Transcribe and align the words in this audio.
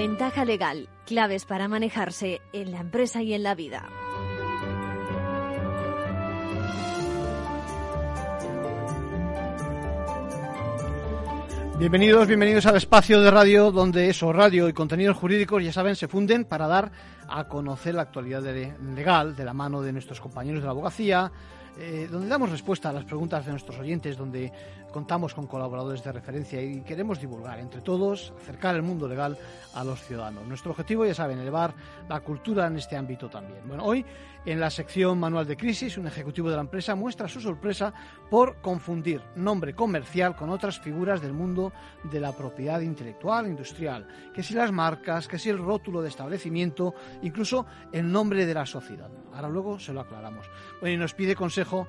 Ventaja 0.00 0.46
legal, 0.46 0.88
claves 1.04 1.44
para 1.44 1.68
manejarse 1.68 2.40
en 2.54 2.72
la 2.72 2.80
empresa 2.80 3.20
y 3.20 3.34
en 3.34 3.42
la 3.42 3.54
vida. 3.54 3.86
Bienvenidos, 11.78 12.26
bienvenidos 12.26 12.64
al 12.64 12.76
espacio 12.76 13.20
de 13.20 13.30
radio 13.30 13.70
donde 13.70 14.08
eso, 14.08 14.32
radio 14.32 14.70
y 14.70 14.72
contenidos 14.72 15.18
jurídicos, 15.18 15.62
ya 15.62 15.70
saben, 15.70 15.94
se 15.94 16.08
funden 16.08 16.46
para 16.46 16.66
dar 16.66 16.92
a 17.28 17.46
conocer 17.46 17.94
la 17.94 18.00
actualidad 18.00 18.42
legal 18.42 19.36
de 19.36 19.44
la 19.44 19.52
mano 19.52 19.82
de 19.82 19.92
nuestros 19.92 20.18
compañeros 20.18 20.62
de 20.62 20.64
la 20.64 20.70
abogacía, 20.70 21.30
eh, 21.78 22.08
donde 22.10 22.28
damos 22.28 22.50
respuesta 22.50 22.90
a 22.90 22.92
las 22.92 23.04
preguntas 23.04 23.44
de 23.44 23.52
nuestros 23.52 23.78
oyentes, 23.78 24.16
donde 24.16 24.52
contamos 24.90 25.34
con 25.34 25.46
colaboradores 25.46 26.02
de 26.02 26.12
referencia 26.12 26.60
y 26.62 26.80
queremos 26.82 27.20
divulgar 27.20 27.58
entre 27.60 27.80
todos, 27.80 28.32
acercar 28.40 28.74
el 28.74 28.82
mundo 28.82 29.08
legal 29.08 29.38
a 29.74 29.84
los 29.84 30.00
ciudadanos. 30.02 30.46
Nuestro 30.46 30.72
objetivo, 30.72 31.04
ya 31.06 31.14
saben, 31.14 31.38
elevar 31.38 31.74
la 32.08 32.20
cultura 32.20 32.66
en 32.66 32.76
este 32.76 32.96
ámbito 32.96 33.28
también. 33.28 33.66
Bueno, 33.66 33.84
hoy 33.84 34.04
en 34.46 34.58
la 34.58 34.70
sección 34.70 35.18
Manual 35.18 35.46
de 35.46 35.56
Crisis, 35.56 35.98
un 35.98 36.06
ejecutivo 36.06 36.48
de 36.48 36.56
la 36.56 36.62
empresa 36.62 36.94
muestra 36.94 37.28
su 37.28 37.40
sorpresa 37.40 37.92
por 38.30 38.60
confundir 38.60 39.20
nombre 39.36 39.74
comercial 39.74 40.34
con 40.34 40.50
otras 40.50 40.80
figuras 40.80 41.20
del 41.20 41.34
mundo 41.34 41.72
de 42.04 42.20
la 42.20 42.32
propiedad 42.32 42.80
intelectual 42.80 43.46
industrial, 43.46 44.08
que 44.34 44.42
si 44.42 44.54
las 44.54 44.72
marcas, 44.72 45.28
que 45.28 45.38
si 45.38 45.50
el 45.50 45.58
rótulo 45.58 46.00
de 46.02 46.08
establecimiento, 46.08 46.94
incluso 47.22 47.66
el 47.92 48.10
nombre 48.10 48.46
de 48.46 48.54
la 48.54 48.66
sociedad. 48.66 49.10
Ahora 49.34 49.48
luego 49.48 49.78
se 49.78 49.92
lo 49.92 50.00
aclaramos. 50.00 50.46
Bueno, 50.80 50.94
y 50.94 50.98
nos 50.98 51.14
pide 51.14 51.34
consejo 51.34 51.86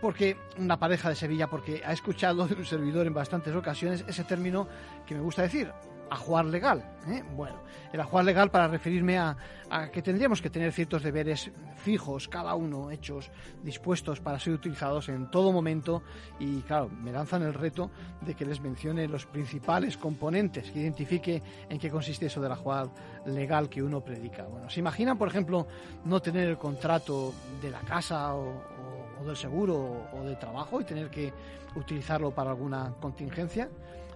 porque 0.00 0.36
una 0.58 0.78
pareja 0.78 1.08
de 1.08 1.16
Sevilla, 1.16 1.48
porque 1.48 1.82
ha 1.84 1.92
escuchado 1.92 2.46
de 2.46 2.54
un 2.54 2.64
servidor 2.64 3.06
en 3.06 3.14
bastantes 3.14 3.54
ocasiones 3.54 4.04
ese 4.06 4.24
término 4.24 4.68
que 5.06 5.14
me 5.14 5.20
gusta 5.20 5.42
decir, 5.42 5.72
ajuar 6.10 6.46
legal. 6.46 6.84
¿eh? 7.08 7.22
Bueno, 7.36 7.56
el 7.92 8.00
ajuar 8.00 8.24
legal 8.24 8.50
para 8.50 8.68
referirme 8.68 9.18
a, 9.18 9.36
que 9.92 10.02
tendríamos 10.02 10.40
que 10.40 10.50
tener 10.50 10.72
ciertos 10.72 11.02
deberes 11.02 11.50
fijos, 11.76 12.28
cada 12.28 12.54
uno 12.54 12.90
hechos, 12.90 13.30
dispuestos 13.62 14.20
para 14.20 14.38
ser 14.38 14.54
utilizados 14.54 15.08
en 15.08 15.30
todo 15.30 15.52
momento 15.52 16.02
y 16.38 16.60
claro, 16.62 16.88
me 16.88 17.12
lanzan 17.12 17.42
el 17.42 17.54
reto 17.54 17.90
de 18.22 18.34
que 18.34 18.46
les 18.46 18.60
mencione 18.60 19.06
los 19.08 19.26
principales 19.26 19.96
componentes, 19.96 20.70
que 20.70 20.80
identifique 20.80 21.42
en 21.68 21.78
qué 21.78 21.90
consiste 21.90 22.26
eso 22.26 22.40
del 22.40 22.52
ajuar 22.52 22.88
legal 23.26 23.68
que 23.68 23.82
uno 23.82 24.00
predica. 24.00 24.44
Bueno, 24.44 24.70
¿se 24.70 24.80
imaginan, 24.80 25.18
por 25.18 25.28
ejemplo, 25.28 25.66
no 26.04 26.20
tener 26.20 26.48
el 26.48 26.58
contrato 26.58 27.34
de 27.60 27.70
la 27.70 27.80
casa 27.80 28.34
o, 28.34 28.62
o 29.20 29.24
del 29.24 29.36
seguro 29.36 30.08
o 30.12 30.24
de 30.24 30.36
trabajo 30.36 30.80
y 30.80 30.84
tener 30.84 31.10
que 31.10 31.32
utilizarlo 31.74 32.30
para 32.30 32.50
alguna 32.50 32.94
contingencia? 33.00 33.68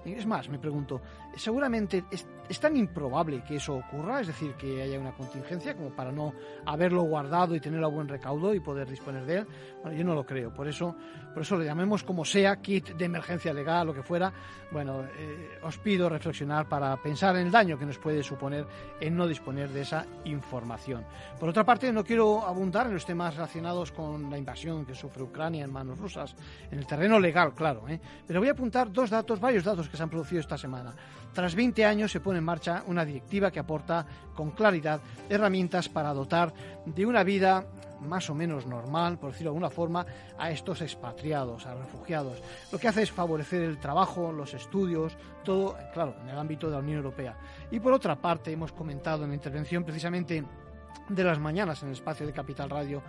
Es 0.05 0.27
más, 0.27 0.49
me 0.49 0.59
pregunto, 0.59 1.01
seguramente 1.37 2.05
es, 2.11 2.27
tan 2.61 2.77
improbable 2.77 3.43
que 3.43 3.57
eso 3.57 3.75
ocurra, 3.75 4.21
es 4.21 4.27
decir, 4.27 4.53
que 4.55 4.83
haya 4.83 5.01
una 5.01 5.13
contingencia 5.13 5.75
como 5.75 5.91
para 5.91 6.13
no 6.13 6.35
haberlo 6.67 7.03
guardado 7.03 7.55
y 7.55 7.61
tenerlo 7.61 7.87
a 7.87 7.91
buen 7.91 8.07
recaudo 8.07 8.55
y 8.55 8.61
poder 8.61 8.89
disponer 8.89 9.25
de 9.25 9.39
él. 9.39 9.47
Bueno, 9.83 9.97
yo 9.97 10.05
no 10.05 10.15
lo 10.15 10.27
creo, 10.27 10.53
por 10.53 10.69
eso, 10.69 10.95
por 11.33 11.43
eso 11.43 11.57
le 11.57 11.65
llamemos 11.65 12.05
como 12.05 12.27
sea, 12.27 12.57
kit 12.57 12.91
de 12.91 13.05
emergencia 13.07 13.55
legal, 13.55 13.87
lo 13.87 13.95
que 13.95 14.03
fuera. 14.03 14.33
Bueno, 14.71 15.03
eh, 15.19 15.59
os 15.63 15.79
pido 15.79 16.09
reflexionar 16.09 16.69
para 16.69 16.95
pensar 16.99 17.37
en 17.37 17.47
el 17.47 17.51
daño 17.51 17.79
que 17.79 17.87
nos 17.87 17.99
puede 17.99 18.23
suponer 18.23 18.67
en 19.01 19.17
no 19.17 19.27
disponer 19.27 19.71
de 19.71 19.81
esa 19.81 20.07
información. 20.25 21.05
Por 21.41 21.49
otra 21.49 21.65
parte, 21.65 21.91
no 21.91 22.05
quiero 22.05 22.47
abundar 22.47 22.87
en 22.87 22.95
los 22.95 23.07
temas 23.07 23.35
relacionados 23.35 23.93
con 23.93 24.31
la 24.31 24.37
invasión 24.37 24.85
que 24.85 24.95
sufre 24.95 25.23
Ucrania 25.23 25.65
en 25.65 25.73
manos 25.73 25.99
rusas, 25.99 26.37
en 26.71 26.79
el 26.79 26.87
terreno 26.87 27.19
legal, 27.19 27.55
claro, 27.55 27.89
¿eh? 27.89 28.01
pero 28.27 28.41
voy 28.41 28.49
a 28.49 28.53
apuntar 28.53 28.93
dos 28.93 29.11
datos, 29.11 29.41
varios 29.41 29.65
datos 29.65 29.89
que 29.89 29.97
se 29.97 30.03
han 30.03 30.11
producido 30.11 30.41
esta 30.41 30.59
semana. 30.59 30.95
Tras 31.33 31.55
20 31.55 31.85
años 31.85 32.13
se 32.13 32.21
pone 32.21 32.39
en 32.39 32.45
marcha 32.45 32.83
una 32.87 33.05
directiva 33.05 33.51
que 33.51 33.61
aporta 33.61 34.07
con 34.35 34.51
claridad 34.51 35.01
herramientas 35.29 35.89
para 35.89 36.13
dotar 36.13 36.53
de 36.85 37.07
una 37.07 37.25
vida 37.25 37.65
más 38.03 38.29
o 38.29 38.35
menos 38.35 38.67
normal, 38.67 39.19
por 39.19 39.31
decirlo 39.31 39.51
de 39.51 39.57
alguna 39.57 39.71
forma, 39.71 40.05
a 40.39 40.51
estos 40.51 40.83
expatriados, 40.83 41.67
a 41.67 41.75
refugiados. 41.75 42.43
Lo 42.71 42.79
que 42.79 42.89
hace 42.89 43.03
es 43.03 43.13
favorecer 43.13 43.63
el 43.63 43.79
trabajo, 43.79 44.33
los 44.33 44.55
estudios, 44.55 45.17
todo, 45.45 45.77
claro, 45.95 46.17
en 46.23 46.29
el 46.29 46.39
ámbito 46.39 46.67
de 46.67 46.73
la 46.73 46.81
Unión 46.81 46.99
Europea. 46.99 47.37
Y 47.71 47.81
por 47.81 47.93
otra 47.93 48.17
parte, 48.17 48.53
hemos 48.53 48.73
comentado 48.73 49.25
en 49.25 49.31
la 49.31 49.37
intervención 49.37 49.85
precisamente 49.85 50.45
de 51.09 51.25
las 51.25 51.39
mañanas 51.39 51.83
en 51.83 51.89
el 51.89 51.95
espacio 51.95 52.27
de 52.27 52.33
Capital 52.33 52.71
Radio 52.71 53.03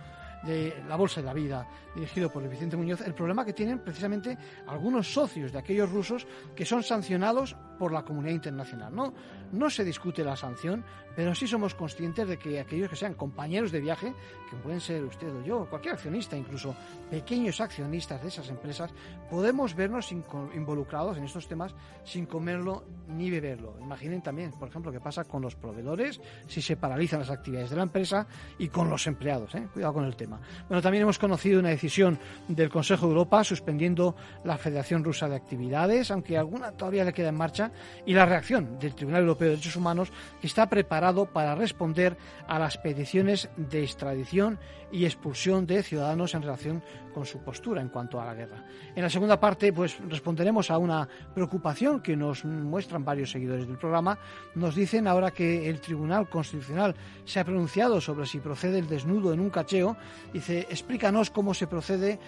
de 0.44 0.82
la 0.88 0.96
Bolsa 0.96 1.20
de 1.20 1.26
la 1.26 1.32
Vida, 1.32 1.66
dirigido 1.94 2.30
por 2.30 2.46
Vicente 2.48 2.76
Muñoz, 2.76 3.00
el 3.00 3.14
problema 3.14 3.44
que 3.44 3.52
tienen 3.52 3.78
precisamente 3.78 4.36
algunos 4.66 5.12
socios 5.12 5.52
de 5.52 5.58
aquellos 5.58 5.90
rusos 5.90 6.26
que 6.54 6.66
son 6.66 6.82
sancionados 6.82 7.56
por 7.78 7.92
la 7.92 8.04
comunidad 8.04 8.34
internacional. 8.34 8.94
No, 8.94 9.12
no 9.52 9.70
se 9.70 9.84
discute 9.84 10.24
la 10.24 10.36
sanción, 10.36 10.84
pero 11.16 11.34
sí 11.34 11.46
somos 11.46 11.74
conscientes 11.74 12.28
de 12.28 12.38
que 12.38 12.60
aquellos 12.60 12.88
que 12.88 12.96
sean 12.96 13.14
compañeros 13.14 13.70
de 13.70 13.80
viaje, 13.80 14.12
que 14.50 14.56
pueden 14.56 14.80
ser 14.80 15.04
usted 15.04 15.28
o 15.28 15.42
yo, 15.44 15.66
cualquier 15.70 15.94
accionista, 15.94 16.36
incluso 16.36 16.74
pequeños 17.10 17.60
accionistas 17.60 18.22
de 18.22 18.28
esas 18.28 18.48
empresas, 18.48 18.92
podemos 19.30 19.74
vernos 19.74 20.10
involucrados 20.12 21.16
en 21.16 21.24
estos 21.24 21.46
temas 21.46 21.74
sin 22.04 22.26
comerlo 22.26 22.84
ni 23.08 23.30
beberlo. 23.30 23.76
Imaginen 23.80 24.22
también, 24.22 24.50
por 24.52 24.68
ejemplo, 24.68 24.90
qué 24.90 25.00
pasa 25.00 25.24
con 25.24 25.42
los 25.42 25.54
proveedores 25.54 26.20
si 26.46 26.60
se 26.60 26.76
paralizan 26.76 27.20
las 27.20 27.30
actividades 27.30 27.70
de 27.70 27.76
la 27.76 27.82
empresa 27.82 28.26
y 28.58 28.68
con 28.68 28.90
los 28.90 29.06
empleados. 29.06 29.54
¿eh? 29.54 29.68
Cuidado 29.72 29.94
con 29.94 30.04
el 30.04 30.16
tema. 30.16 30.40
Bueno, 30.68 30.82
también 30.82 31.02
hemos 31.02 31.18
conocido 31.18 31.60
una 31.60 31.68
decisión 31.70 32.18
del 32.48 32.70
Consejo 32.70 33.06
de 33.06 33.12
Europa 33.12 33.44
suspendiendo 33.44 34.16
la 34.44 34.58
Federación 34.58 35.04
Rusa 35.04 35.28
de 35.28 35.36
Actividades, 35.36 36.10
aunque 36.10 36.36
alguna 36.36 36.72
todavía 36.72 37.04
le 37.04 37.12
queda 37.12 37.28
en 37.28 37.36
marcha, 37.36 37.63
y 38.06 38.14
la 38.14 38.26
reacción 38.26 38.78
del 38.78 38.94
Tribunal 38.94 39.22
Europeo 39.22 39.48
de 39.48 39.54
Derechos 39.56 39.76
Humanos, 39.76 40.12
que 40.40 40.46
está 40.46 40.68
preparado 40.68 41.26
para 41.26 41.54
responder 41.54 42.16
a 42.46 42.58
las 42.58 42.78
peticiones 42.78 43.48
de 43.56 43.82
extradición 43.82 44.58
y 44.90 45.04
expulsión 45.04 45.66
de 45.66 45.82
ciudadanos 45.82 46.34
en 46.34 46.42
relación 46.42 46.82
con 47.12 47.26
su 47.26 47.38
postura 47.38 47.80
en 47.80 47.88
cuanto 47.88 48.20
a 48.20 48.26
la 48.26 48.34
guerra. 48.34 48.64
En 48.94 49.02
la 49.02 49.10
segunda 49.10 49.40
parte, 49.40 49.72
pues 49.72 49.98
responderemos 50.08 50.70
a 50.70 50.78
una 50.78 51.08
preocupación 51.34 52.00
que 52.00 52.16
nos 52.16 52.44
muestran 52.44 53.04
varios 53.04 53.30
seguidores 53.30 53.66
del 53.66 53.78
programa. 53.78 54.18
Nos 54.54 54.74
dicen 54.74 55.06
ahora 55.06 55.30
que 55.30 55.68
el 55.68 55.80
Tribunal 55.80 56.28
Constitucional 56.28 56.94
se 57.24 57.40
ha 57.40 57.44
pronunciado 57.44 58.00
sobre 58.00 58.26
si 58.26 58.38
procede 58.38 58.78
el 58.78 58.88
desnudo 58.88 59.32
en 59.32 59.40
un 59.40 59.50
cacheo. 59.50 59.96
Dice, 60.32 60.66
explícanos 60.70 61.30
cómo 61.30 61.54
se 61.54 61.66
procede. 61.66 62.18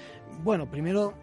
Bueno, 0.42 0.66
primero 0.66 1.14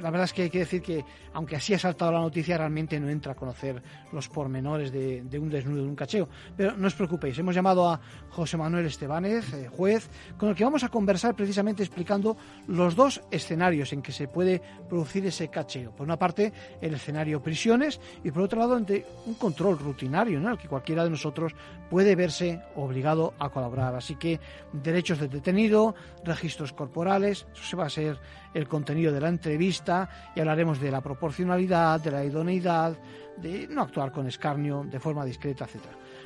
la 0.00 0.10
verdad 0.10 0.24
es 0.24 0.32
que 0.32 0.42
hay 0.42 0.50
que 0.50 0.60
decir 0.60 0.82
que, 0.82 1.04
aunque 1.34 1.56
así 1.56 1.74
ha 1.74 1.78
saltado 1.78 2.12
la 2.12 2.20
noticia, 2.20 2.58
realmente 2.58 2.98
no 2.98 3.08
entra 3.08 3.32
a 3.32 3.34
conocer 3.34 3.82
los 4.12 4.28
pormenores 4.28 4.92
de, 4.92 5.38
un 5.38 5.48
desnudo, 5.48 5.82
de 5.82 5.88
un 5.88 5.96
cacheo. 5.96 6.28
Pero 6.56 6.76
no 6.76 6.86
os 6.86 6.94
preocupéis, 6.94 7.38
hemos 7.38 7.54
llamado 7.54 7.88
a 7.88 8.00
José 8.30 8.56
Manuel 8.56 8.86
Estebanez, 8.86 9.52
eh, 9.54 9.68
juez, 9.68 10.08
con 10.36 10.48
el 10.48 10.54
que 10.54 10.64
vamos 10.64 10.84
a 10.84 10.88
conversar 10.88 11.34
precisamente 11.34 11.82
explicando 11.82 12.36
los 12.68 12.94
dos 12.94 13.20
escenarios 13.30 13.92
en 13.92 14.02
que 14.02 14.12
se 14.12 14.28
puede 14.28 14.60
producir 14.88 15.26
ese 15.26 15.48
cacheo. 15.48 15.92
Por 15.92 16.04
una 16.04 16.18
parte, 16.18 16.52
el 16.80 16.94
escenario 16.94 17.42
prisiones 17.42 18.00
y 18.24 18.30
por 18.30 18.42
otro 18.42 18.60
lado, 18.60 18.76
un 18.76 19.34
control 19.34 19.78
rutinario, 19.78 20.38
en 20.38 20.46
el 20.46 20.58
que 20.58 20.68
cualquiera 20.68 21.04
de 21.04 21.10
nosotros 21.10 21.54
puede 21.90 22.16
verse 22.16 22.60
obligado 22.74 23.34
a 23.38 23.50
colaborar. 23.50 23.94
Así 23.94 24.16
que 24.16 24.40
derechos 24.72 25.18
del 25.18 25.30
detenido, 25.30 25.94
registros 26.24 26.72
corporales, 26.72 27.46
eso 27.52 27.64
se 27.64 27.76
va 27.76 27.86
a 27.86 27.90
ser 27.90 28.18
el 28.54 28.68
contenido 28.68 29.12
de 29.12 29.20
la 29.20 29.28
entrevista 29.28 30.08
y 30.34 30.40
hablaremos 30.40 30.80
de 30.80 30.90
la 30.90 31.00
proporcionalidad, 31.00 32.00
de 32.00 32.10
la 32.10 32.24
idoneidad, 32.24 32.96
de 33.36 33.66
no 33.68 33.82
actuar 33.82 34.12
con 34.12 34.26
escarnio, 34.26 34.84
de 34.84 35.00
forma 35.00 35.24
discreta, 35.24 35.64
etc. 35.64 35.82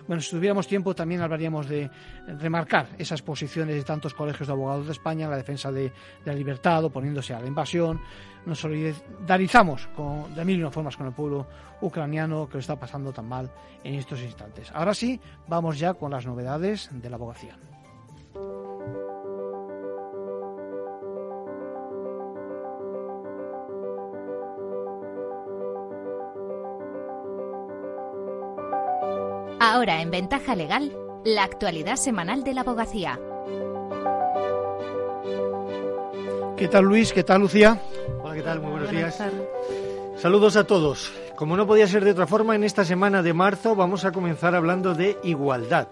Bueno, 0.07 0.23
si 0.23 0.31
tuviéramos 0.31 0.69
tiempo 0.69 0.95
también 0.95 1.21
hablaríamos 1.21 1.69
de 1.69 1.91
remarcar 2.39 2.89
esas 2.99 3.23
posiciones 3.23 3.75
de 3.75 3.83
tantos 3.83 4.15
colegios 4.15 4.47
de 4.47 4.53
abogados 4.53 4.87
de 4.87 4.93
España 4.93 5.25
en 5.25 5.31
la 5.31 5.37
defensa 5.37 5.73
de, 5.73 5.93
la 6.25 6.33
libertad, 6.33 6.85
oponiéndose 6.85 7.35
a 7.35 7.41
la 7.41 7.47
invasión. 7.47 8.01
Nos 8.45 8.61
solidarizamos 8.61 9.89
con, 9.89 10.33
de 10.35 10.45
mil 10.45 10.59
y 10.59 10.63
una 10.63 10.71
formas 10.71 10.97
con 10.97 11.09
el 11.09 11.13
pueblo 11.13 11.49
ucraniano 11.81 12.47
que 12.47 12.55
lo 12.55 12.61
está 12.61 12.77
pasando 12.77 13.13
tan 13.13 13.27
mal 13.27 13.51
en 13.83 13.95
estos 13.95 14.23
instantes. 14.23 14.71
Ahora 14.73 14.95
sí, 14.95 15.21
vamos 15.49 15.79
ya 15.79 15.95
con 15.95 16.13
las 16.13 16.25
novedades 16.25 16.89
de 16.93 17.11
la 17.11 17.17
abogacía. 17.17 17.57
Ahora 29.77 30.01
en 30.01 30.11
Ventaja 30.11 30.57
Legal, 30.57 30.91
la 31.23 31.45
actualidad 31.45 31.97
semanal 31.97 32.43
de 32.45 32.55
la 32.55 32.63
abogacía. 32.63 33.21
¿Qué 36.57 36.67
tal 36.67 36.87
Luis? 36.87 37.13
¿Qué 37.13 37.23
tal 37.23 37.43
Lucía? 37.43 37.79
Hola, 38.23 38.35
¿qué 38.35 38.41
tal? 38.41 38.63
Muy 38.63 38.71
buenos 38.71 38.91
días. 38.91 39.23
Saludos 40.17 40.57
a 40.57 40.65
todos. 40.65 41.13
Como 41.37 41.59
no 41.59 41.67
podía 41.67 41.87
ser 41.87 42.07
de 42.07 42.13
otra 42.13 42.27
forma, 42.27 42.55
en 42.55 42.65
esta 42.65 42.87
semana 42.87 43.23
de 43.23 43.35
marzo 43.35 43.77
vamos 43.77 44.07
a 44.07 44.13
comenzar 44.13 44.55
hablando 44.55 44.95
de 44.95 45.19
igualdad. 45.25 45.89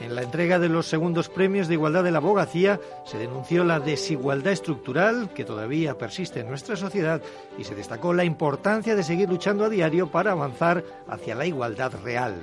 En 0.00 0.14
la 0.14 0.22
entrega 0.22 0.58
de 0.58 0.70
los 0.70 0.86
segundos 0.86 1.28
premios 1.28 1.68
de 1.68 1.74
igualdad 1.74 2.04
de 2.04 2.12
la 2.12 2.18
abogacía 2.18 2.80
se 3.04 3.18
denunció 3.18 3.64
la 3.64 3.80
desigualdad 3.80 4.54
estructural 4.54 5.28
que 5.34 5.44
todavía 5.44 5.98
persiste 5.98 6.40
en 6.40 6.48
nuestra 6.48 6.76
sociedad 6.76 7.20
y 7.58 7.64
se 7.64 7.74
destacó 7.74 8.14
la 8.14 8.24
importancia 8.24 8.96
de 8.96 9.02
seguir 9.02 9.28
luchando 9.28 9.66
a 9.66 9.68
diario 9.68 10.10
para 10.10 10.32
avanzar 10.32 10.82
hacia 11.06 11.34
la 11.34 11.44
igualdad 11.44 11.92
real. 12.02 12.34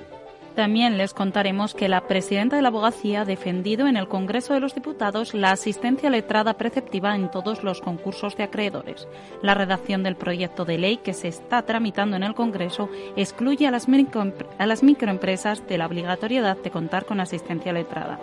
También 0.55 1.00
les 1.00 1.15
contaremos 1.15 1.73
que 1.73 1.89
la 1.89 2.01
presidenta 2.07 2.55
de 2.55 2.61
la 2.61 2.67
abogacía 2.67 3.21
ha 3.21 3.25
defendido 3.25 3.88
en 3.88 3.97
el 3.97 4.07
Congreso 4.07 4.53
de 4.53 4.59
los 4.59 4.75
Diputados 4.75 5.33
la 5.33 5.50
asistencia 5.50 6.11
letrada 6.11 6.53
preceptiva 6.53 7.15
en 7.15 7.31
todos 7.31 7.63
los 7.63 7.81
concursos 7.81 8.38
de 8.38 8.44
acreedores. 8.44 9.07
La 9.41 9.55
redacción 9.55 10.03
del 10.03 10.15
proyecto 10.15 10.63
de 10.63 10.77
ley 10.77 10.97
que 10.97 11.13
se 11.13 11.27
está 11.27 11.63
tramitando 11.63 12.17
en 12.17 12.23
el 12.23 12.35
Congreso 12.35 12.89
excluye 13.15 13.65
a 13.65 13.71
las, 13.71 13.88
microempresas 13.88 15.67
de 15.67 15.77
la 15.79 15.88
obligatoriedad 15.88 16.57
de 16.57 16.69
contar 16.69 17.05
con 17.05 17.19
asistencia 17.19 17.73
letrada. 17.73 18.19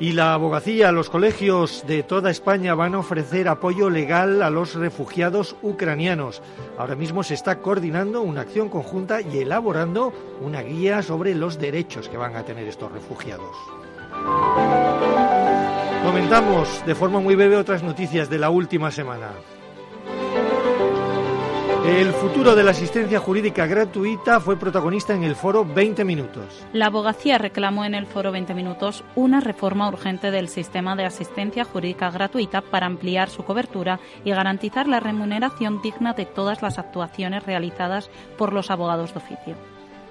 Y 0.00 0.12
la 0.12 0.32
abogacía, 0.32 0.92
los 0.92 1.10
colegios 1.10 1.84
de 1.86 2.02
toda 2.02 2.30
España 2.30 2.74
van 2.74 2.94
a 2.94 3.00
ofrecer 3.00 3.48
apoyo 3.48 3.90
legal 3.90 4.40
a 4.40 4.48
los 4.48 4.74
refugiados 4.74 5.56
ucranianos. 5.60 6.40
Ahora 6.78 6.96
mismo 6.96 7.22
se 7.22 7.34
está 7.34 7.58
coordinando 7.58 8.22
una 8.22 8.40
acción 8.40 8.70
conjunta 8.70 9.20
y 9.20 9.40
elaborando 9.40 10.14
una 10.40 10.62
guía 10.62 11.02
sobre 11.02 11.34
los 11.34 11.58
derechos 11.58 12.08
que 12.08 12.16
van 12.16 12.34
a 12.34 12.44
tener 12.44 12.66
estos 12.66 12.90
refugiados. 12.90 13.54
Comentamos 16.02 16.82
de 16.86 16.94
forma 16.94 17.20
muy 17.20 17.36
breve 17.36 17.56
otras 17.56 17.82
noticias 17.82 18.30
de 18.30 18.38
la 18.38 18.48
última 18.48 18.90
semana. 18.90 19.32
El 21.90 22.12
futuro 22.12 22.54
de 22.54 22.62
la 22.62 22.70
asistencia 22.70 23.18
jurídica 23.18 23.66
gratuita 23.66 24.38
fue 24.38 24.56
protagonista 24.56 25.12
en 25.12 25.24
el 25.24 25.34
foro 25.34 25.64
20 25.64 26.04
Minutos. 26.04 26.64
La 26.72 26.86
abogacía 26.86 27.36
reclamó 27.36 27.84
en 27.84 27.96
el 27.96 28.06
foro 28.06 28.30
20 28.30 28.54
Minutos 28.54 29.02
una 29.16 29.40
reforma 29.40 29.88
urgente 29.88 30.30
del 30.30 30.48
sistema 30.48 30.94
de 30.94 31.04
asistencia 31.04 31.64
jurídica 31.64 32.08
gratuita 32.12 32.60
para 32.60 32.86
ampliar 32.86 33.28
su 33.28 33.42
cobertura 33.42 33.98
y 34.24 34.30
garantizar 34.30 34.86
la 34.86 35.00
remuneración 35.00 35.82
digna 35.82 36.12
de 36.12 36.26
todas 36.26 36.62
las 36.62 36.78
actuaciones 36.78 37.44
realizadas 37.44 38.08
por 38.38 38.52
los 38.52 38.70
abogados 38.70 39.12
de 39.12 39.18
oficio. 39.18 39.56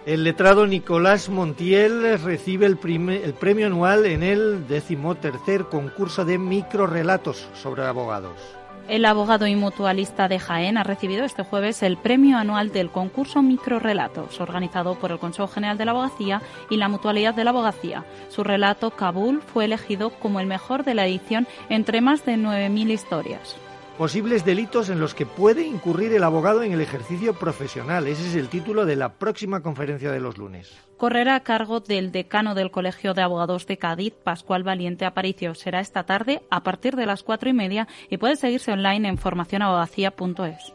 El 0.05 0.25
letrado 0.25 0.67
Nicolás 0.67 1.29
Montiel 1.29 2.19
recibe 2.21 2.65
el, 2.65 2.77
el 3.09 3.33
premio 3.35 3.67
anual 3.67 4.05
en 4.05 4.23
el 4.23 4.67
decimotercer 4.67 5.63
concurso 5.69 6.25
de 6.25 6.39
microrelatos 6.39 7.47
sobre 7.53 7.85
abogados. 7.85 8.58
El 8.89 9.05
abogado 9.05 9.45
y 9.45 9.55
mutualista 9.55 10.27
de 10.27 10.39
Jaén 10.39 10.75
ha 10.75 10.83
recibido 10.83 11.23
este 11.23 11.43
jueves 11.43 11.83
el 11.83 11.95
premio 11.95 12.39
anual 12.39 12.71
del 12.71 12.89
concurso 12.89 13.43
Microrelatos, 13.43 14.41
organizado 14.41 14.95
por 14.95 15.11
el 15.11 15.19
Consejo 15.19 15.47
General 15.47 15.77
de 15.77 15.85
la 15.85 15.91
Abogacía 15.91 16.41
y 16.71 16.77
la 16.77 16.89
Mutualidad 16.89 17.35
de 17.35 17.43
la 17.43 17.51
Abogacía. 17.51 18.03
Su 18.29 18.43
relato, 18.43 18.89
Kabul, 18.89 19.43
fue 19.43 19.65
elegido 19.65 20.09
como 20.09 20.39
el 20.39 20.47
mejor 20.47 20.83
de 20.83 20.95
la 20.95 21.05
edición 21.05 21.47
entre 21.69 22.01
más 22.01 22.25
de 22.25 22.37
9.000 22.37 22.89
historias 22.89 23.55
posibles 23.99 24.45
delitos 24.45 24.89
en 24.89 25.01
los 25.01 25.13
que 25.13 25.25
puede 25.25 25.63
incurrir 25.63 26.13
el 26.13 26.23
abogado 26.23 26.63
en 26.63 26.71
el 26.71 26.79
ejercicio 26.79 27.33
profesional. 27.33 28.07
Ese 28.07 28.29
es 28.29 28.35
el 28.35 28.47
título 28.47 28.85
de 28.85 28.95
la 28.95 29.09
próxima 29.15 29.61
conferencia 29.61 30.09
de 30.09 30.21
los 30.21 30.37
lunes. 30.37 30.71
Correrá 30.95 31.35
a 31.35 31.41
cargo 31.41 31.81
del 31.81 32.13
decano 32.13 32.55
del 32.55 32.71
Colegio 32.71 33.13
de 33.13 33.23
Abogados 33.23 33.67
de 33.67 33.77
Cádiz, 33.77 34.13
Pascual 34.23 34.63
Valiente 34.63 35.03
Aparicio. 35.03 35.53
Será 35.53 35.81
esta 35.81 36.03
tarde 36.05 36.41
a 36.49 36.63
partir 36.63 36.95
de 36.95 37.07
las 37.07 37.23
cuatro 37.23 37.49
y 37.49 37.53
media 37.53 37.89
y 38.09 38.15
puede 38.15 38.37
seguirse 38.37 38.71
online 38.71 39.09
en 39.09 39.17
formacionabogacía.es. 39.17 40.73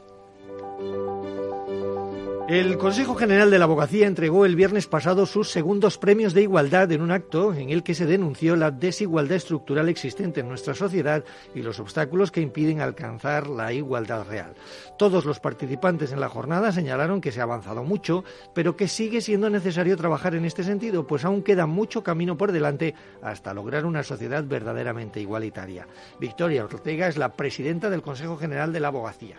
El 2.46 2.76
Consejo 2.76 3.14
General 3.14 3.50
de 3.50 3.58
la 3.58 3.64
Abogacía 3.64 4.06
entregó 4.06 4.44
el 4.44 4.54
viernes 4.54 4.86
pasado 4.86 5.24
sus 5.24 5.50
segundos 5.50 5.96
premios 5.96 6.34
de 6.34 6.42
igualdad 6.42 6.92
en 6.92 7.00
un 7.00 7.10
acto 7.10 7.54
en 7.54 7.70
el 7.70 7.82
que 7.82 7.94
se 7.94 8.04
denunció 8.04 8.54
la 8.54 8.70
desigualdad 8.70 9.36
estructural 9.36 9.88
existente 9.88 10.40
en 10.40 10.48
nuestra 10.48 10.74
sociedad 10.74 11.24
y 11.54 11.62
los 11.62 11.80
obstáculos 11.80 12.30
que 12.30 12.42
impiden 12.42 12.82
alcanzar 12.82 13.48
la 13.48 13.72
igualdad 13.72 14.26
real. 14.28 14.52
Todos 14.98 15.24
los 15.24 15.40
participantes 15.40 16.12
en 16.12 16.20
la 16.20 16.28
jornada 16.28 16.70
señalaron 16.70 17.22
que 17.22 17.32
se 17.32 17.40
ha 17.40 17.44
avanzado 17.44 17.82
mucho, 17.82 18.24
pero 18.52 18.76
que 18.76 18.88
sigue 18.88 19.22
siendo 19.22 19.48
necesario 19.48 19.96
trabajar 19.96 20.34
en 20.34 20.44
este 20.44 20.64
sentido, 20.64 21.06
pues 21.06 21.24
aún 21.24 21.42
queda 21.42 21.64
mucho 21.64 22.04
camino 22.04 22.36
por 22.36 22.52
delante 22.52 22.94
hasta 23.22 23.54
lograr 23.54 23.86
una 23.86 24.02
sociedad 24.02 24.44
verdaderamente 24.44 25.18
igualitaria. 25.18 25.88
Victoria 26.20 26.66
Ortega 26.66 27.08
es 27.08 27.16
la 27.16 27.32
presidenta 27.32 27.88
del 27.88 28.02
Consejo 28.02 28.36
General 28.36 28.70
de 28.70 28.80
la 28.80 28.88
Abogacía. 28.88 29.36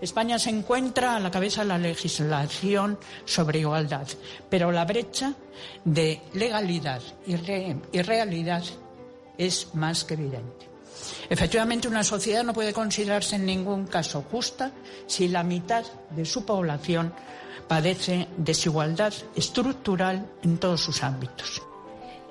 España 0.00 0.38
se 0.38 0.50
encuentra 0.50 1.16
a 1.16 1.20
la 1.20 1.30
cabeza 1.30 1.62
de 1.62 1.68
la 1.68 1.78
legislación 1.78 2.98
sobre 3.24 3.60
igualdad, 3.60 4.06
pero 4.48 4.72
la 4.72 4.84
brecha 4.84 5.34
de 5.84 6.20
legalidad 6.34 7.02
y, 7.26 7.36
realidad 8.02 8.62
es 9.38 9.74
más 9.74 10.04
que 10.04 10.14
evidente. 10.14 10.68
Efectivamente, 11.28 11.88
una 11.88 12.04
sociedad 12.04 12.44
no 12.44 12.54
puede 12.54 12.72
considerarse 12.72 13.36
en 13.36 13.46
ningún 13.46 13.86
caso 13.86 14.24
justa 14.30 14.72
si 15.06 15.28
la 15.28 15.42
mitad 15.42 15.84
de 16.10 16.24
su 16.24 16.44
población 16.44 17.12
padece 17.68 18.28
desigualdad 18.36 19.12
estructural 19.34 20.26
en 20.42 20.58
todos 20.58 20.80
sus 20.80 21.02
ámbitos. 21.02 21.65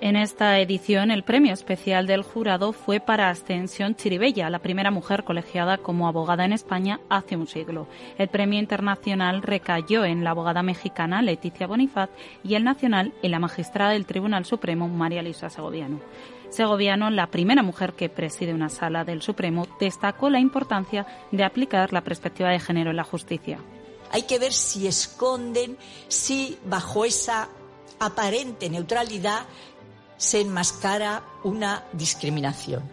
En 0.06 0.16
esta 0.16 0.60
edición, 0.60 1.10
el 1.10 1.24
premio 1.24 1.52
especial 1.52 2.06
del 2.06 2.22
jurado 2.22 2.74
fue 2.74 3.00
para 3.00 3.32
Ascensión 3.32 3.96
Chiribella, 3.96 4.52
la 4.52 4.60
primera 4.60 4.92
mujer 4.92 5.24
colegiada 5.24 5.80
como 5.80 6.08
abogada 6.08 6.46
en 6.46 6.54
España 6.54 7.00
hace 7.10 7.36
un 7.36 7.48
siglo. 7.48 7.88
El 8.20 8.28
premio 8.28 8.60
internacional 8.60 9.42
recayó 9.42 10.06
en 10.06 10.24
la 10.24 10.30
abogada 10.30 10.62
mexicana 10.62 11.24
Leticia 11.24 11.66
Bonifaz 11.66 12.12
y 12.44 12.54
el 12.54 12.64
nacional 12.64 13.16
en 13.24 13.32
la 13.32 13.40
magistrada 13.40 13.94
del 13.94 14.06
Tribunal 14.06 14.46
Supremo 14.46 14.88
María 14.88 15.24
Luisa 15.24 15.50
Segoviano. 15.50 16.00
Segoviano, 16.50 17.10
la 17.10 17.32
primera 17.32 17.64
mujer 17.64 17.94
que 17.94 18.08
preside 18.08 18.54
una 18.54 18.70
sala 18.70 19.06
del 19.06 19.24
Supremo, 19.24 19.66
destacó 19.80 20.30
la 20.30 20.40
importancia 20.40 21.08
de 21.32 21.44
aplicar 21.44 21.94
la 21.94 22.02
perspectiva 22.02 22.52
de 22.52 22.60
género 22.60 22.92
en 22.92 22.98
la 22.98 23.04
justicia. 23.04 23.58
Hay 24.12 24.22
que 24.28 24.38
ver 24.38 24.54
si 24.54 24.86
esconden, 24.86 25.80
si 26.10 26.60
bajo 26.64 27.06
esa 27.06 27.50
aparente 28.00 28.70
neutralidad 28.70 29.46
se 30.18 30.42
enmascara 30.42 31.24
una 31.44 31.84
discriminación. 31.94 32.84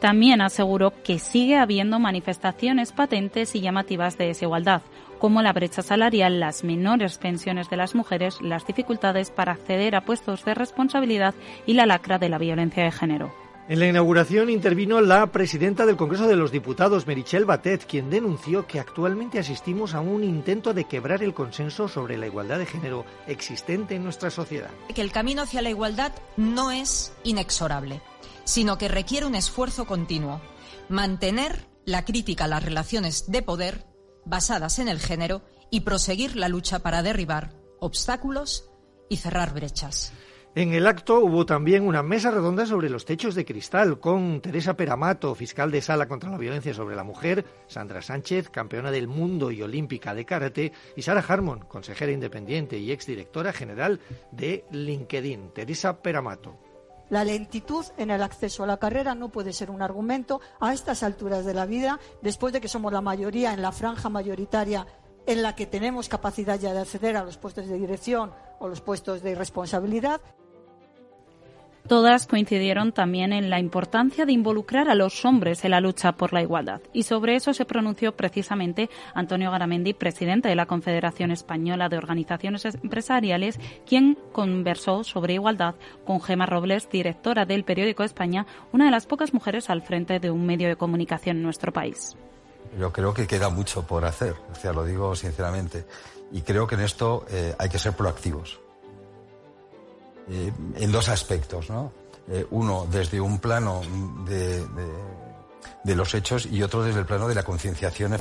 También 0.00 0.40
aseguró 0.40 0.92
que 1.02 1.18
sigue 1.18 1.56
habiendo 1.56 1.98
manifestaciones 1.98 2.92
patentes 2.92 3.54
y 3.56 3.60
llamativas 3.60 4.16
de 4.16 4.26
desigualdad, 4.26 4.82
como 5.18 5.42
la 5.42 5.52
brecha 5.52 5.82
salarial, 5.82 6.38
las 6.38 6.62
menores 6.62 7.18
pensiones 7.18 7.68
de 7.68 7.76
las 7.76 7.96
mujeres, 7.96 8.40
las 8.40 8.64
dificultades 8.64 9.32
para 9.32 9.52
acceder 9.52 9.96
a 9.96 10.04
puestos 10.04 10.44
de 10.44 10.54
responsabilidad 10.54 11.34
y 11.66 11.72
la 11.72 11.86
lacra 11.86 12.18
de 12.18 12.28
la 12.28 12.38
violencia 12.38 12.84
de 12.84 12.92
género. 12.92 13.47
En 13.68 13.80
la 13.80 13.86
inauguración 13.86 14.48
intervino 14.48 15.02
la 15.02 15.30
presidenta 15.30 15.84
del 15.84 15.98
Congreso 15.98 16.26
de 16.26 16.36
los 16.36 16.50
Diputados, 16.50 17.06
Merichel 17.06 17.44
Batet, 17.44 17.84
quien 17.84 18.08
denunció 18.08 18.66
que 18.66 18.80
actualmente 18.80 19.38
asistimos 19.38 19.92
a 19.92 20.00
un 20.00 20.24
intento 20.24 20.72
de 20.72 20.84
quebrar 20.84 21.22
el 21.22 21.34
consenso 21.34 21.86
sobre 21.86 22.16
la 22.16 22.26
igualdad 22.26 22.58
de 22.58 22.64
género 22.64 23.04
existente 23.26 23.94
en 23.94 24.04
nuestra 24.04 24.30
sociedad. 24.30 24.70
Que 24.94 25.02
el 25.02 25.12
camino 25.12 25.42
hacia 25.42 25.60
la 25.60 25.68
igualdad 25.68 26.12
no 26.38 26.70
es 26.70 27.12
inexorable, 27.24 28.00
sino 28.44 28.78
que 28.78 28.88
requiere 28.88 29.26
un 29.26 29.34
esfuerzo 29.34 29.84
continuo. 29.84 30.40
Mantener 30.88 31.66
la 31.84 32.06
crítica 32.06 32.44
a 32.44 32.48
las 32.48 32.64
relaciones 32.64 33.30
de 33.30 33.42
poder 33.42 33.84
basadas 34.24 34.78
en 34.78 34.88
el 34.88 34.98
género 34.98 35.42
y 35.70 35.80
proseguir 35.80 36.36
la 36.36 36.48
lucha 36.48 36.78
para 36.78 37.02
derribar 37.02 37.52
obstáculos 37.80 38.70
y 39.10 39.18
cerrar 39.18 39.52
brechas. 39.52 40.14
En 40.54 40.72
el 40.72 40.86
acto 40.86 41.20
hubo 41.20 41.44
también 41.46 41.86
una 41.86 42.02
mesa 42.02 42.30
redonda 42.30 42.64
sobre 42.66 42.88
los 42.88 43.04
techos 43.04 43.34
de 43.34 43.44
cristal 43.44 44.00
con 44.00 44.40
Teresa 44.40 44.74
Peramato, 44.74 45.34
fiscal 45.34 45.70
de 45.70 45.82
sala 45.82 46.08
contra 46.08 46.30
la 46.30 46.38
violencia 46.38 46.72
sobre 46.74 46.96
la 46.96 47.04
mujer, 47.04 47.44
Sandra 47.68 48.02
Sánchez, 48.02 48.48
campeona 48.48 48.90
del 48.90 49.08
mundo 49.08 49.50
y 49.50 49.62
olímpica 49.62 50.14
de 50.14 50.24
karate, 50.24 50.72
y 50.96 51.02
Sara 51.02 51.24
Harmon, 51.26 51.60
consejera 51.60 52.12
independiente 52.12 52.78
y 52.78 52.90
exdirectora 52.90 53.52
general 53.52 54.00
de 54.32 54.64
LinkedIn. 54.70 55.52
Teresa 55.52 56.00
Peramato. 56.00 56.56
La 57.10 57.24
lentitud 57.24 57.84
en 57.96 58.10
el 58.10 58.22
acceso 58.22 58.64
a 58.64 58.66
la 58.66 58.78
carrera 58.78 59.14
no 59.14 59.28
puede 59.28 59.52
ser 59.52 59.70
un 59.70 59.82
argumento 59.82 60.40
a 60.60 60.72
estas 60.72 61.02
alturas 61.02 61.44
de 61.44 61.54
la 61.54 61.66
vida, 61.66 62.00
después 62.20 62.52
de 62.52 62.60
que 62.60 62.68
somos 62.68 62.92
la 62.92 63.00
mayoría 63.00 63.52
en 63.52 63.62
la 63.62 63.72
franja 63.72 64.08
mayoritaria 64.08 64.86
en 65.26 65.42
la 65.42 65.54
que 65.54 65.66
tenemos 65.66 66.08
capacidad 66.08 66.58
ya 66.58 66.72
de 66.72 66.80
acceder 66.80 67.16
a 67.16 67.24
los 67.24 67.36
puestos 67.36 67.68
de 67.68 67.78
dirección 67.78 68.32
o 68.58 68.68
los 68.68 68.80
puestos 68.80 69.22
de 69.22 69.34
responsabilidad. 69.34 70.20
Todas 71.88 72.26
coincidieron 72.26 72.92
también 72.92 73.32
en 73.32 73.48
la 73.48 73.58
importancia 73.58 74.26
de 74.26 74.32
involucrar 74.32 74.90
a 74.90 74.94
los 74.94 75.24
hombres 75.24 75.64
en 75.64 75.70
la 75.70 75.80
lucha 75.80 76.12
por 76.12 76.34
la 76.34 76.42
igualdad. 76.42 76.82
Y 76.92 77.04
sobre 77.04 77.34
eso 77.34 77.54
se 77.54 77.64
pronunció 77.64 78.14
precisamente 78.14 78.90
Antonio 79.14 79.50
Garamendi, 79.50 79.94
presidente 79.94 80.50
de 80.50 80.54
la 80.54 80.66
Confederación 80.66 81.30
Española 81.30 81.88
de 81.88 81.96
Organizaciones 81.96 82.66
Empresariales, 82.66 83.58
quien 83.86 84.18
conversó 84.32 85.02
sobre 85.02 85.32
igualdad 85.34 85.76
con 86.04 86.20
Gema 86.20 86.44
Robles, 86.44 86.90
directora 86.90 87.46
del 87.46 87.64
periódico 87.64 88.04
España, 88.04 88.46
una 88.70 88.84
de 88.84 88.90
las 88.90 89.06
pocas 89.06 89.32
mujeres 89.32 89.70
al 89.70 89.80
frente 89.80 90.20
de 90.20 90.30
un 90.30 90.44
medio 90.44 90.68
de 90.68 90.76
comunicación 90.76 91.38
en 91.38 91.42
nuestro 91.42 91.72
país. 91.72 92.18
Yo 92.78 92.92
creo 92.92 93.14
que 93.14 93.26
queda 93.26 93.48
mucho 93.48 93.86
por 93.86 94.04
hacer, 94.04 94.34
o 94.52 94.54
sea, 94.54 94.74
lo 94.74 94.84
digo 94.84 95.16
sinceramente. 95.16 95.86
Y 96.32 96.42
creo 96.42 96.66
que 96.66 96.74
en 96.74 96.82
esto 96.82 97.24
eh, 97.30 97.54
hay 97.58 97.68
que 97.68 97.78
ser 97.78 97.94
proactivos. 97.94 98.58
Eh, 100.30 100.52
en 100.76 100.92
dos 100.92 101.08
aspectos, 101.08 101.70
¿no? 101.70 101.92
Eh, 102.30 102.46
uno 102.50 102.86
desde 102.90 103.20
un 103.20 103.38
plano 103.38 103.80
de, 104.26 104.62
de, 105.84 105.94
los 105.96 106.14
hechos 106.14 106.44
y 106.44 106.62
otro 106.62 106.82
desde 106.82 107.00
el 107.00 107.06
plano 107.06 107.26
de 107.26 107.34
la 107.34 107.42
concienciación. 107.42 108.16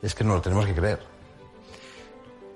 Es 0.00 0.14
que 0.14 0.22
no 0.22 0.34
lo 0.34 0.40
tenemos 0.40 0.66
que 0.66 0.74
creer. 0.74 1.11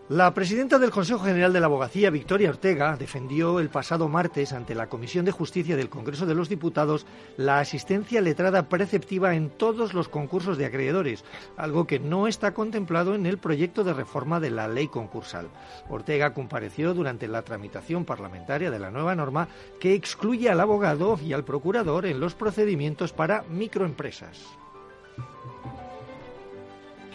La 0.08 0.32
presidenta 0.32 0.78
del 0.78 0.92
Consejo 0.92 1.18
General 1.18 1.52
de 1.52 1.58
la 1.58 1.66
Abogacía, 1.66 2.10
Victoria 2.10 2.50
Ortega, 2.50 2.96
defendió 2.96 3.58
el 3.58 3.70
pasado 3.70 4.08
martes 4.08 4.52
ante 4.52 4.76
la 4.76 4.86
Comisión 4.86 5.24
de 5.24 5.32
Justicia 5.32 5.74
del 5.74 5.88
Congreso 5.88 6.26
de 6.26 6.34
los 6.36 6.48
Diputados 6.48 7.06
la 7.36 7.58
asistencia 7.58 8.20
letrada 8.20 8.68
preceptiva 8.68 9.34
en 9.34 9.50
todos 9.50 9.94
los 9.94 10.08
concursos 10.08 10.58
de 10.58 10.66
acreedores, 10.66 11.24
algo 11.56 11.88
que 11.88 11.98
no 11.98 12.28
está 12.28 12.54
contemplado 12.54 13.16
en 13.16 13.26
el 13.26 13.38
proyecto 13.38 13.82
de 13.82 13.94
reforma 13.94 14.38
de 14.38 14.50
la 14.50 14.68
ley 14.68 14.86
concursal. 14.86 15.48
Ortega 15.88 16.32
compareció 16.32 16.94
durante 16.94 17.26
la 17.26 17.42
tramitación 17.42 18.04
parlamentaria 18.04 18.70
de 18.70 18.78
la 18.78 18.92
nueva 18.92 19.16
norma 19.16 19.48
que 19.80 19.94
excluye 19.94 20.48
al 20.48 20.60
abogado 20.60 21.18
y 21.20 21.32
al 21.32 21.44
procurador 21.44 22.06
en 22.06 22.20
los 22.20 22.36
procedimientos 22.36 23.12
para 23.12 23.42
microempresas. 23.48 24.38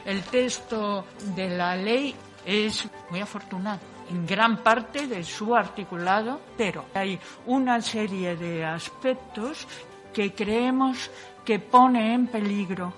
El 0.03 0.21
texto 0.24 1.05
de 1.38 1.50
la 1.55 1.77
ley 1.77 2.15
es 2.45 2.88
muy 3.10 3.19
afortunado 3.19 3.79
en 4.10 4.25
gran 4.25 4.57
parte 4.57 5.07
de 5.07 5.24
su 5.24 5.55
articulado, 5.55 6.41
pero 6.57 6.86
hay 6.93 7.17
una 7.45 7.81
serie 7.81 8.36
de 8.36 8.65
aspectos 8.65 9.67
que 10.13 10.33
creemos 10.33 11.10
que 11.45 11.60
pone 11.60 12.13
en 12.13 12.27
peligro 12.27 12.93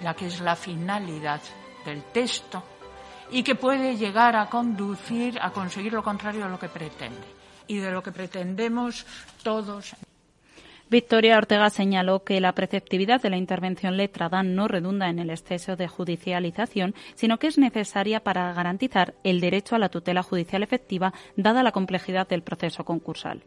la 0.00 0.14
que 0.14 0.26
es 0.26 0.40
la 0.40 0.56
finalidad 0.56 1.40
del 1.84 2.02
texto 2.04 2.62
y 3.30 3.42
que 3.42 3.54
puede 3.54 3.96
llegar 3.96 4.36
a 4.36 4.48
conducir 4.48 5.38
a 5.40 5.50
conseguir 5.50 5.92
lo 5.92 6.02
contrario 6.02 6.44
de 6.44 6.50
lo 6.50 6.58
que 6.58 6.68
pretende. 6.68 7.36
Y 7.68 7.78
de 7.78 7.90
lo 7.90 8.02
que 8.02 8.12
pretendemos 8.12 9.04
todos 9.42 9.96
Victoria 10.88 11.36
Ortega 11.36 11.68
señaló 11.68 12.22
que 12.22 12.40
la 12.40 12.54
preceptividad 12.54 13.20
de 13.20 13.30
la 13.30 13.36
intervención 13.36 13.96
letrada 13.96 14.44
no 14.44 14.68
redunda 14.68 15.08
en 15.08 15.18
el 15.18 15.30
exceso 15.30 15.74
de 15.74 15.88
judicialización, 15.88 16.94
sino 17.16 17.40
que 17.40 17.48
es 17.48 17.58
necesaria 17.58 18.22
para 18.22 18.52
garantizar 18.52 19.14
el 19.24 19.40
derecho 19.40 19.74
a 19.74 19.80
la 19.80 19.88
tutela 19.88 20.22
judicial 20.22 20.62
efectiva, 20.62 21.12
dada 21.34 21.64
la 21.64 21.72
complejidad 21.72 22.28
del 22.28 22.44
proceso 22.44 22.84
concursal. 22.84 23.42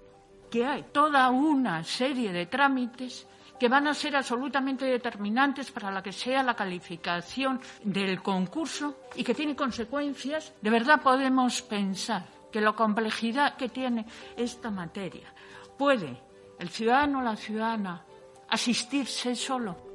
Que 0.51 0.65
hay 0.65 0.83
toda 0.91 1.29
una 1.29 1.81
serie 1.85 2.33
de 2.33 2.45
trámites 2.45 3.25
que 3.57 3.69
van 3.69 3.87
a 3.87 3.93
ser 3.93 4.17
absolutamente 4.17 4.83
determinantes 4.83 5.71
para 5.71 5.91
la 5.91 6.03
que 6.03 6.11
sea 6.11 6.43
la 6.43 6.55
calificación 6.55 7.61
del 7.83 8.21
concurso 8.21 8.97
y 9.15 9.23
que 9.23 9.33
tienen 9.33 9.55
consecuencias. 9.55 10.53
De 10.61 10.69
verdad 10.69 11.01
podemos 11.01 11.61
pensar 11.61 12.25
que 12.51 12.59
la 12.59 12.73
complejidad 12.73 13.55
que 13.55 13.69
tiene 13.69 14.05
esta 14.35 14.71
materia 14.71 15.33
puede 15.77 16.28
el 16.59 16.69
ciudadano 16.69 17.21
la 17.21 17.35
ciudadana 17.35 18.05
asistirse 18.49 19.35
solo. 19.35 19.89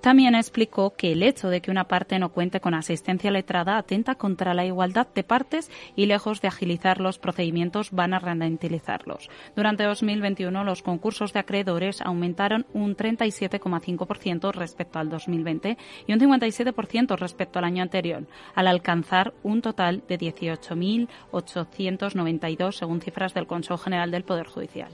También 0.00 0.34
explicó 0.34 0.96
que 0.96 1.12
el 1.12 1.22
hecho 1.22 1.50
de 1.50 1.60
que 1.60 1.70
una 1.70 1.84
parte 1.84 2.18
no 2.18 2.30
cuente 2.30 2.60
con 2.60 2.72
asistencia 2.72 3.30
letrada 3.30 3.76
atenta 3.76 4.14
contra 4.14 4.54
la 4.54 4.64
igualdad 4.64 5.06
de 5.14 5.24
partes 5.24 5.70
y 5.94 6.06
lejos 6.06 6.40
de 6.40 6.48
agilizar 6.48 7.00
los 7.00 7.18
procedimientos 7.18 7.90
van 7.90 8.14
a 8.14 8.18
ralentizarlos. 8.18 9.28
Durante 9.54 9.84
2021 9.84 10.64
los 10.64 10.80
concursos 10.80 11.34
de 11.34 11.40
acreedores 11.40 12.00
aumentaron 12.00 12.64
un 12.72 12.96
37,5% 12.96 14.54
respecto 14.54 14.98
al 14.98 15.10
2020 15.10 15.76
y 16.06 16.12
un 16.14 16.18
57% 16.18 17.18
respecto 17.18 17.58
al 17.58 17.66
año 17.66 17.82
anterior, 17.82 18.26
al 18.54 18.68
alcanzar 18.68 19.34
un 19.42 19.60
total 19.60 20.02
de 20.08 20.18
18.892 20.18 22.72
según 22.72 23.02
cifras 23.02 23.34
del 23.34 23.46
Consejo 23.46 23.76
General 23.76 24.10
del 24.10 24.24
Poder 24.24 24.46
Judicial. 24.46 24.88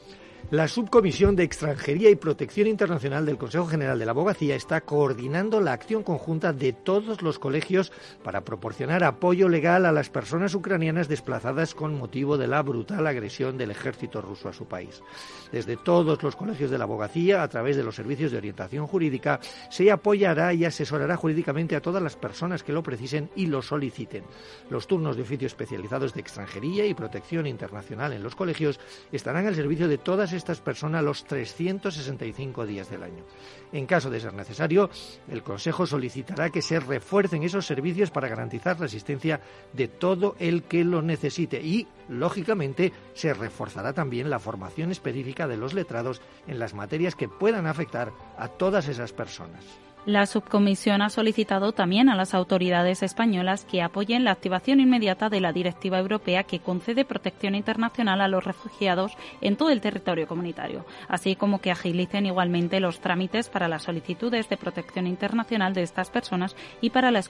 La 0.53 0.69
Subcomisión 0.69 1.35
de 1.35 1.43
Extranjería 1.43 2.09
y 2.09 2.15
Protección 2.15 2.69
Internacional 2.69 3.27
del 3.27 3.37
Consejo 3.37 3.67
General 3.67 3.99
de 3.99 4.05
la 4.05 4.13
Abogacía 4.13 4.55
está 4.55 4.81
coordinando 4.81 5.61
la 5.61 5.73
acción 5.73 6.05
conjunta 6.05 6.53
de 6.53 6.73
todos 6.73 7.21
los 7.21 7.41
colegios 7.41 7.91
para 8.23 8.43
proporcionar 8.43 9.03
apoyo 9.03 9.49
legal 9.49 9.87
a 9.87 9.91
las 9.91 10.09
personas 10.09 10.55
ucranianas 10.55 11.09
desplazadas 11.09 11.75
con 11.75 11.99
motivo 11.99 12.39
de 12.39 12.47
la 12.47 12.63
brutal 12.63 13.09
agresión 13.09 13.59
del 13.59 13.73
ejército 13.73 14.23
ruso 14.23 14.49
a 14.49 14.53
su 14.53 14.67
país. 14.67 15.03
Desde 15.51 15.77
todos 15.77 16.23
los 16.23 16.37
colegios 16.37 16.71
de 16.71 16.79
la 16.79 16.85
abogacía, 16.85 17.43
a 17.43 17.49
través 17.49 17.77
de 17.77 17.83
los 17.83 17.97
servicios 17.97 18.31
de 18.31 18.39
orientación 18.39 18.87
jurídica, 18.87 19.41
se 19.69 19.91
apoyará 19.91 20.55
y 20.55 20.65
asesorará 20.65 21.17
jurídicamente 21.17 21.75
a 21.75 21.83
todas 21.83 22.01
las 22.03 22.15
personas 22.15 22.63
que 22.63 22.73
lo 22.73 22.85
precisen 22.85 23.31
y 23.35 23.47
lo 23.47 23.63
soliciten. 23.63 24.23
Los 24.71 24.87
turnos 24.87 25.17
de 25.17 25.23
oficio 25.23 25.49
especializados 25.49 26.15
de 26.15 26.21
extranjería 26.21 26.87
y 26.87 26.95
protección 26.95 27.49
internacional 27.49 28.13
en 28.13 28.23
los 28.23 28.37
colegios 28.37 28.79
estarán 29.11 29.49
al 29.49 29.57
servicio 29.57 29.89
de 29.89 29.99
todas 29.99 30.36
estas 30.37 30.61
personas 30.61 31.03
los 31.03 31.25
365 31.25 32.67
días 32.67 32.91
del 32.91 33.03
año. 33.03 33.25
En 33.73 33.87
caso 33.87 34.11
de 34.11 34.21
ser 34.21 34.35
necesario, 34.35 34.91
el 35.29 35.43
Consejo 35.43 35.87
solicitará 35.87 36.51
que 36.51 36.63
se 36.63 36.79
refuercen 36.79 37.43
esos 37.43 37.67
servicios 37.67 38.11
para 38.11 38.29
garantizar 38.29 38.79
la 38.79 38.87
asistencia 38.87 39.41
de 39.73 39.89
todo 39.89 40.37
el 40.39 40.63
que 40.65 40.85
lo 40.85 41.03
necesite 41.03 41.61
y, 41.61 41.87
lógicamente, 42.09 42.93
se 43.15 43.35
reforzará 43.35 43.93
también 43.93 44.31
la 44.31 44.39
formación 44.39 44.91
específica 44.91 45.49
de 45.49 45.57
los 45.57 45.75
letrados 45.75 46.21
en 46.47 46.59
las 46.59 46.75
materias 46.75 47.15
que 47.15 47.29
puedan 47.29 47.67
afectar 47.67 48.13
a 48.39 48.49
todas 48.49 48.89
esas 48.89 49.13
personas. 49.13 49.86
La 50.07 50.25
subcomisión 50.27 51.03
ha 51.03 51.11
solicitado 51.11 51.73
también 51.73 52.09
a 52.09 52.15
las 52.15 52.33
autoridades 52.33 53.03
españolas 53.03 53.65
que 53.65 53.83
apoyen 53.83 54.23
la 54.23 54.31
activación 54.31 54.79
inmediata 54.79 55.29
de 55.29 55.41
la 55.41 55.53
Directiva 55.53 55.99
Europea 55.99 56.45
que 56.45 56.61
concede 56.61 57.05
protección 57.05 57.57
internacional 57.57 58.21
a 58.21 58.29
los 58.29 58.45
refugiados 58.45 59.17
en 59.41 59.57
todo 59.57 59.71
el 59.71 59.81
territorio 59.81 60.29
comunitario, 60.29 60.87
así 61.09 61.35
como 61.35 61.61
que 61.61 61.73
agilicen 61.73 62.25
igualmente 62.25 62.79
los 62.79 63.01
trámites 63.01 63.49
para 63.49 63.67
las 63.67 63.83
solicitudes 63.83 64.49
de 64.49 64.57
protección 64.57 65.09
internacional 65.09 65.75
de 65.75 65.83
estas 65.83 66.09
personas 66.09 66.55
y 66.81 66.91
para 66.91 67.11
la 67.11 67.25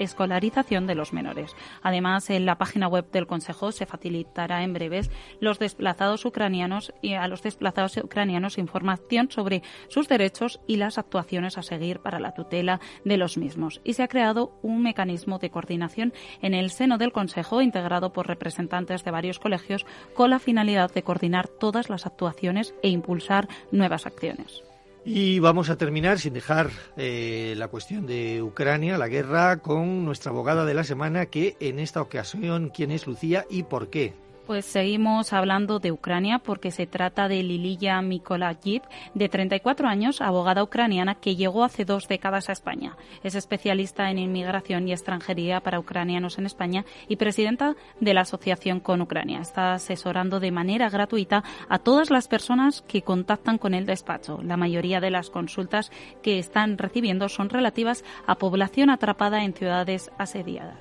escolarización 0.00 0.88
de 0.88 0.96
los 0.96 1.12
menores. 1.12 1.54
Además, 1.80 2.28
en 2.30 2.44
la 2.44 2.58
página 2.58 2.88
web 2.88 3.08
del 3.12 3.28
Consejo 3.28 3.70
se 3.70 3.86
facilitará 3.86 4.64
en 4.64 4.72
breves 4.72 5.12
los 5.38 5.60
desplazados 5.60 6.24
ucranianos 6.24 6.92
y 7.02 7.12
a 7.12 7.28
los 7.28 7.42
desplazados 7.42 7.96
ucranianos 7.98 8.58
información 8.58 9.30
sobre 9.30 9.62
sus 9.86 10.08
derechos 10.08 10.58
y 10.66 10.74
las 10.74 10.98
actuaciones 10.98 11.56
a 11.56 11.62
seguir 11.62 12.00
para 12.00 12.15
la 12.20 12.32
tutela 12.32 12.80
de 13.04 13.16
los 13.16 13.36
mismos. 13.36 13.80
Y 13.84 13.94
se 13.94 14.02
ha 14.02 14.08
creado 14.08 14.52
un 14.62 14.82
mecanismo 14.82 15.38
de 15.38 15.50
coordinación 15.50 16.12
en 16.42 16.54
el 16.54 16.70
seno 16.70 16.98
del 16.98 17.12
Consejo, 17.12 17.62
integrado 17.62 18.12
por 18.12 18.26
representantes 18.26 19.04
de 19.04 19.10
varios 19.10 19.38
colegios, 19.38 19.86
con 20.14 20.30
la 20.30 20.38
finalidad 20.38 20.92
de 20.92 21.02
coordinar 21.02 21.48
todas 21.48 21.88
las 21.90 22.06
actuaciones 22.06 22.74
e 22.82 22.88
impulsar 22.88 23.48
nuevas 23.70 24.06
acciones. 24.06 24.62
Y 25.08 25.38
vamos 25.38 25.70
a 25.70 25.78
terminar, 25.78 26.18
sin 26.18 26.32
dejar 26.32 26.70
eh, 26.96 27.54
la 27.56 27.68
cuestión 27.68 28.06
de 28.06 28.42
Ucrania, 28.42 28.98
la 28.98 29.06
guerra, 29.06 29.58
con 29.58 30.04
nuestra 30.04 30.32
abogada 30.32 30.64
de 30.64 30.74
la 30.74 30.82
semana, 30.82 31.26
que 31.26 31.56
en 31.60 31.78
esta 31.78 32.02
ocasión, 32.02 32.72
¿quién 32.74 32.90
es 32.90 33.06
Lucía 33.06 33.46
y 33.48 33.62
por 33.62 33.88
qué? 33.88 34.14
Pues 34.46 34.64
seguimos 34.64 35.32
hablando 35.32 35.80
de 35.80 35.90
Ucrania 35.90 36.38
porque 36.38 36.70
se 36.70 36.86
trata 36.86 37.26
de 37.26 37.42
Liliya 37.42 38.00
Mikolayiv, 38.00 38.82
de 39.12 39.28
34 39.28 39.88
años, 39.88 40.20
abogada 40.20 40.62
ucraniana 40.62 41.16
que 41.16 41.34
llegó 41.34 41.64
hace 41.64 41.84
dos 41.84 42.06
décadas 42.06 42.48
a 42.48 42.52
España. 42.52 42.96
Es 43.24 43.34
especialista 43.34 44.08
en 44.08 44.20
inmigración 44.20 44.86
y 44.86 44.92
extranjería 44.92 45.58
para 45.62 45.80
ucranianos 45.80 46.38
en 46.38 46.46
España 46.46 46.84
y 47.08 47.16
presidenta 47.16 47.74
de 47.98 48.14
la 48.14 48.20
Asociación 48.20 48.78
con 48.78 49.00
Ucrania. 49.00 49.40
Está 49.40 49.72
asesorando 49.72 50.38
de 50.38 50.52
manera 50.52 50.90
gratuita 50.90 51.42
a 51.68 51.80
todas 51.80 52.10
las 52.10 52.28
personas 52.28 52.82
que 52.82 53.02
contactan 53.02 53.58
con 53.58 53.74
el 53.74 53.84
despacho. 53.84 54.38
La 54.44 54.56
mayoría 54.56 55.00
de 55.00 55.10
las 55.10 55.28
consultas 55.28 55.90
que 56.22 56.38
están 56.38 56.78
recibiendo 56.78 57.28
son 57.28 57.50
relativas 57.50 58.04
a 58.28 58.36
población 58.36 58.90
atrapada 58.90 59.42
en 59.42 59.54
ciudades 59.54 60.08
asediadas. 60.18 60.78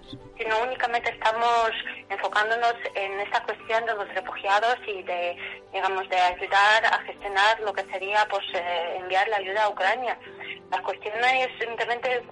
No 0.47 0.63
únicamente 0.67 1.09
estamos 1.09 1.71
enfocándonos 2.09 2.75
en 2.93 3.19
esta 3.21 3.41
cuestión 3.41 3.54
de 3.67 3.93
los 3.93 4.07
refugiados 4.13 4.77
y 4.87 5.01
de, 5.03 5.35
digamos, 5.73 6.07
de 6.09 6.17
ayudar 6.17 6.85
a 6.85 6.99
gestionar 7.05 7.59
lo 7.61 7.73
que 7.73 7.83
sería, 7.85 8.25
pues, 8.29 8.43
eh, 8.53 8.97
enviar 8.97 9.27
la 9.27 9.37
ayuda 9.37 9.63
a 9.63 9.69
Ucrania. 9.69 10.17
Las 10.71 10.81
cuestiones 10.81 11.49
simplemente 11.59 12.23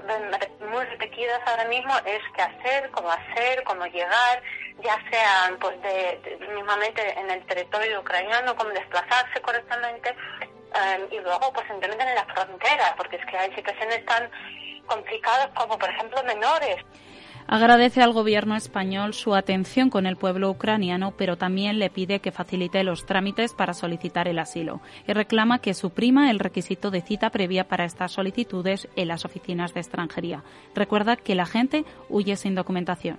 muy 0.71 0.85
repetidas 0.85 1.41
ahora 1.45 1.65
mismo 1.65 1.93
es 2.05 2.21
qué 2.35 2.41
hacer, 2.41 2.89
cómo 2.91 3.09
hacer, 3.09 3.63
cómo 3.63 3.85
llegar, 3.87 4.43
ya 4.83 4.97
sea 5.09 5.55
pues 5.59 5.81
de, 5.81 6.39
mismamente 6.53 7.19
en 7.19 7.29
el 7.29 7.45
territorio 7.45 8.01
ucraniano, 8.01 8.55
cómo 8.55 8.69
desplazarse 8.71 9.41
correctamente 9.41 10.09
eh, 10.09 11.07
y 11.11 11.19
luego 11.19 11.53
pues 11.53 11.67
simplemente 11.67 12.03
en 12.03 12.15
la 12.15 12.25
frontera, 12.25 12.93
porque 12.97 13.17
es 13.17 13.25
que 13.25 13.37
hay 13.37 13.53
situaciones 13.55 14.05
tan 14.05 14.29
complicadas 14.85 15.49
como 15.55 15.77
por 15.77 15.89
ejemplo 15.89 16.23
menores. 16.23 16.77
Agradece 17.47 18.01
al 18.01 18.13
gobierno 18.13 18.55
español 18.55 19.13
su 19.13 19.35
atención 19.35 19.89
con 19.89 20.05
el 20.05 20.15
pueblo 20.15 20.49
ucraniano, 20.49 21.13
pero 21.17 21.37
también 21.37 21.79
le 21.79 21.89
pide 21.89 22.19
que 22.19 22.31
facilite 22.31 22.83
los 22.83 23.05
trámites 23.05 23.53
para 23.53 23.73
solicitar 23.73 24.27
el 24.27 24.39
asilo 24.39 24.81
y 25.07 25.13
reclama 25.13 25.59
que 25.59 25.73
suprima 25.73 26.31
el 26.31 26.39
requisito 26.39 26.89
de 26.89 27.01
cita 27.01 27.29
previa 27.29 27.67
para 27.67 27.85
estas 27.85 28.11
solicitudes 28.11 28.87
en 28.95 29.07
las 29.07 29.25
oficinas 29.25 29.73
de 29.73 29.81
extranjería. 29.81 30.43
Recuerda 30.73 31.15
que 31.15 31.35
la 31.35 31.45
gente 31.45 31.85
huye 32.09 32.35
sin 32.35 32.55
documentación 32.55 33.17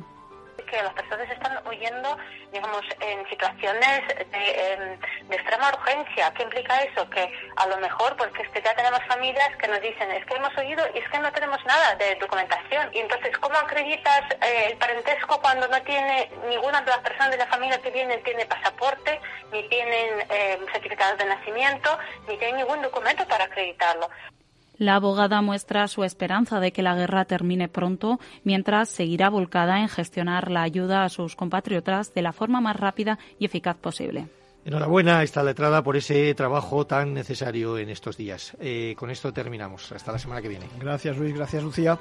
que 0.64 0.82
las 0.82 0.92
personas 0.94 1.30
están 1.30 1.66
huyendo, 1.66 2.16
digamos, 2.52 2.82
en 3.00 3.28
situaciones 3.28 4.08
de, 4.08 4.72
em, 4.72 4.98
de, 5.28 5.36
extrema 5.36 5.70
urgencia. 5.70 6.32
¿Qué 6.34 6.42
implica 6.42 6.82
eso? 6.82 7.08
Que 7.10 7.32
a 7.56 7.66
lo 7.66 7.76
mejor, 7.78 8.16
porque 8.16 8.48
ya 8.62 8.74
tenemos 8.74 9.00
familias 9.06 9.56
que 9.56 9.68
nos 9.68 9.80
dicen, 9.80 10.10
es 10.10 10.24
que 10.26 10.34
hemos 10.34 10.56
oído 10.56 10.84
y 10.94 10.98
es 10.98 11.08
que 11.08 11.18
no 11.18 11.32
tenemos 11.32 11.64
nada 11.66 11.94
de 11.96 12.14
documentación. 12.16 12.90
Y 12.92 12.98
entonces, 13.00 13.36
¿cómo 13.38 13.56
acreditas 13.56 14.22
eh, 14.40 14.68
el 14.70 14.76
parentesco 14.78 15.40
cuando 15.40 15.68
no 15.68 15.82
tiene 15.82 16.30
ninguna 16.48 16.80
de 16.82 16.90
las 16.90 17.00
personas 17.00 17.30
de 17.30 17.38
la 17.38 17.46
familia 17.46 17.80
que 17.80 17.90
vienen 17.90 18.22
tiene 18.22 18.46
pasaporte, 18.46 19.20
ni 19.52 19.62
tienen 19.68 20.26
eh, 20.30 20.58
certificado 20.72 21.16
de 21.16 21.26
nacimiento, 21.26 21.98
ni 22.28 22.36
tienen 22.38 22.56
ningún 22.56 22.82
documento 22.82 23.26
para 23.26 23.44
acreditarlo? 23.44 24.08
La 24.76 24.96
abogada 24.96 25.40
muestra 25.42 25.86
su 25.88 26.04
esperanza 26.04 26.60
de 26.60 26.72
que 26.72 26.82
la 26.82 26.94
guerra 26.94 27.24
termine 27.24 27.68
pronto, 27.68 28.18
mientras 28.42 28.88
seguirá 28.88 29.30
volcada 29.30 29.80
en 29.80 29.88
gestionar 29.88 30.50
la 30.50 30.62
ayuda 30.62 31.04
a 31.04 31.08
sus 31.08 31.36
compatriotas 31.36 32.12
de 32.14 32.22
la 32.22 32.32
forma 32.32 32.60
más 32.60 32.76
rápida 32.76 33.18
y 33.38 33.46
eficaz 33.46 33.76
posible. 33.76 34.28
Enhorabuena 34.64 35.18
a 35.18 35.22
esta 35.22 35.42
letrada 35.42 35.82
por 35.82 35.96
ese 35.96 36.32
trabajo 36.34 36.86
tan 36.86 37.12
necesario 37.12 37.76
en 37.76 37.90
estos 37.90 38.16
días. 38.16 38.56
Eh, 38.60 38.94
con 38.96 39.10
esto 39.10 39.32
terminamos. 39.32 39.92
Hasta 39.92 40.12
la 40.12 40.18
semana 40.18 40.40
que 40.40 40.48
viene. 40.48 40.66
Gracias 40.80 41.16
Luis, 41.18 41.34
gracias 41.34 41.62
Lucía. 41.62 41.98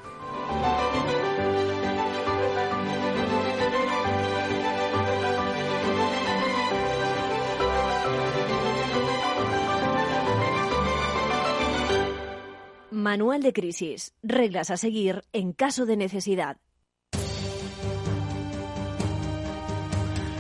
Manual 13.03 13.41
de 13.41 13.51
crisis. 13.51 14.13
Reglas 14.23 14.71
a 14.71 14.77
seguir 14.77 15.25
en 15.33 15.51
caso 15.51 15.85
de 15.85 15.97
necesidad. 15.97 16.55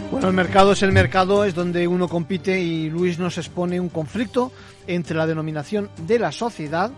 Bueno, 0.09 0.29
el 0.29 0.33
mercado 0.33 0.71
es 0.71 0.81
el 0.81 0.93
mercado, 0.93 1.43
es 1.43 1.55
donde 1.55 1.85
uno 1.89 2.07
compite 2.07 2.61
y 2.61 2.89
Luis 2.89 3.19
nos 3.19 3.37
expone 3.37 3.81
un 3.81 3.89
conflicto 3.89 4.53
entre 4.87 5.17
la 5.17 5.27
denominación 5.27 5.89
de 6.07 6.19
la 6.19 6.31
sociedad, 6.31 6.89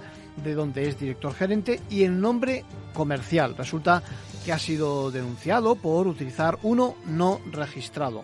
de 0.44 0.54
donde 0.54 0.88
es 0.88 1.00
director 1.00 1.34
gerente, 1.34 1.82
y 1.90 2.04
el 2.04 2.22
nombre 2.22 2.64
comercial. 2.94 3.56
Resulta 3.58 4.04
que 4.46 4.54
ha 4.54 4.60
sido 4.60 5.10
denunciado 5.10 5.74
por 5.74 6.06
utilizar 6.06 6.60
uno 6.62 6.94
no 7.08 7.42
registrado 7.52 8.22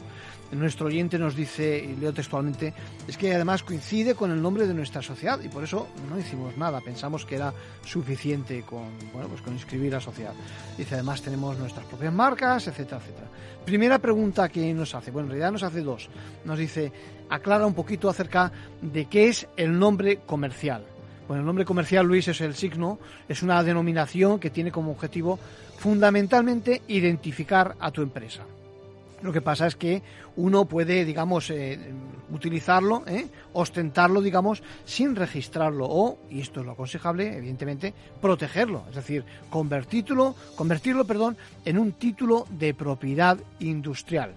nuestro 0.60 0.88
oyente 0.88 1.17
nos 1.17 1.36
dice, 1.36 1.77
y 1.77 1.96
leo 2.00 2.13
textualmente, 2.13 2.74
es 3.08 3.17
que 3.17 3.34
además 3.34 3.63
coincide 3.63 4.15
con 4.15 4.31
el 4.31 4.41
nombre 4.41 4.67
de 4.67 4.74
nuestra 4.74 5.01
sociedad 5.01 5.39
y 5.41 5.48
por 5.48 5.63
eso 5.63 5.88
no 6.10 6.20
hicimos 6.20 6.58
nada, 6.58 6.81
pensamos 6.81 7.25
que 7.25 7.36
era 7.36 7.53
suficiente 7.86 8.63
con, 8.63 8.89
bueno, 9.13 9.29
pues 9.29 9.41
con 9.41 9.53
inscribir 9.53 9.93
la 9.93 10.01
sociedad. 10.01 10.34
Dice, 10.77 10.96
además 10.96 11.22
tenemos 11.22 11.58
nuestras 11.58 11.86
propias 11.86 12.13
marcas, 12.13 12.67
etcétera, 12.67 12.98
etcétera. 13.01 13.27
Primera 13.65 14.00
pregunta 14.00 14.50
que 14.50 14.74
nos 14.74 14.93
hace, 14.96 15.12
bueno, 15.12 15.27
en 15.27 15.31
realidad 15.31 15.51
nos 15.51 15.63
hace 15.63 15.81
dos. 15.81 16.10
Nos 16.46 16.58
dice, 16.58 16.91
aclara 17.29 17.65
un 17.65 17.74
poquito 17.74 18.10
acerca 18.10 18.51
de 18.81 19.05
qué 19.05 19.29
es 19.29 19.48
el 19.55 19.77
nombre 19.77 20.20
comercial. 20.25 20.84
Bueno, 21.27 21.41
el 21.41 21.46
nombre 21.46 21.63
comercial, 21.63 22.05
Luis, 22.05 22.27
es 22.27 22.41
el 22.41 22.55
signo, 22.55 23.00
es 23.29 23.41
una 23.41 23.63
denominación 23.63 24.39
que 24.39 24.50
tiene 24.50 24.72
como 24.72 24.91
objetivo 24.91 25.39
fundamentalmente 25.77 26.81
identificar 26.88 27.75
a 27.79 27.89
tu 27.91 28.01
empresa. 28.01 28.43
Lo 29.21 29.31
que 29.31 29.41
pasa 29.41 29.67
es 29.67 29.75
que 29.75 30.01
uno 30.35 30.65
puede, 30.65 31.05
digamos, 31.05 31.49
eh, 31.49 31.79
utilizarlo, 32.31 33.03
eh, 33.07 33.27
ostentarlo, 33.53 34.21
digamos, 34.21 34.63
sin 34.85 35.15
registrarlo 35.15 35.85
o, 35.85 36.17
y 36.29 36.41
esto 36.41 36.61
es 36.61 36.65
lo 36.65 36.71
aconsejable, 36.71 37.37
evidentemente, 37.37 37.93
protegerlo, 38.19 38.85
es 38.89 38.95
decir, 38.95 39.23
convertirlo, 39.49 40.35
convertirlo, 40.55 41.05
perdón, 41.05 41.37
en 41.65 41.77
un 41.77 41.93
título 41.93 42.47
de 42.49 42.73
propiedad 42.73 43.37
industrial. 43.59 44.33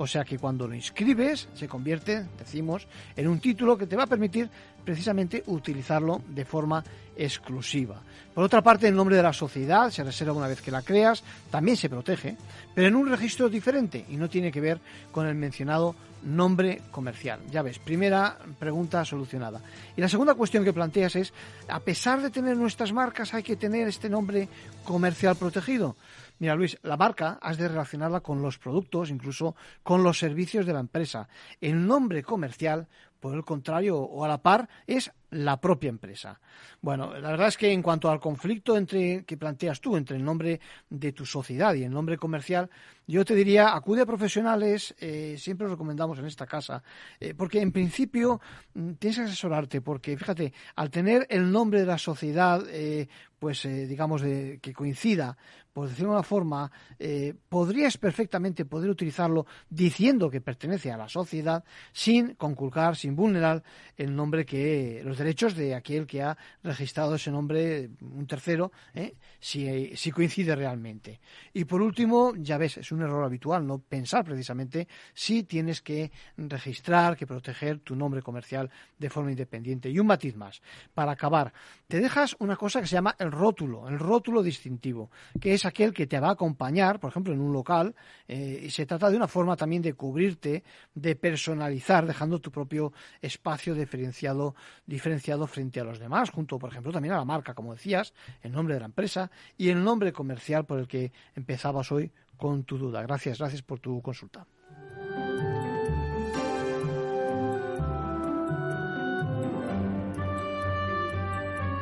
O 0.00 0.06
sea 0.06 0.24
que 0.24 0.38
cuando 0.38 0.68
lo 0.68 0.74
inscribes 0.74 1.48
se 1.54 1.66
convierte, 1.66 2.24
decimos, 2.38 2.86
en 3.16 3.26
un 3.26 3.40
título 3.40 3.76
que 3.76 3.88
te 3.88 3.96
va 3.96 4.04
a 4.04 4.06
permitir 4.06 4.48
precisamente 4.84 5.42
utilizarlo 5.46 6.22
de 6.28 6.44
forma 6.44 6.84
exclusiva. 7.18 8.00
Por 8.32 8.44
otra 8.44 8.62
parte, 8.62 8.86
el 8.86 8.94
nombre 8.94 9.16
de 9.16 9.22
la 9.22 9.32
sociedad 9.32 9.90
se 9.90 10.04
reserva 10.04 10.32
una 10.32 10.46
vez 10.46 10.62
que 10.62 10.70
la 10.70 10.82
creas, 10.82 11.24
también 11.50 11.76
se 11.76 11.88
protege, 11.88 12.36
pero 12.74 12.86
en 12.86 12.94
un 12.94 13.08
registro 13.08 13.48
diferente 13.48 14.06
y 14.08 14.16
no 14.16 14.30
tiene 14.30 14.52
que 14.52 14.60
ver 14.60 14.80
con 15.10 15.26
el 15.26 15.34
mencionado 15.34 15.96
nombre 16.22 16.82
comercial. 16.90 17.40
Ya 17.50 17.62
ves, 17.62 17.78
primera 17.78 18.38
pregunta 18.58 19.04
solucionada. 19.04 19.60
Y 19.96 20.00
la 20.00 20.08
segunda 20.08 20.34
cuestión 20.34 20.64
que 20.64 20.72
planteas 20.72 21.16
es, 21.16 21.32
a 21.68 21.80
pesar 21.80 22.22
de 22.22 22.30
tener 22.30 22.56
nuestras 22.56 22.92
marcas, 22.92 23.34
hay 23.34 23.42
que 23.42 23.56
tener 23.56 23.88
este 23.88 24.08
nombre 24.08 24.48
comercial 24.84 25.36
protegido. 25.36 25.96
Mira, 26.40 26.54
Luis, 26.54 26.78
la 26.82 26.96
marca 26.96 27.38
has 27.42 27.58
de 27.58 27.66
relacionarla 27.66 28.20
con 28.20 28.40
los 28.42 28.58
productos, 28.58 29.10
incluso 29.10 29.56
con 29.82 30.04
los 30.04 30.18
servicios 30.18 30.66
de 30.66 30.72
la 30.72 30.80
empresa. 30.80 31.28
El 31.60 31.84
nombre 31.84 32.22
comercial 32.22 32.86
por 33.20 33.34
el 33.34 33.44
contrario, 33.44 33.98
o 33.98 34.24
a 34.24 34.28
la 34.28 34.38
par, 34.38 34.68
es 34.86 35.10
la 35.30 35.60
propia 35.60 35.90
empresa. 35.90 36.40
Bueno, 36.80 37.12
la 37.18 37.30
verdad 37.30 37.48
es 37.48 37.56
que 37.56 37.72
en 37.72 37.82
cuanto 37.82 38.10
al 38.10 38.20
conflicto 38.20 38.76
entre 38.76 39.24
que 39.24 39.36
planteas 39.36 39.80
tú 39.80 39.96
entre 39.96 40.16
el 40.16 40.24
nombre 40.24 40.60
de 40.88 41.12
tu 41.12 41.26
sociedad 41.26 41.74
y 41.74 41.84
el 41.84 41.90
nombre 41.90 42.16
comercial, 42.16 42.70
yo 43.06 43.24
te 43.24 43.34
diría 43.34 43.74
acude 43.74 44.02
a 44.02 44.06
profesionales, 44.06 44.94
eh, 44.98 45.36
siempre 45.38 45.66
lo 45.66 45.72
recomendamos 45.72 46.18
en 46.18 46.26
esta 46.26 46.46
casa, 46.46 46.82
eh, 47.20 47.34
porque 47.34 47.60
en 47.60 47.72
principio 47.72 48.40
mm, 48.74 48.92
tienes 48.92 49.18
que 49.18 49.24
asesorarte, 49.24 49.80
porque 49.80 50.16
fíjate, 50.16 50.52
al 50.76 50.90
tener 50.90 51.26
el 51.30 51.50
nombre 51.50 51.80
de 51.80 51.86
la 51.86 51.98
sociedad, 51.98 52.62
eh, 52.68 53.08
pues 53.38 53.62
digamos 53.62 54.22
de, 54.22 54.58
que 54.60 54.72
coincida 54.72 55.36
por 55.78 55.88
decirlo 55.88 56.10
de 56.10 56.16
una 56.16 56.24
forma, 56.24 56.72
eh, 56.98 57.32
podrías 57.48 57.98
perfectamente 57.98 58.64
poder 58.64 58.90
utilizarlo 58.90 59.46
diciendo 59.70 60.28
que 60.28 60.40
pertenece 60.40 60.90
a 60.90 60.96
la 60.96 61.08
sociedad 61.08 61.62
sin 61.92 62.34
conculcar, 62.34 62.96
sin 62.96 63.14
vulnerar 63.14 63.62
el 63.96 64.16
nombre 64.16 64.44
que, 64.44 65.02
los 65.04 65.18
derechos 65.18 65.54
de 65.54 65.76
aquel 65.76 66.04
que 66.04 66.20
ha 66.20 66.36
registrado 66.64 67.14
ese 67.14 67.30
nombre, 67.30 67.90
un 68.00 68.26
tercero, 68.26 68.72
eh, 68.92 69.14
si, 69.38 69.94
si 69.94 70.10
coincide 70.10 70.56
realmente. 70.56 71.20
Y 71.52 71.64
por 71.64 71.80
último, 71.80 72.32
ya 72.36 72.58
ves, 72.58 72.78
es 72.78 72.90
un 72.90 73.02
error 73.02 73.24
habitual 73.24 73.64
no 73.64 73.78
pensar 73.78 74.24
precisamente 74.24 74.88
si 75.14 75.44
tienes 75.44 75.80
que 75.80 76.10
registrar, 76.36 77.16
que 77.16 77.24
proteger 77.24 77.78
tu 77.78 77.94
nombre 77.94 78.20
comercial 78.20 78.68
de 78.98 79.10
forma 79.10 79.30
independiente. 79.30 79.88
Y 79.88 80.00
un 80.00 80.08
matiz 80.08 80.34
más, 80.34 80.60
para 80.92 81.12
acabar, 81.12 81.52
te 81.86 82.00
dejas 82.00 82.34
una 82.40 82.56
cosa 82.56 82.80
que 82.80 82.88
se 82.88 82.96
llama 82.96 83.14
el 83.16 83.27
rótulo, 83.32 83.88
el 83.88 83.98
rótulo 83.98 84.42
distintivo, 84.42 85.10
que 85.40 85.54
es 85.54 85.64
aquel 85.64 85.92
que 85.92 86.06
te 86.06 86.18
va 86.20 86.28
a 86.28 86.32
acompañar, 86.32 87.00
por 87.00 87.10
ejemplo, 87.10 87.32
en 87.32 87.40
un 87.40 87.52
local, 87.52 87.94
eh, 88.26 88.60
y 88.64 88.70
se 88.70 88.86
trata 88.86 89.10
de 89.10 89.16
una 89.16 89.28
forma 89.28 89.56
también 89.56 89.82
de 89.82 89.94
cubrirte, 89.94 90.64
de 90.94 91.16
personalizar, 91.16 92.06
dejando 92.06 92.40
tu 92.40 92.50
propio 92.50 92.92
espacio 93.22 93.74
diferenciado, 93.74 94.54
diferenciado 94.86 95.46
frente 95.46 95.80
a 95.80 95.84
los 95.84 95.98
demás, 95.98 96.30
junto, 96.30 96.58
por 96.58 96.70
ejemplo, 96.70 96.92
también 96.92 97.14
a 97.14 97.18
la 97.18 97.24
marca, 97.24 97.54
como 97.54 97.74
decías, 97.74 98.14
el 98.42 98.52
nombre 98.52 98.74
de 98.74 98.80
la 98.80 98.86
empresa 98.86 99.30
y 99.56 99.70
el 99.70 99.82
nombre 99.82 100.12
comercial 100.12 100.64
por 100.64 100.78
el 100.78 100.88
que 100.88 101.12
empezabas 101.34 101.90
hoy 101.92 102.10
con 102.36 102.64
tu 102.64 102.78
duda. 102.78 103.02
Gracias, 103.02 103.38
gracias 103.38 103.62
por 103.62 103.80
tu 103.80 104.00
consulta. 104.00 104.46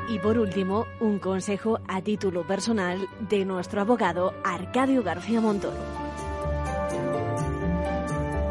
Y 0.09 0.21
por 0.21 0.39
último, 0.39 0.87
un 1.01 1.19
consejo 1.19 1.81
a 1.89 2.01
título 2.01 2.47
personal 2.47 3.09
de 3.29 3.45
nuestro 3.45 3.81
abogado 3.81 4.35
Arcadio 4.45 5.03
García 5.03 5.41
Montoro. 5.41 5.77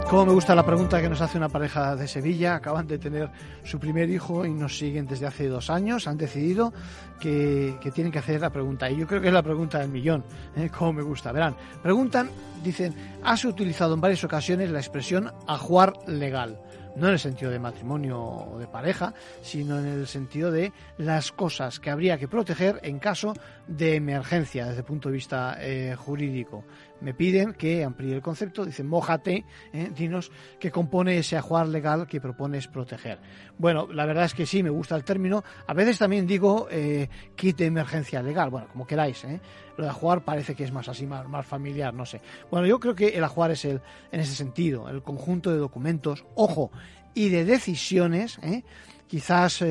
Cómo 0.09 0.27
me 0.27 0.33
gusta 0.33 0.53
la 0.53 0.63
pregunta 0.63 1.01
que 1.01 1.09
nos 1.09 1.19
hace 1.21 1.37
una 1.37 1.49
pareja 1.49 1.95
de 1.95 2.07
Sevilla. 2.07 2.55
Acaban 2.55 2.85
de 2.85 2.99
tener 2.99 3.31
su 3.63 3.79
primer 3.79 4.09
hijo 4.09 4.45
y 4.45 4.53
nos 4.53 4.77
siguen 4.77 5.07
desde 5.07 5.25
hace 5.25 5.47
dos 5.47 5.69
años. 5.69 6.07
Han 6.07 6.17
decidido 6.17 6.73
que, 7.19 7.77
tienen 7.93 8.11
que 8.11 8.19
hacer 8.19 8.39
la 8.39 8.51
pregunta. 8.51 8.89
Y 8.91 8.97
yo 8.97 9.07
creo 9.07 9.19
que 9.19 9.29
es 9.29 9.33
la 9.33 9.41
pregunta 9.41 9.79
del 9.79 9.89
millón. 9.89 10.23
¿eh? 10.55 10.69
Cómo 10.77 10.93
me 10.93 11.01
gusta. 11.01 11.31
Verán, 11.31 11.55
preguntan, 11.81 12.29
dicen, 12.63 12.93
¿has 13.23 13.45
utilizado 13.45 13.95
en 13.95 14.01
varias 14.01 14.23
ocasiones 14.23 14.69
la 14.69 14.79
expresión 14.79 15.31
ajuar 15.47 15.93
legal? 16.05 16.59
No 16.95 17.07
en 17.07 17.13
el 17.13 17.19
sentido 17.19 17.51
de 17.51 17.59
matrimonio 17.59 18.21
o 18.21 18.57
de 18.57 18.67
pareja, 18.67 19.13
sino 19.41 19.79
en 19.79 19.85
el 19.85 20.07
sentido 20.07 20.51
de 20.51 20.71
las 20.97 21.31
cosas 21.31 21.79
que 21.79 21.89
habría 21.89 22.17
que 22.17 22.27
proteger 22.27 22.79
en 22.83 22.99
caso 22.99 23.33
de 23.67 23.95
emergencia 23.95 24.65
desde 24.65 24.79
el 24.79 24.85
punto 24.85 25.09
de 25.09 25.15
vista 25.15 25.57
eh, 25.59 25.95
jurídico. 25.95 26.63
Me 27.01 27.13
piden 27.13 27.53
que 27.53 27.83
amplíe 27.83 28.15
el 28.15 28.21
concepto, 28.21 28.65
dicen, 28.65 28.87
mojate, 28.87 29.45
eh, 29.73 29.91
dinos 29.95 30.31
qué 30.59 30.71
compone 30.71 31.17
ese 31.17 31.37
ajuar 31.37 31.67
legal 31.67 32.07
que 32.07 32.21
propones 32.21 32.67
proteger. 32.67 33.19
Bueno, 33.57 33.87
la 33.91 34.05
verdad 34.05 34.25
es 34.25 34.33
que 34.33 34.45
sí, 34.45 34.63
me 34.63 34.69
gusta 34.69 34.95
el 34.95 35.03
término. 35.03 35.43
A 35.67 35.73
veces 35.73 35.97
también 35.97 36.25
digo 36.25 36.67
eh, 36.71 37.09
kit 37.35 37.57
de 37.57 37.65
emergencia 37.65 38.21
legal, 38.21 38.49
bueno, 38.49 38.67
como 38.71 38.87
queráis. 38.87 39.23
¿eh? 39.25 39.39
Lo 39.77 39.83
de 39.83 39.89
ajuar 39.89 40.23
parece 40.23 40.55
que 40.55 40.63
es 40.63 40.71
más 40.71 40.87
así, 40.87 41.05
más, 41.05 41.27
más 41.27 41.45
familiar, 41.45 41.93
no 41.93 42.05
sé. 42.05 42.21
Bueno, 42.49 42.65
yo 42.65 42.79
creo 42.79 42.95
que 42.95 43.09
el 43.09 43.23
ajuar 43.23 43.51
es 43.51 43.65
el, 43.65 43.81
en 44.11 44.19
ese 44.19 44.35
sentido, 44.35 44.89
el 44.89 45.03
conjunto 45.03 45.51
de 45.51 45.57
documentos, 45.57 46.25
ojo, 46.35 46.71
y 47.13 47.29
de 47.29 47.45
decisiones, 47.45 48.39
¿eh? 48.41 48.63
quizás 49.07 49.61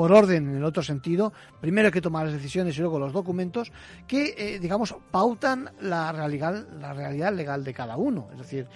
por 0.00 0.12
orden 0.12 0.48
en 0.48 0.56
el 0.56 0.64
otro 0.64 0.82
sentido. 0.82 1.30
Primero 1.60 1.88
hay 1.88 1.92
que 1.92 2.00
tomar 2.00 2.24
las 2.24 2.32
decisiones 2.32 2.74
y 2.74 2.80
luego 2.80 2.98
los 2.98 3.12
documentos 3.12 3.70
que, 4.06 4.34
eh, 4.38 4.58
digamos, 4.58 4.96
pautan 5.10 5.70
la 5.82 6.10
realidad, 6.10 6.66
la 6.80 6.94
realidad 6.94 7.34
legal 7.34 7.62
de 7.62 7.74
cada 7.74 7.98
uno, 7.98 8.28
es 8.32 8.38
decir, 8.38 8.66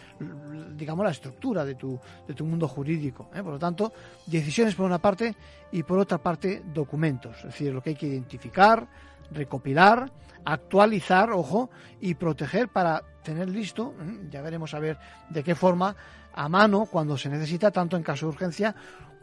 digamos, 0.77 1.03
la 1.03 1.13
estructura 1.13 1.65
de 1.65 1.77
tu, 1.77 1.99
de 2.29 2.35
tu 2.35 2.45
mundo 2.45 2.69
jurídico. 2.69 3.31
¿eh? 3.35 3.43
Por 3.43 3.55
lo 3.55 3.59
tanto, 3.59 3.95
decisiones 4.27 4.75
por 4.75 4.85
una 4.85 4.99
parte 4.99 5.35
y 5.73 5.83
por 5.83 5.99
otra 5.99 6.19
parte 6.19 6.63
documentos, 6.75 7.39
es 7.39 7.45
decir, 7.45 7.73
lo 7.73 7.83
que 7.83 7.89
hay 7.89 7.97
que 7.97 8.09
identificar, 8.09 8.87
recopilar, 9.31 10.13
actualizar, 10.45 11.31
ojo, 11.31 11.71
y 12.03 12.17
proteger 12.17 12.69
para 12.69 13.03
tener 13.23 13.49
listo, 13.49 13.95
¿eh? 13.99 14.29
ya 14.31 14.43
veremos 14.43 14.75
a 14.75 14.79
ver 14.79 14.99
de 15.31 15.43
qué 15.43 15.55
forma, 15.55 15.97
a 16.35 16.49
mano 16.49 16.87
cuando 16.87 17.17
se 17.17 17.29
necesita, 17.29 17.71
tanto 17.71 17.97
en 17.97 18.03
caso 18.03 18.27
de 18.27 18.33
urgencia 18.33 18.75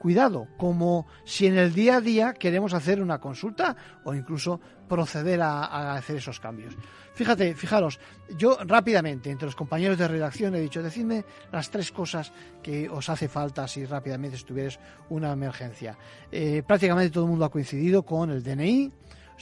cuidado, 0.02 0.48
como 0.58 1.06
si 1.26 1.46
en 1.46 1.60
el 1.60 1.76
día 1.76 1.98
a 1.98 2.02
día 2.02 2.34
queremos 2.34 2.74
hacer 2.74 3.00
una 3.00 3.20
consulta 3.20 3.76
o 4.04 4.16
incluso 4.16 4.60
proceder 4.90 5.40
a, 5.44 5.94
hacer 5.94 6.16
esos 6.16 6.40
cambios. 6.40 6.76
Fíjate, 7.14 7.54
fijaros, 7.54 8.00
yo 8.36 8.58
rápidamente 8.66 9.30
entre 9.30 9.46
los 9.46 9.56
compañeros 9.56 10.00
de 10.00 10.08
redacción 10.08 10.56
he 10.56 10.60
dicho, 10.60 10.82
decidme 10.82 11.24
las 11.52 11.70
tres 11.70 11.92
cosas 11.92 12.34
que 12.64 12.90
os 12.90 13.10
hace 13.10 13.28
falta 13.28 13.68
si 13.68 13.86
rápidamente 13.86 14.38
estuvierais 14.38 14.80
una 15.10 15.32
emergencia. 15.34 15.96
Eh, 16.32 16.64
prácticamente 16.66 17.12
todo 17.12 17.26
el 17.26 17.30
mundo 17.30 17.46
ha 17.46 17.52
coincidido 17.52 18.02
con 18.02 18.32
el 18.32 18.42
DNI, 18.42 18.92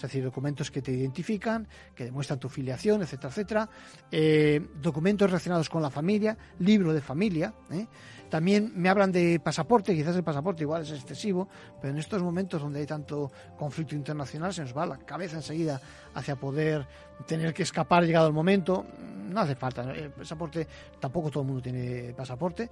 es 0.05 0.11
decir, 0.11 0.23
documentos 0.23 0.71
que 0.71 0.81
te 0.81 0.91
identifican, 0.91 1.67
que 1.95 2.05
demuestran 2.05 2.39
tu 2.39 2.49
filiación, 2.49 3.01
etcétera, 3.01 3.29
etcétera. 3.29 3.69
Eh, 4.11 4.65
documentos 4.81 5.29
relacionados 5.29 5.69
con 5.69 5.81
la 5.81 5.89
familia, 5.89 6.37
libro 6.59 6.93
de 6.93 7.01
familia. 7.01 7.53
¿eh? 7.71 7.87
También 8.29 8.71
me 8.75 8.89
hablan 8.89 9.11
de 9.11 9.39
pasaporte, 9.39 9.95
quizás 9.95 10.15
el 10.15 10.23
pasaporte 10.23 10.63
igual 10.63 10.83
es 10.83 10.91
excesivo, 10.91 11.47
pero 11.81 11.93
en 11.93 11.99
estos 11.99 12.21
momentos 12.21 12.61
donde 12.61 12.79
hay 12.79 12.85
tanto 12.85 13.31
conflicto 13.57 13.95
internacional 13.95 14.53
se 14.53 14.61
nos 14.61 14.77
va 14.77 14.85
la 14.85 14.97
cabeza 14.97 15.37
enseguida 15.37 15.81
hacia 16.13 16.35
poder 16.35 16.87
tener 17.25 17.53
que 17.53 17.63
escapar 17.63 18.03
llegado 18.03 18.27
el 18.27 18.33
momento. 18.33 18.85
No 19.29 19.41
hace 19.41 19.55
falta, 19.55 19.83
el 19.91 20.09
pasaporte, 20.09 20.67
tampoco 20.99 21.29
todo 21.29 21.43
el 21.43 21.47
mundo 21.47 21.61
tiene 21.61 22.13
pasaporte. 22.17 22.71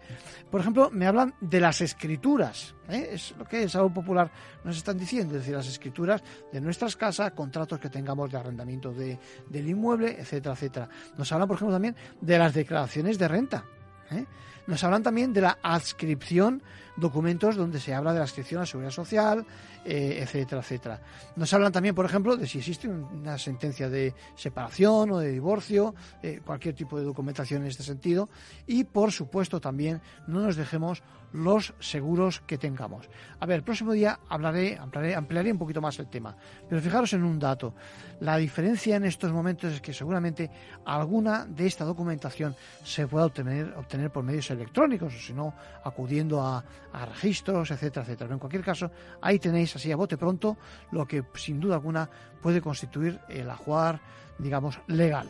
Por 0.49 0.59
ejemplo, 0.59 0.89
me 0.91 1.05
hablan 1.05 1.35
de 1.39 1.59
las 1.59 1.81
escrituras, 1.81 2.73
¿eh? 2.89 3.09
es 3.11 3.35
lo 3.37 3.45
que 3.45 3.61
el 3.61 3.69
Salud 3.69 3.91
Popular 3.91 4.31
nos 4.63 4.75
están 4.75 4.97
diciendo, 4.97 5.35
es 5.35 5.41
decir, 5.41 5.55
las 5.55 5.67
escrituras 5.67 6.23
de 6.51 6.59
nuestras 6.59 6.95
casas, 6.95 7.31
contratos 7.33 7.79
que 7.79 7.89
tengamos 7.89 8.31
de 8.31 8.37
arrendamiento 8.37 8.91
de, 8.91 9.19
del 9.47 9.69
inmueble, 9.69 10.19
etcétera, 10.19 10.55
etcétera. 10.55 10.89
Nos 11.15 11.31
hablan, 11.31 11.47
por 11.47 11.57
ejemplo, 11.57 11.75
también 11.75 11.95
de 12.21 12.39
las 12.39 12.55
declaraciones 12.55 13.19
de 13.19 13.27
renta. 13.27 13.63
¿eh? 14.09 14.25
Nos 14.67 14.83
hablan 14.83 15.01
también 15.01 15.31
de 15.31 15.41
la 15.41 15.59
adscripción, 15.63 16.61
documentos 16.97 17.55
donde 17.55 17.79
se 17.79 17.93
habla 17.93 18.11
de 18.11 18.19
la 18.19 18.25
adscripción 18.25 18.59
a 18.59 18.61
la 18.63 18.65
seguridad 18.65 18.91
social, 18.91 19.45
eh, 19.89 20.19
etcétera, 20.21 20.59
etcétera. 20.59 21.01
Nos 21.37 21.53
hablan 21.53 21.71
también, 21.71 21.95
por 21.95 22.05
ejemplo, 22.05 22.35
de 22.35 22.45
si 22.45 22.57
existe 22.57 22.89
una 22.89 23.37
sentencia 23.37 23.87
de 23.89 24.13
separación 24.35 25.11
o 25.11 25.19
de 25.19 25.31
divorcio, 25.31 25.95
eh, 26.21 26.41
cualquier 26.45 26.75
tipo 26.75 26.99
de 26.99 27.05
documentación 27.05 27.61
en 27.61 27.69
este 27.69 27.83
sentido. 27.83 28.27
Y, 28.65 28.83
por 28.83 29.13
supuesto, 29.13 29.61
también 29.61 30.01
no 30.27 30.41
nos 30.41 30.57
dejemos 30.57 31.03
los 31.33 31.73
seguros 31.79 32.41
que 32.45 32.57
tengamos. 32.57 33.09
A 33.39 33.45
ver, 33.45 33.57
el 33.57 33.63
próximo 33.63 33.93
día 33.93 34.19
hablaré, 34.29 34.77
ampliaré, 34.77 35.15
ampliaré 35.15 35.51
un 35.51 35.57
poquito 35.57 35.81
más 35.81 35.99
el 35.99 36.07
tema. 36.07 36.35
Pero 36.67 36.81
fijaros 36.81 37.13
en 37.13 37.23
un 37.23 37.39
dato. 37.39 37.73
La 38.21 38.37
diferencia 38.37 38.95
en 38.95 39.05
estos 39.05 39.31
momentos 39.31 39.73
es 39.73 39.81
que 39.81 39.93
seguramente 39.93 40.49
alguna 40.85 41.45
de 41.45 41.67
esta 41.67 41.85
documentación 41.85 42.55
se 42.83 43.07
pueda 43.07 43.25
obtener, 43.25 43.73
obtener 43.77 44.11
por 44.11 44.23
medios 44.23 44.49
electrónicos, 44.51 45.13
o 45.15 45.19
si 45.19 45.33
no, 45.33 45.53
acudiendo 45.83 46.41
a, 46.41 46.63
a 46.93 47.05
registros, 47.05 47.71
etcétera, 47.71 48.03
etcétera. 48.03 48.27
Pero 48.27 48.33
en 48.33 48.39
cualquier 48.39 48.63
caso, 48.63 48.91
ahí 49.21 49.37
tenéis 49.37 49.75
así 49.77 49.91
a 49.91 49.95
bote 49.95 50.17
pronto 50.17 50.57
lo 50.91 51.07
que 51.07 51.23
sin 51.35 51.59
duda 51.59 51.75
alguna 51.75 52.09
puede 52.41 52.61
constituir 52.61 53.19
el 53.29 53.49
ajuar, 53.49 54.01
digamos, 54.37 54.79
legal. 54.87 55.29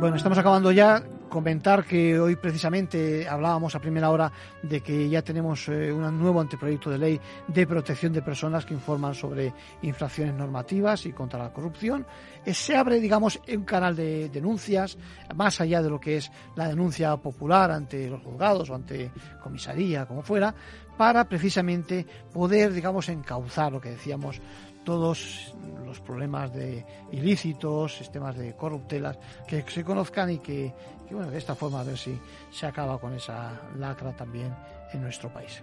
Bueno, 0.00 0.16
estamos 0.16 0.38
acabando 0.38 0.70
ya 0.70 1.02
comentar 1.28 1.84
que 1.84 2.18
hoy 2.18 2.36
precisamente 2.36 3.28
hablábamos 3.28 3.74
a 3.74 3.80
primera 3.80 4.10
hora 4.10 4.32
de 4.62 4.80
que 4.80 5.08
ya 5.08 5.22
tenemos 5.22 5.68
eh, 5.68 5.92
un 5.92 6.18
nuevo 6.18 6.40
anteproyecto 6.40 6.90
de 6.90 6.98
ley 6.98 7.20
de 7.46 7.66
protección 7.66 8.12
de 8.12 8.22
personas 8.22 8.64
que 8.64 8.74
informan 8.74 9.14
sobre 9.14 9.52
infracciones 9.82 10.34
normativas 10.34 11.06
y 11.06 11.12
contra 11.12 11.38
la 11.38 11.52
corrupción. 11.52 12.06
Eh, 12.44 12.54
se 12.54 12.76
abre, 12.76 13.00
digamos, 13.00 13.40
un 13.48 13.64
canal 13.64 13.94
de 13.94 14.28
denuncias, 14.28 14.98
más 15.34 15.60
allá 15.60 15.82
de 15.82 15.90
lo 15.90 16.00
que 16.00 16.16
es 16.16 16.30
la 16.56 16.68
denuncia 16.68 17.16
popular 17.16 17.70
ante 17.70 18.08
los 18.08 18.22
juzgados 18.22 18.70
o 18.70 18.74
ante 18.74 19.10
comisaría, 19.42 20.06
como 20.06 20.22
fuera, 20.22 20.54
para 20.96 21.28
precisamente 21.28 22.04
poder, 22.32 22.72
digamos, 22.72 23.08
encauzar 23.08 23.72
lo 23.72 23.80
que 23.80 23.90
decíamos 23.90 24.40
todos 24.88 25.52
los 25.84 26.00
problemas 26.00 26.50
de 26.50 26.82
ilícitos, 27.12 27.98
sistemas 27.98 28.34
de 28.38 28.56
corruptelas, 28.56 29.18
que 29.46 29.62
se 29.68 29.84
conozcan 29.84 30.30
y 30.30 30.38
que, 30.38 30.72
bueno, 31.10 31.30
de 31.30 31.36
esta 31.36 31.54
forma 31.54 31.80
a 31.80 31.84
ver 31.84 31.98
si 31.98 32.18
se 32.50 32.64
acaba 32.64 32.98
con 32.98 33.12
esa 33.12 33.52
lacra 33.76 34.16
también 34.16 34.56
en 34.94 35.02
nuestro 35.02 35.30
país. 35.30 35.62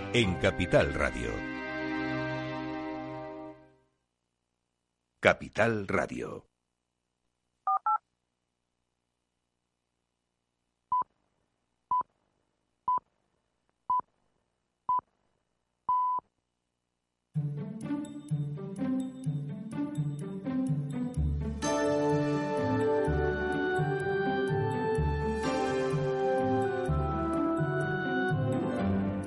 en 0.13 0.35
Capital 0.35 0.93
Radio. 0.93 1.31
Capital 5.21 5.87
Radio. 5.87 6.51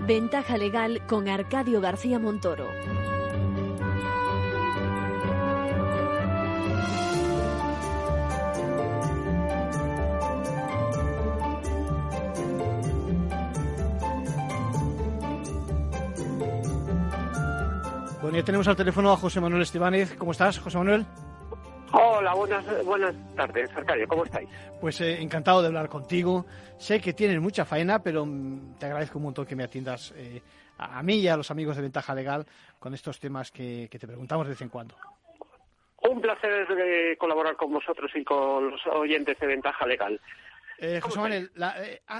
Ventaja 0.06 0.58
legal 0.58 1.00
con 1.06 1.28
Arcadio 1.28 1.80
García 1.80 2.18
Montoro. 2.18 2.68
Bueno, 18.20 18.36
ya 18.36 18.44
tenemos 18.44 18.68
al 18.68 18.76
teléfono 18.76 19.10
a 19.10 19.16
José 19.16 19.40
Manuel 19.40 19.62
Estibánez. 19.62 20.14
¿Cómo 20.18 20.32
estás, 20.32 20.58
José 20.58 20.76
Manuel? 20.76 21.06
Hola, 21.96 22.34
buenas, 22.34 22.84
buenas 22.84 23.14
tardes, 23.36 23.70
Arcadio, 23.76 24.08
¿cómo 24.08 24.24
estáis? 24.24 24.48
Pues 24.80 25.00
eh, 25.00 25.22
encantado 25.22 25.60
de 25.60 25.68
hablar 25.68 25.88
contigo. 25.88 26.44
Sé 26.76 27.00
que 27.00 27.12
tienes 27.12 27.40
mucha 27.40 27.64
faena, 27.64 28.02
pero 28.02 28.26
mm, 28.26 28.78
te 28.80 28.86
agradezco 28.86 29.18
un 29.18 29.26
montón 29.26 29.46
que 29.46 29.54
me 29.54 29.62
atiendas 29.62 30.12
eh, 30.16 30.42
a, 30.76 31.00
mí 31.04 31.18
y 31.18 31.28
a 31.28 31.36
los 31.36 31.52
amigos 31.52 31.76
de 31.76 31.82
Ventaja 31.82 32.12
Legal 32.12 32.46
con 32.80 32.94
estos 32.94 33.20
temas 33.20 33.52
que, 33.52 33.88
te 33.88 34.06
preguntamos 34.08 34.46
de 34.46 34.50
vez 34.50 34.62
en 34.62 34.70
cuando. 34.70 34.96
Un 36.02 36.20
placer 36.20 36.66
eh, 36.76 37.16
colaborar 37.16 37.54
con 37.54 37.72
vosotros 37.72 38.10
y 38.16 38.24
con 38.24 38.72
los 38.72 38.86
oyentes 38.88 39.38
de 39.38 39.46
Ventaja 39.46 39.86
Legal. 39.86 40.20
José 41.00 41.20
Manuel, 41.20 41.52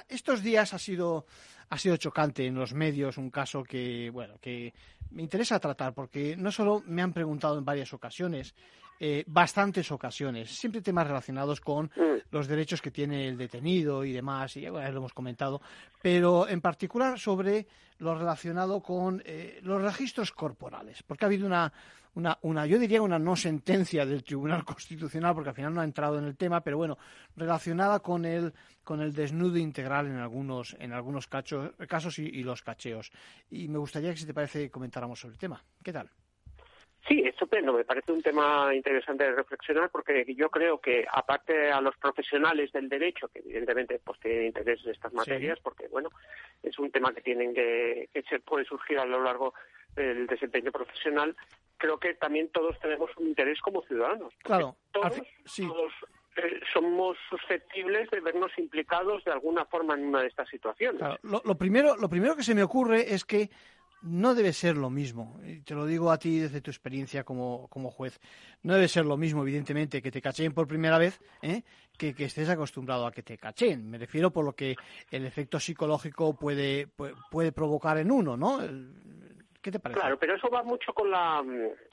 estos 0.09 0.41
días 0.41 0.73
ha 0.73 0.79
sido 0.79 1.27
ha 1.71 1.77
sido 1.77 1.97
chocante 1.97 2.47
en 2.47 2.55
los 2.55 2.73
medios 2.73 3.19
un 3.19 3.31
caso 3.31 3.65
que 3.65 4.11
bueno 4.11 4.35
que 4.41 4.73
me 5.11 5.23
interesa 5.23 5.59
tratar 5.59 5.93
porque 5.93 6.37
no 6.37 6.53
solo 6.53 6.83
me 6.87 7.03
han 7.03 7.13
preguntado 7.13 7.59
en 7.59 7.65
varias 7.65 7.93
ocasiones 7.93 8.55
eh, 9.01 9.25
bastantes 9.27 9.91
ocasiones, 9.91 10.51
siempre 10.51 10.81
temas 10.81 11.07
relacionados 11.07 11.61
con 11.61 11.87
mm. 11.87 12.31
los 12.31 12.47
derechos 12.47 12.81
que 12.81 12.91
tiene 12.91 13.29
el 13.29 13.37
detenido 13.37 14.05
y 14.05 14.13
demás, 14.13 14.57
y 14.57 14.63
lo 14.63 14.81
hemos 14.81 15.13
comentado, 15.13 15.61
pero 16.01 16.49
en 16.49 16.61
particular 16.61 17.19
sobre 17.19 17.67
lo 17.99 18.15
relacionado 18.15 18.81
con 18.81 19.23
eh, 19.25 19.61
los 19.63 19.83
registros 19.83 20.33
corporales, 20.33 21.03
porque 21.03 21.25
ha 21.25 21.29
habido 21.29 21.47
una, 21.47 21.73
una, 22.15 22.39
una, 22.43 22.67
yo 22.67 22.79
diría 22.79 23.03
una 23.03 23.19
no 23.19 23.35
sentencia 23.37 24.07
del 24.07 24.23
Tribunal 24.23 24.65
Constitucional, 24.65 25.35
porque 25.35 25.51
al 25.51 25.57
final 25.57 25.75
no 25.75 25.81
ha 25.81 25.85
entrado 25.85 26.19
en 26.19 26.25
el 26.25 26.37
tema, 26.37 26.61
pero 26.61 26.77
bueno, 26.77 26.99
relacionada 27.37 28.01
con 28.01 28.25
el, 28.25 28.53
con 28.85 29.01
el 29.01 29.13
desnudo 29.13 29.59
integral 29.59 30.07
en 30.07 30.17
algunos, 30.17 30.77
en 30.79 30.93
algunos 30.93 31.27
casos 31.27 32.19
y, 32.19 32.27
y 32.27 32.43
los 32.43 32.63
cacheos. 32.63 33.11
Y 33.51 33.69
me 33.69 33.79
gustaría 33.79 34.11
que, 34.11 34.19
si 34.19 34.27
te 34.27 34.35
parece, 34.35 34.71
comentáramos 34.71 35.19
sobre 35.19 35.33
el 35.35 35.39
tema. 35.39 35.63
¿Qué 35.83 35.93
tal? 35.93 36.11
Sí, 37.07 37.23
estupendo. 37.27 37.73
Me 37.73 37.85
parece 37.85 38.13
un 38.13 38.23
tema 38.23 38.75
interesante 38.75 39.25
de 39.25 39.33
reflexionar 39.33 39.91
porque 39.91 40.25
yo 40.35 40.49
creo 40.49 40.81
que, 40.81 41.05
aparte 41.11 41.71
a 41.71 41.81
los 41.81 41.97
profesionales 41.97 42.73
del 42.73 42.89
derecho, 42.89 43.29
que 43.29 43.41
evidentemente 43.41 44.01
pues 44.03 44.19
tienen 44.21 44.47
interés 44.47 44.81
en 44.85 44.93
estas 44.93 45.13
materias, 45.13 45.59
porque 45.63 45.87
bueno, 45.89 46.09
es 46.63 46.79
un 46.79 46.91
tema 46.91 47.13
que 47.13 47.21
tienen 47.21 47.53
que, 47.53 48.09
que 48.13 48.23
se 48.23 48.41
puede 48.41 48.65
surgir 48.65 48.99
a 48.99 49.05
lo 49.05 49.23
largo 49.23 49.53
del 49.95 50.27
desempeño 50.27 50.73
profesional, 50.73 51.37
creo 51.77 51.99
que 51.99 52.15
también 52.15 52.49
todos 52.49 52.79
tenemos 52.81 53.11
un 53.17 53.29
interés 53.29 53.61
como 53.61 53.83
ciudadanos. 53.83 54.33
Claro. 54.43 54.77
Todos, 54.93 55.13
eh, 56.37 56.61
somos 56.73 57.17
susceptibles 57.29 58.11
de 58.11 58.21
vernos 58.21 58.51
implicados 58.59 59.23
de 59.25 59.33
alguna 59.33 59.65
forma 59.67 59.95
en 59.95 60.07
una 60.07 60.23
de 60.23 60.29
estas 60.29 60.49
situaciones. 60.49 61.01
lo, 61.23 61.55
primero, 61.57 61.97
lo 61.97 62.09
primero 62.09 62.35
que 62.35 62.43
se 62.43 62.55
me 62.55 62.63
ocurre 62.63 63.15
es 63.15 63.25
que 63.25 63.51
no 64.05 64.35
debe 64.35 64.53
ser 64.53 64.77
lo 64.77 64.91
mismo. 64.91 65.41
Y 65.47 65.61
te 65.61 65.75
lo 65.75 65.87
digo 65.87 66.11
a 66.11 66.19
ti 66.19 66.39
desde 66.39 66.61
tu 66.61 66.71
experiencia 66.71 67.25
como, 67.25 67.69
como 67.69 67.91
juez. 67.91 68.21
No 68.63 68.75
debe 68.75 68.87
ser 68.89 69.07
lo 69.07 69.17
mismo, 69.17 69.43
evidentemente, 69.43 70.03
que 70.03 70.11
te 70.11 70.21
cacheen 70.21 70.53
por 70.53 70.69
primera 70.69 70.99
vez 70.99 71.21
¿eh? 71.43 71.63
que, 71.97 72.15
que 72.15 72.27
estés 72.27 72.49
acostumbrado 72.49 73.07
a 73.07 73.13
que 73.13 73.23
te 73.23 73.39
cacheen. 73.39 73.89
Me 73.89 73.99
refiero 73.99 74.31
por 74.31 74.45
lo 74.45 74.55
que 74.55 74.77
el 75.11 75.25
efecto 75.25 75.59
psicológico 75.59 76.35
puede, 76.35 76.87
puede, 77.31 77.53
provocar 77.53 77.99
en 77.99 78.11
uno, 78.11 78.37
¿no? 78.37 78.61
¿Qué 79.65 79.71
te 79.71 79.79
parece? 79.79 79.99
Claro, 79.99 80.19
pero 80.19 80.35
eso 80.35 80.51
va 80.51 80.63
mucho 80.63 80.93
con 80.93 81.11
la. 81.11 81.43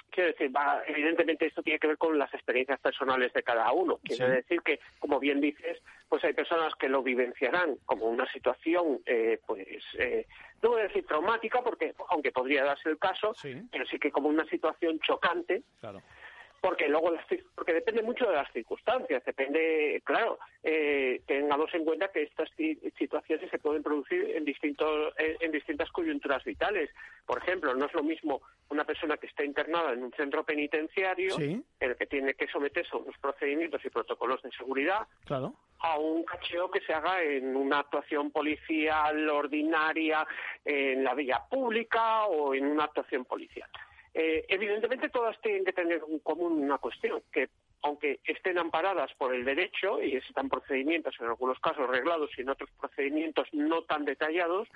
Quiero 0.09 0.31
decir, 0.31 0.53
va, 0.53 0.83
evidentemente 0.85 1.45
esto 1.45 1.63
tiene 1.63 1.79
que 1.79 1.87
ver 1.87 1.97
con 1.97 2.19
las 2.19 2.33
experiencias 2.33 2.77
personales 2.81 3.31
de 3.31 3.43
cada 3.43 3.71
uno. 3.71 3.97
Quiere 4.03 4.29
decir 4.29 4.61
que, 4.61 4.81
como 4.99 5.21
bien 5.21 5.39
dices, 5.39 5.81
pues 6.09 6.21
hay 6.25 6.33
personas 6.33 6.75
que 6.75 6.89
lo 6.89 7.01
vivenciarán 7.01 7.77
como 7.85 8.07
una 8.07 8.29
situación, 8.29 8.99
eh, 9.05 9.39
pues, 9.47 9.65
eh, 9.97 10.27
no 10.61 10.71
voy 10.71 10.81
a 10.81 10.87
decir 10.89 11.05
traumática, 11.07 11.61
porque 11.63 11.95
aunque 12.09 12.33
podría 12.33 12.65
darse 12.65 12.89
el 12.89 12.97
caso, 12.97 13.33
pero 13.71 13.85
sí 13.85 13.97
que 13.99 14.11
como 14.11 14.27
una 14.27 14.43
situación 14.47 14.99
chocante. 14.99 15.63
Claro 15.79 16.01
porque 16.61 16.87
luego 16.87 17.11
porque 17.55 17.73
depende 17.73 18.03
mucho 18.03 18.27
de 18.27 18.35
las 18.35 18.51
circunstancias 18.53 19.25
depende 19.25 20.01
claro 20.05 20.37
eh, 20.63 21.21
tengamos 21.25 21.73
en 21.73 21.83
cuenta 21.83 22.11
que 22.11 22.21
estas 22.21 22.49
situaciones 22.97 23.49
se 23.49 23.57
pueden 23.57 23.81
producir 23.81 24.35
en 24.35 24.45
distintos 24.45 25.13
en, 25.17 25.51
distintas 25.51 25.89
coyunturas 25.91 26.43
vitales. 26.43 26.91
Por 27.25 27.39
ejemplo 27.39 27.73
no 27.73 27.85
es 27.85 27.93
lo 27.93 28.03
mismo 28.03 28.41
una 28.69 28.85
persona 28.85 29.17
que 29.17 29.27
está 29.27 29.43
internada 29.43 29.93
en 29.93 30.03
un 30.03 30.11
centro 30.13 30.43
penitenciario 30.43 31.39
en 31.39 31.65
el 31.79 31.95
que 31.95 32.05
tiene 32.05 32.35
que 32.35 32.47
someterse 32.47 32.91
a 32.93 32.99
unos 32.99 33.17
procedimientos 33.17 33.83
y 33.83 33.89
protocolos 33.89 34.41
de 34.43 34.51
seguridad 34.51 35.07
claro. 35.25 35.55
a 35.79 35.97
un 35.97 36.23
cacheo 36.23 36.69
que 36.69 36.81
se 36.81 36.93
haga 36.93 37.23
en 37.23 37.55
una 37.55 37.79
actuación 37.79 38.31
policial 38.31 39.27
ordinaria 39.29 40.25
en 40.63 41.03
la 41.03 41.15
vía 41.15 41.41
pública 41.49 42.25
o 42.25 42.53
en 42.53 42.67
una 42.67 42.83
actuación 42.83 43.25
policial 43.25 43.69
eh, 44.13 44.45
evidentemente 44.49 45.09
todas 45.09 45.39
tienen 45.41 45.63
que 45.63 45.73
tener 45.73 46.01
en 46.07 46.19
común 46.19 46.63
una 46.63 46.77
cuestión, 46.77 47.21
que 47.31 47.49
aunque 47.83 48.19
estén 48.25 48.57
amparadas 48.57 49.11
por 49.17 49.33
el 49.33 49.43
derecho 49.43 50.01
y 50.01 50.15
existan 50.15 50.49
procedimientos 50.49 51.15
en 51.19 51.27
algunos 51.27 51.59
casos 51.59 51.89
reglados 51.89 52.29
y 52.37 52.41
en 52.41 52.49
otros 52.49 52.69
procedimientos 52.79 53.47
no 53.53 53.83
tan 53.83 54.05
detallados, 54.05 54.67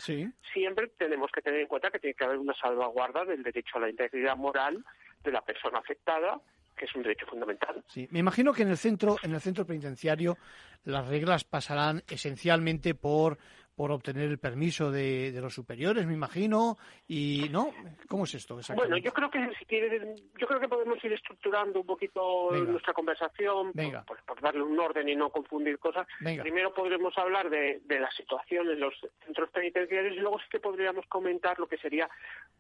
siempre 0.54 0.88
tenemos 0.98 1.32
que 1.32 1.42
tener 1.42 1.62
en 1.62 1.68
cuenta 1.68 1.92
que 1.92 2.00
tiene 2.00 2.16
que 2.16 2.24
haber 2.24 2.38
una 2.38 2.56
salvaguarda 2.56 3.26
del 3.26 3.44
derecho 3.44 3.78
a 3.78 3.82
la 3.82 3.90
integridad 3.90 4.36
moral 4.38 4.84
de 5.24 5.32
la 5.32 5.42
persona 5.42 5.80
afectada 5.80 6.40
que 6.76 6.86
es 6.86 6.96
un 6.96 7.04
derecho 7.04 7.26
fundamental. 7.26 7.84
Sí, 7.88 8.06
me 8.12 8.20
imagino 8.20 8.52
que 8.52 8.64
en 8.64 8.70
el 8.70 8.78
centro, 8.78 9.16
en 9.24 9.34
el 9.34 9.40
centro 9.40 9.66
penitenciario, 9.66 10.38
las 10.84 11.08
reglas 11.08 11.46
pasarán 11.46 12.04
esencialmente 12.10 12.96
por 12.96 13.38
por 13.76 13.92
obtener 13.92 14.30
el 14.30 14.40
permiso 14.40 14.90
de, 14.90 15.32
los 15.42 15.54
superiores, 15.54 16.06
me 16.08 16.14
imagino, 16.14 16.78
y 17.08 17.48
no, 17.52 17.74
¿cómo 18.08 18.24
es 18.24 18.34
esto? 18.34 18.58
Bueno, 18.74 18.98
yo 18.98 19.12
creo 19.12 19.30
que 19.30 19.40
si 19.60 19.66
yo 20.40 20.48
creo 20.48 20.60
que 20.60 20.70
podemos 20.70 21.04
ir 21.04 21.12
estructurando 21.12 21.82
un 21.82 21.86
poquito 21.86 22.52
nuestra 22.52 22.94
conversación 22.94 23.74
Por, 23.74 24.42
darle 24.42 24.64
un 24.64 24.80
orden 24.80 25.10
y 25.10 25.16
no 25.16 25.30
confundir 25.30 25.78
cosas. 25.80 26.08
Primero 26.20 26.74
podremos 26.74 27.18
hablar 27.18 27.50
de, 27.50 27.82
la 27.88 28.10
situación 28.12 28.70
en 28.70 28.80
los 28.80 28.94
centros 29.26 29.50
penitenciarios 29.50 30.16
y 30.16 30.20
luego 30.20 30.40
sí 30.40 30.46
que 30.50 30.60
podríamos 30.60 31.06
comentar 31.08 31.60
lo 31.60 31.68
que 31.68 31.78
sería 31.78 32.10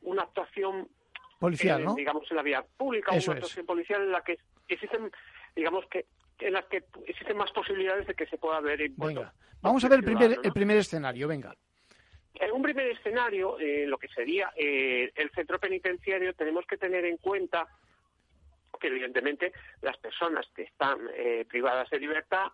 una 0.01 0.23
actuación 0.23 0.87
policial, 1.39 1.81
eh, 1.81 1.85
¿no? 1.85 1.95
Digamos 1.95 2.29
en 2.29 2.37
la 2.37 2.43
vía 2.43 2.65
pública, 2.77 3.11
una 3.11 3.33
actuación 3.33 3.65
policial 3.65 4.01
en 4.01 4.11
la 4.11 4.21
que 4.21 4.37
existen, 4.67 5.11
digamos 5.55 5.85
que 5.87 6.05
en 6.39 6.53
las 6.53 6.65
que 6.65 6.83
existen 7.05 7.37
más 7.37 7.51
posibilidades 7.51 8.07
de 8.07 8.13
que 8.13 8.25
se 8.27 8.37
pueda 8.37 8.59
ver 8.59 8.79
Venga, 8.97 9.33
vamos 9.61 9.83
a 9.83 9.89
ver 9.89 9.99
el 9.99 10.05
primer, 10.05 10.39
el 10.43 10.51
primer 10.51 10.77
escenario, 10.77 11.27
venga. 11.27 11.55
En 12.35 12.51
un 12.51 12.61
primer 12.61 12.87
escenario, 12.87 13.57
eh, 13.59 13.85
lo 13.87 13.97
que 13.97 14.09
sería 14.09 14.51
eh, 14.57 15.11
el 15.15 15.29
centro 15.31 15.57
penitenciario, 15.59 16.33
tenemos 16.33 16.65
que 16.67 16.77
tener 16.77 17.05
en 17.05 17.17
cuenta 17.17 17.65
que 18.79 18.87
evidentemente 18.87 19.53
las 19.81 19.97
personas 19.97 20.45
que 20.53 20.63
están 20.63 20.99
eh, 21.15 21.45
privadas 21.47 21.89
de 21.89 21.99
libertad 21.99 22.47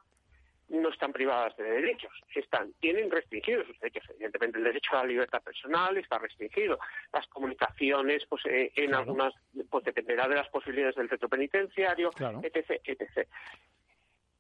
no 0.72 0.90
están 0.90 1.12
privadas 1.12 1.56
de 1.58 1.64
derechos, 1.64 2.12
están, 2.34 2.72
tienen 2.80 3.12
restringidos 3.12 3.68
sus 3.68 3.80
derechos. 3.80 4.10
Evidentemente, 4.10 4.58
el 4.58 4.64
derecho 4.64 4.92
a 4.94 5.04
la 5.04 5.10
libertad 5.10 5.42
personal 5.42 5.98
está 5.98 6.18
restringido. 6.18 6.80
Las 7.12 7.28
comunicaciones, 7.28 8.26
pues 8.28 8.46
eh, 8.46 8.72
en 8.76 8.94
algunas, 8.96 9.34
pues 9.70 9.84
dependerá 9.84 10.28
de 10.28 10.36
las 10.36 10.48
posibilidades 10.50 10.96
del 10.96 11.10
centro 11.10 11.28
penitenciario, 11.28 12.12
etc, 12.42 12.82
etc. 12.86 13.28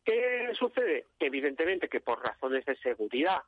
¿Qué 0.04 0.52
sucede? 0.58 1.08
Evidentemente 1.20 1.89
que 1.89 2.00
por 2.00 2.24
razones 2.24 2.65
de 2.65 2.76
seguridad 2.78 3.41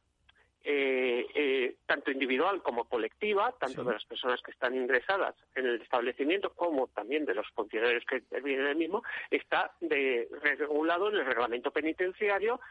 eh, 0.65 1.27
eh, 1.35 1.75
tanto 1.85 2.09
individual 2.09 2.61
como 2.61 2.85
colectiva, 2.85 3.53
tanto 3.59 3.83
de 3.83 3.93
las 3.93 4.05
personas 4.05 4.41
que 4.41 4.51
están 4.51 4.75
ingresadas 4.75 5.35
en 5.55 5.65
el 5.65 5.81
establecimiento 5.81 6.53
como 6.53 6.87
también 6.87 7.25
de 7.25 7.35
los 7.35 7.47
funcionarios 7.49 8.05
que 8.05 8.23
vienen 8.41 8.67
el 8.67 8.75
mismo, 8.77 9.03
está 9.29 9.73
de, 9.81 10.29
regulado 10.41 11.09
en 11.09 11.15
el 11.15 11.25
reglamento 11.25 11.71
penitenciario 11.71 12.61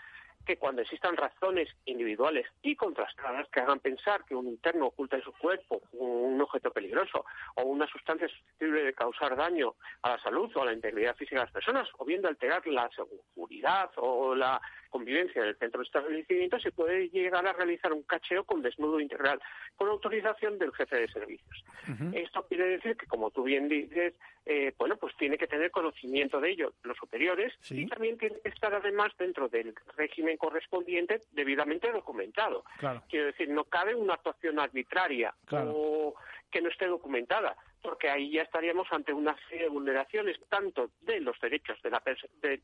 que 0.47 0.57
cuando 0.57 0.83
existan 0.83 1.17
razones 1.17 1.69
individuales 1.85 2.47
y 2.63 2.75
contrastadas 2.77 3.49
que 3.51 3.61
hagan 3.61 3.81
pensar 3.81 4.25
que 4.25 4.35
un 4.35 4.49
interno 4.49 4.87
oculta 4.87 5.17
en 5.17 5.23
su 5.23 5.33
cuerpo 5.33 5.83
un 5.93 6.41
objeto 6.41 6.73
peligroso 6.73 7.25
o 7.57 7.63
una 7.63 7.87
sustancia 7.87 8.29
susceptible 8.29 8.85
de 8.85 8.95
causar 8.95 9.37
daño 9.37 9.75
a 10.03 10.11
la 10.11 10.23
salud 10.23 10.51
o 10.55 10.63
a 10.63 10.67
la 10.67 10.73
integridad 10.73 11.15
física 11.17 11.41
de 11.41 11.45
las 11.45 11.53
personas, 11.53 11.89
o 11.99 12.05
bien 12.05 12.23
de 12.23 12.29
alterar 12.29 12.67
la 12.67 12.89
seguridad 12.91 13.91
o 13.97 14.35
la 14.35 14.61
convivencia 14.93 15.43
del 15.43 15.57
centro 15.57 15.81
de 15.81 15.87
establecimiento, 15.87 16.61
se 16.61 16.71
puede 16.71 17.09
llegar 17.09 17.45
a 17.47 17.53
realizar 17.55 17.93
un 17.93 18.03
cacheo 18.03 18.45
con 18.45 18.61
desnudo 18.61 19.01
integral, 19.01 19.41
con 19.75 19.89
autorización 19.89 20.59
del 20.59 20.73
jefe 20.73 20.97
de 20.97 21.09
servicios. 21.09 21.65
Esto 22.13 22.47
quiere 22.47 22.69
decir 22.69 22.97
que, 22.97 23.07
como 23.07 23.31
tú 23.31 23.43
bien 23.43 23.69
dices, 23.69 24.15
eh, 24.45 24.73
bueno, 24.77 24.97
pues 24.97 25.17
tiene 25.17 25.39
que 25.39 25.47
tener 25.47 25.71
conocimiento 25.71 26.41
de 26.41 26.51
ello 26.51 26.75
los 26.85 26.97
superiores 26.97 27.53
y 27.71 27.87
también 27.87 28.19
tiene 28.19 28.37
que 28.43 28.51
estar 28.51 28.75
además 28.75 29.13
dentro 29.19 29.49
del 29.49 29.75
régimen 29.97 30.37
correspondiente 30.37 31.23
debidamente 31.33 31.91
documentado. 31.91 32.65
Quiero 33.09 33.27
decir, 33.27 33.49
no 33.49 33.65
cabe 33.65 33.95
una 33.95 34.15
actuación 34.15 34.59
arbitraria 34.59 35.35
o 35.51 36.15
que 36.53 36.63
no 36.63 36.69
esté 36.69 36.87
documentada 36.87 37.57
porque 37.83 38.09
ahí 38.09 38.31
ya 38.31 38.43
estaríamos 38.43 38.87
ante 38.93 39.13
una 39.13 39.37
serie 39.49 39.65
de 39.65 39.71
vulneraciones 39.71 40.39
tanto 40.49 40.91
de 41.01 41.21
los 41.21 41.39
derechos 41.41 41.81
de 41.83 41.91
la 41.91 42.01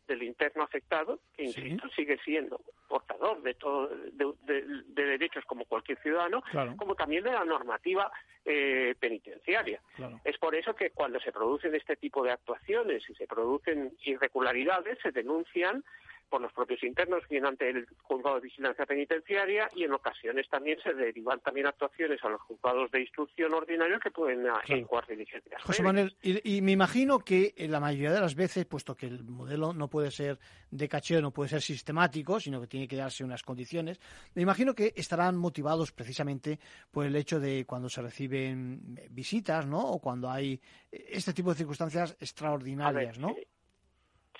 del 0.06 0.22
interno 0.22 0.62
afectado, 0.62 1.18
que 1.36 1.44
insisto, 1.44 1.88
sigue 1.90 2.18
siendo 2.24 2.60
portador 2.86 3.42
de, 3.42 3.54
todo, 3.54 3.88
de, 3.88 4.62
derechos 4.94 5.44
como 5.44 5.64
cualquier 5.64 5.98
ciudadano, 5.98 6.42
como 6.76 6.94
también 6.94 7.24
de 7.24 7.32
la 7.32 7.44
normativa 7.44 8.10
eh, 8.44 8.94
penitenciaria. 8.98 9.80
Es 10.24 10.38
por 10.38 10.54
eso 10.54 10.74
que 10.74 10.90
cuando 10.90 11.18
se 11.20 11.32
producen 11.32 11.74
este 11.74 11.96
tipo 11.96 12.22
de 12.22 12.30
actuaciones 12.30 13.02
y 13.10 13.14
se 13.14 13.26
producen 13.26 13.92
irregularidades, 14.04 14.98
se 15.02 15.10
denuncian 15.10 15.84
por 16.28 16.40
los 16.40 16.52
propios 16.52 16.82
internos, 16.82 17.22
bien 17.28 17.46
ante 17.46 17.70
el 17.70 17.86
juzgado 18.02 18.36
de 18.36 18.42
vigilancia 18.42 18.86
penitenciaria 18.86 19.68
y 19.74 19.84
en 19.84 19.92
ocasiones 19.92 20.48
también 20.48 20.78
se 20.82 20.94
derivan 20.94 21.40
también 21.40 21.66
actuaciones 21.66 22.22
a 22.22 22.28
los 22.28 22.40
juzgados 22.42 22.90
de 22.90 23.00
instrucción 23.00 23.54
ordinarios 23.54 24.00
que 24.00 24.10
pueden 24.10 24.46
incoar 24.68 25.06
diligencias. 25.06 25.62
José 25.62 25.82
Manuel, 25.82 26.16
y, 26.22 26.60
me 26.62 26.72
imagino 26.72 27.18
que 27.18 27.54
en 27.56 27.70
la 27.70 27.80
mayoría 27.80 28.12
de 28.12 28.20
las 28.20 28.34
veces, 28.34 28.66
puesto 28.66 28.94
que 28.94 29.06
el 29.06 29.24
modelo 29.24 29.72
no 29.72 29.88
puede 29.88 30.10
ser 30.10 30.38
de 30.70 30.88
cacheo, 30.88 31.20
no 31.20 31.32
puede 31.32 31.50
ser 31.50 31.62
sistemático, 31.62 32.40
sino 32.40 32.60
que 32.60 32.66
tiene 32.66 32.88
que 32.88 32.96
darse 32.96 33.24
unas 33.24 33.42
condiciones, 33.42 34.00
me 34.34 34.42
imagino 34.42 34.74
que 34.74 34.92
estarán 34.96 35.36
motivados 35.36 35.92
precisamente 35.92 36.58
por 36.90 37.06
el 37.06 37.16
hecho 37.16 37.40
de 37.40 37.64
cuando 37.66 37.88
se 37.88 38.02
reciben 38.02 38.98
visitas, 39.10 39.66
¿no? 39.66 39.80
O 39.80 39.98
cuando 40.00 40.30
hay 40.30 40.60
este 40.90 41.32
tipo 41.32 41.50
de 41.50 41.56
circunstancias 41.56 42.16
extraordinarias, 42.20 43.18
¿no? 43.18 43.30
Eh, 43.30 43.46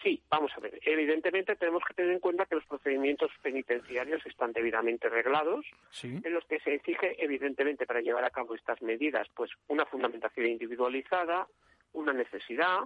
Sí, 0.03 0.23
vamos 0.31 0.53
a 0.57 0.61
ver. 0.61 0.79
Evidentemente 0.85 1.57
tenemos 1.57 1.83
que 1.85 1.95
tener 1.95 2.13
en 2.13 2.21
cuenta 2.21 2.47
que 2.47 2.55
los 2.55 2.65
procedimientos 2.67 3.31
penitenciarios 3.43 4.25
están 4.27 4.53
debidamente 4.53 5.09
reglados, 5.09 5.67
en 6.03 6.33
los 6.33 6.45
que 6.45 6.61
se 6.61 6.75
exige, 6.75 7.17
evidentemente, 7.23 7.85
para 7.85 8.01
llevar 8.01 8.25
a 8.25 8.31
cabo 8.31 8.55
estas 8.55 8.81
medidas, 8.81 9.27
pues 9.35 9.51
una 9.67 9.85
fundamentación 9.87 10.47
individualizada, 10.47 11.49
una 11.95 12.13
necesidad, 12.13 12.81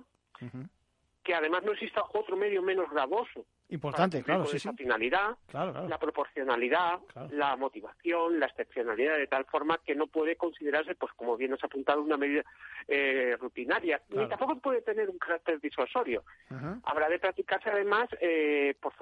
que 1.22 1.34
además 1.34 1.62
no 1.64 1.72
exista 1.72 2.02
otro 2.12 2.36
medio 2.36 2.62
menos 2.62 2.90
gravoso 2.90 3.46
Importante, 3.72 4.22
claro, 4.22 4.44
sí, 4.44 4.58
esa 4.58 4.74
finalidad, 4.74 5.34
la 5.54 5.98
proporcionalidad, 5.98 7.00
la 7.30 7.56
motivación, 7.56 8.38
la 8.38 8.44
excepcionalidad, 8.44 9.16
de 9.16 9.26
tal 9.26 9.46
forma 9.46 9.78
que 9.78 9.94
no 9.94 10.08
puede 10.08 10.36
considerarse, 10.36 10.94
pues 10.94 11.10
como 11.14 11.38
bien 11.38 11.52
nos 11.52 11.64
ha 11.64 11.68
apuntado, 11.68 12.02
una 12.02 12.18
medida 12.18 12.44
eh, 12.86 13.34
rutinaria, 13.40 14.02
ni 14.10 14.28
tampoco 14.28 14.58
puede 14.58 14.82
tener 14.82 15.08
un 15.08 15.16
carácter 15.16 15.58
disuasorio. 15.58 16.22
Habrá 16.84 17.08
de 17.08 17.18
practicarse 17.18 17.70
además 17.70 18.10
eh, 18.20 18.76
por, 18.78 18.92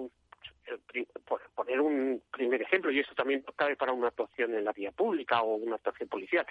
por 1.27 1.41
poner 1.55 1.81
un 1.81 2.23
primer 2.31 2.63
ejemplo, 2.63 2.91
y 2.91 3.01
esto 3.01 3.15
también 3.15 3.45
cabe 3.57 3.77
para 3.77 3.93
una 3.93 4.09
actuación 4.09 4.55
en 4.55 4.65
la 4.65 4.73
vía 4.73 4.93
pública 4.93 5.43
o 5.43 5.57
una 5.57 5.77
actuación 5.77 6.09
policial, 6.09 6.47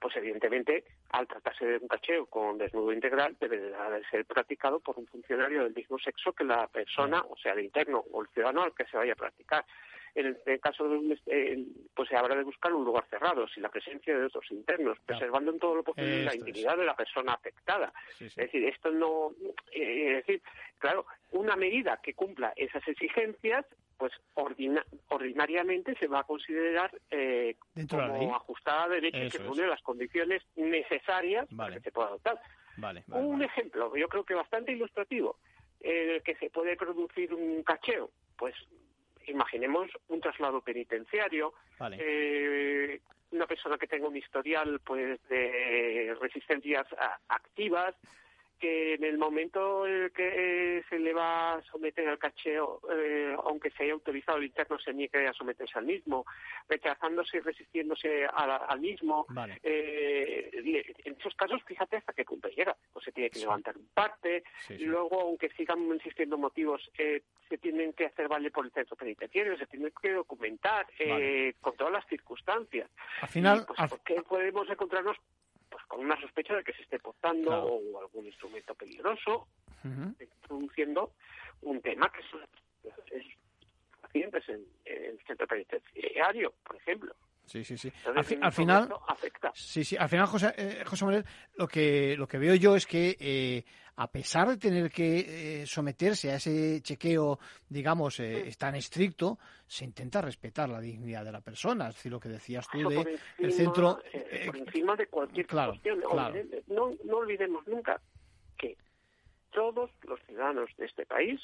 pues 0.00 0.16
evidentemente, 0.16 0.84
al 1.10 1.26
tratarse 1.26 1.64
de 1.64 1.78
un 1.78 1.88
cacheo 1.88 2.26
con 2.26 2.58
desnudo 2.58 2.92
integral, 2.92 3.36
deberá 3.40 3.90
de 3.90 4.04
ser 4.06 4.24
practicado 4.24 4.80
por 4.80 4.98
un 4.98 5.06
funcionario 5.06 5.64
del 5.64 5.74
mismo 5.74 5.98
sexo 5.98 6.32
que 6.32 6.44
la 6.44 6.66
persona, 6.68 7.22
o 7.28 7.36
sea, 7.36 7.52
el 7.52 7.60
interno 7.60 8.04
o 8.12 8.22
el 8.22 8.28
ciudadano 8.28 8.62
al 8.62 8.74
que 8.74 8.84
se 8.86 8.96
vaya 8.96 9.12
a 9.12 9.16
practicar. 9.16 9.64
En 10.16 10.34
el, 10.46 10.60
caso 10.60 10.88
de 10.88 10.96
un, 10.96 11.18
eh, 11.26 11.62
pues 11.94 12.08
se 12.08 12.16
habrá 12.16 12.34
de 12.34 12.42
buscar 12.42 12.72
un 12.72 12.86
lugar 12.86 13.04
cerrado, 13.10 13.46
sin 13.48 13.62
la 13.62 13.68
presencia 13.68 14.16
de 14.16 14.24
otros 14.24 14.50
internos, 14.50 14.98
preservando 15.04 15.52
en 15.52 15.58
todo 15.58 15.74
lo 15.74 15.82
posible 15.82 16.24
la 16.24 16.34
intimidad 16.34 16.74
de 16.78 16.86
la 16.86 16.96
persona 16.96 17.34
afectada. 17.34 17.92
Es 18.18 18.34
decir, 18.34 18.64
esto 18.64 18.90
no, 18.90 19.32
eh, 19.72 20.16
es 20.18 20.26
decir, 20.26 20.42
claro, 20.78 21.04
una 21.32 21.54
medida 21.54 22.00
que 22.02 22.14
cumpla 22.14 22.54
esas 22.56 22.88
exigencias, 22.88 23.66
pues 23.98 24.10
ordinariamente 25.10 25.94
se 25.96 26.06
va 26.06 26.20
a 26.20 26.24
considerar 26.24 26.90
eh, 27.10 27.56
como 27.86 28.36
ajustada 28.36 28.84
a 28.84 28.88
derechos 28.88 29.30
que 29.30 29.44
pone 29.44 29.66
las 29.66 29.82
condiciones 29.82 30.42
necesarias 30.56 31.46
para 31.54 31.74
que 31.74 31.80
se 31.80 31.92
pueda 31.92 32.08
adoptar. 32.08 32.40
un 33.08 33.42
ejemplo, 33.42 33.94
yo 33.94 34.08
creo 34.08 34.24
que 34.24 34.34
bastante 34.34 34.72
ilustrativo, 34.72 35.36
en 35.80 36.10
el 36.10 36.22
que 36.22 36.36
se 36.36 36.48
puede 36.48 36.74
producir 36.74 37.34
un 37.34 37.62
cacheo, 37.62 38.10
pues 38.38 38.54
imaginemos 39.26 39.90
un 40.08 40.20
traslado 40.20 40.60
penitenciario, 40.60 41.54
eh, 41.92 43.00
una 43.30 43.46
persona 43.46 43.76
que 43.78 43.86
tenga 43.86 44.08
un 44.08 44.16
historial 44.16 44.80
pues 44.84 45.20
de 45.28 46.16
resistencias 46.20 46.86
activas, 47.28 47.94
que 48.58 48.94
en 48.94 49.04
el 49.04 49.18
momento 49.18 49.86
en 49.86 50.10
que 50.10 50.82
se 50.88 50.98
le 50.98 51.12
va 51.12 51.54
a 51.54 51.62
someter 51.62 52.08
al 52.08 52.18
cacheo, 52.18 52.80
eh, 52.90 53.34
aunque 53.44 53.70
se 53.70 53.84
haya 53.84 53.92
autorizado 53.92 54.38
el 54.38 54.44
interno, 54.44 54.78
se 54.78 54.92
niegue 54.92 55.26
a 55.26 55.32
someterse 55.32 55.78
al 55.78 55.86
mismo, 55.86 56.24
rechazándose 56.68 57.38
y 57.38 57.40
resistiéndose 57.40 58.26
al 58.26 58.80
mismo. 58.80 59.26
Eh, 59.62 60.50
en 61.04 61.16
esos 61.18 61.34
casos, 61.34 61.62
fíjate 61.64 61.96
hasta 61.96 62.12
qué 62.12 62.24
punto 62.24 62.48
llega. 62.48 62.76
Pues 62.92 63.04
se 63.04 63.12
tiene 63.12 63.30
que 63.30 63.40
levantar 63.40 63.76
un 63.76 63.88
parte, 63.88 64.44
luego, 64.78 65.20
aunque 65.20 65.50
sigan 65.50 65.90
existiendo 65.92 66.38
motivos, 66.38 66.90
eh, 66.98 67.22
se 67.48 67.58
tienen 67.58 67.92
que 67.92 68.06
hacer 68.06 68.28
valer 68.28 68.52
por 68.52 68.64
el 68.64 68.72
centro 68.72 68.96
penitenciario, 68.96 69.56
se 69.56 69.66
tienen 69.66 69.92
que 70.00 70.12
documentar 70.12 70.86
con 71.60 71.76
todas 71.76 71.92
las 71.92 72.06
circunstancias. 72.06 72.90
Al 73.20 73.28
final, 73.28 73.66
pues, 73.66 73.92
¿qué 74.04 74.22
podemos 74.22 74.68
encontrarnos 74.68 75.16
con 75.16 75.45
una 75.96 76.20
sospecha 76.20 76.54
de 76.54 76.64
que 76.64 76.72
se 76.72 76.82
esté 76.82 76.98
portando 76.98 77.50
o 77.50 78.00
algún 78.00 78.26
instrumento 78.26 78.74
peligroso, 78.74 79.48
introduciendo 79.84 81.12
un 81.62 81.80
tema 81.80 82.10
que 82.10 82.22
son 82.30 82.40
pacientes 84.00 84.48
en, 84.48 84.64
el 84.84 85.18
centro 85.26 85.46
penitenciario, 85.46 86.52
por 86.64 86.76
ejemplo. 86.76 87.14
Sí, 87.46 87.62
sí, 87.62 87.78
sí. 87.78 87.92
al, 88.04 88.24
final, 88.52 88.92
afecta. 89.06 89.52
Sí, 89.54 89.84
sí. 89.84 89.96
Al 89.96 90.08
final, 90.08 90.26
José, 90.26 90.52
eh, 90.56 90.82
José 90.84 91.04
Manuel, 91.04 91.24
lo 91.56 91.68
que 91.68 92.16
lo 92.16 92.26
que 92.26 92.38
veo 92.38 92.56
yo 92.56 92.74
es 92.74 92.86
que 92.86 93.16
eh, 93.20 93.64
a 93.94 94.10
pesar 94.10 94.48
de 94.48 94.56
tener 94.56 94.90
que 94.90 95.62
eh, 95.62 95.66
someterse 95.66 96.32
a 96.32 96.36
ese 96.36 96.80
chequeo, 96.82 97.38
digamos, 97.68 98.20
tan 98.58 98.74
estricto, 98.74 99.38
se 99.64 99.84
intenta 99.84 100.20
respetar 100.20 100.68
la 100.68 100.80
dignidad 100.80 101.24
de 101.24 101.32
la 101.32 101.40
persona. 101.40 101.88
Es 101.88 101.94
decir, 101.94 102.10
lo 102.10 102.18
que 102.18 102.28
decías 102.28 102.66
tú 102.68 102.88
de 102.88 103.18
el 103.38 103.52
centro. 103.52 104.00
por 104.46 104.56
encima 104.56 104.96
de 104.96 105.06
cualquier 105.06 105.46
cuestión. 105.46 106.02
No, 106.66 106.90
no 107.04 107.16
olvidemos 107.16 107.66
nunca 107.68 108.00
que 108.58 108.76
todos 109.52 109.90
los 110.02 110.20
ciudadanos 110.26 110.68
de 110.76 110.86
este 110.86 111.06
país 111.06 111.40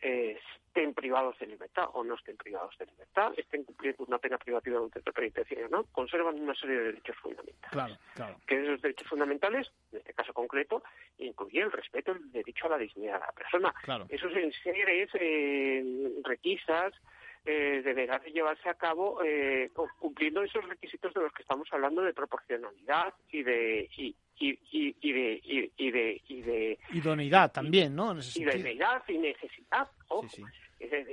estén 0.00 0.92
privados 0.94 1.38
de 1.38 1.46
libertad 1.46 1.86
o 1.94 2.04
no 2.04 2.14
estén 2.14 2.36
privados 2.36 2.76
de 2.78 2.86
libertad, 2.86 3.32
estén 3.36 3.64
cumpliendo 3.64 4.04
una 4.04 4.18
pena 4.18 4.36
privativa 4.36 4.78
de 4.80 5.12
penitenciario, 5.12 5.68
¿no? 5.68 5.84
Conservan 5.84 6.38
una 6.38 6.54
serie 6.54 6.76
de 6.76 6.84
derechos 6.84 7.16
fundamentales. 7.16 7.70
Claro, 7.70 7.96
claro. 8.14 8.36
Que 8.46 8.62
esos 8.62 8.82
derechos 8.82 9.08
fundamentales, 9.08 9.70
en 9.92 9.98
este 9.98 10.12
caso 10.12 10.34
concreto, 10.34 10.82
incluyen 11.18 11.64
el 11.64 11.72
respeto 11.72 12.12
del 12.12 12.30
derecho 12.30 12.66
a 12.66 12.70
la 12.70 12.78
dignidad 12.78 13.14
de 13.14 13.26
la 13.26 13.32
persona. 13.32 13.74
Claro. 13.82 14.06
Esos 14.10 14.32
seres 14.62 15.10
eh, 15.14 16.12
requisas 16.24 16.92
eh, 17.46 17.80
deberá 17.84 18.18
de 18.18 18.30
llevarse 18.32 18.68
a 18.68 18.74
cabo 18.74 19.22
eh, 19.24 19.70
cumpliendo 20.00 20.42
esos 20.42 20.68
requisitos 20.68 21.14
de 21.14 21.20
los 21.20 21.32
que 21.32 21.42
estamos 21.42 21.68
hablando 21.72 22.02
de 22.02 22.12
proporcionalidad 22.12 23.14
y 23.30 23.42
de 23.44 23.88
y, 23.96 24.16
y, 24.38 24.58
y, 24.72 25.12
de 25.12 25.40
y, 25.76 25.90
de 25.90 26.22
y 26.28 26.42
de 26.42 26.78
idoneidad 26.92 27.52
también, 27.52 27.94
¿no? 27.94 28.14
Y 28.34 28.44
de 28.44 28.56
idoneidad 28.56 29.02
y 29.08 29.18
necesidad. 29.18 29.88
Ojo. 30.08 30.28
Sí, 30.28 30.42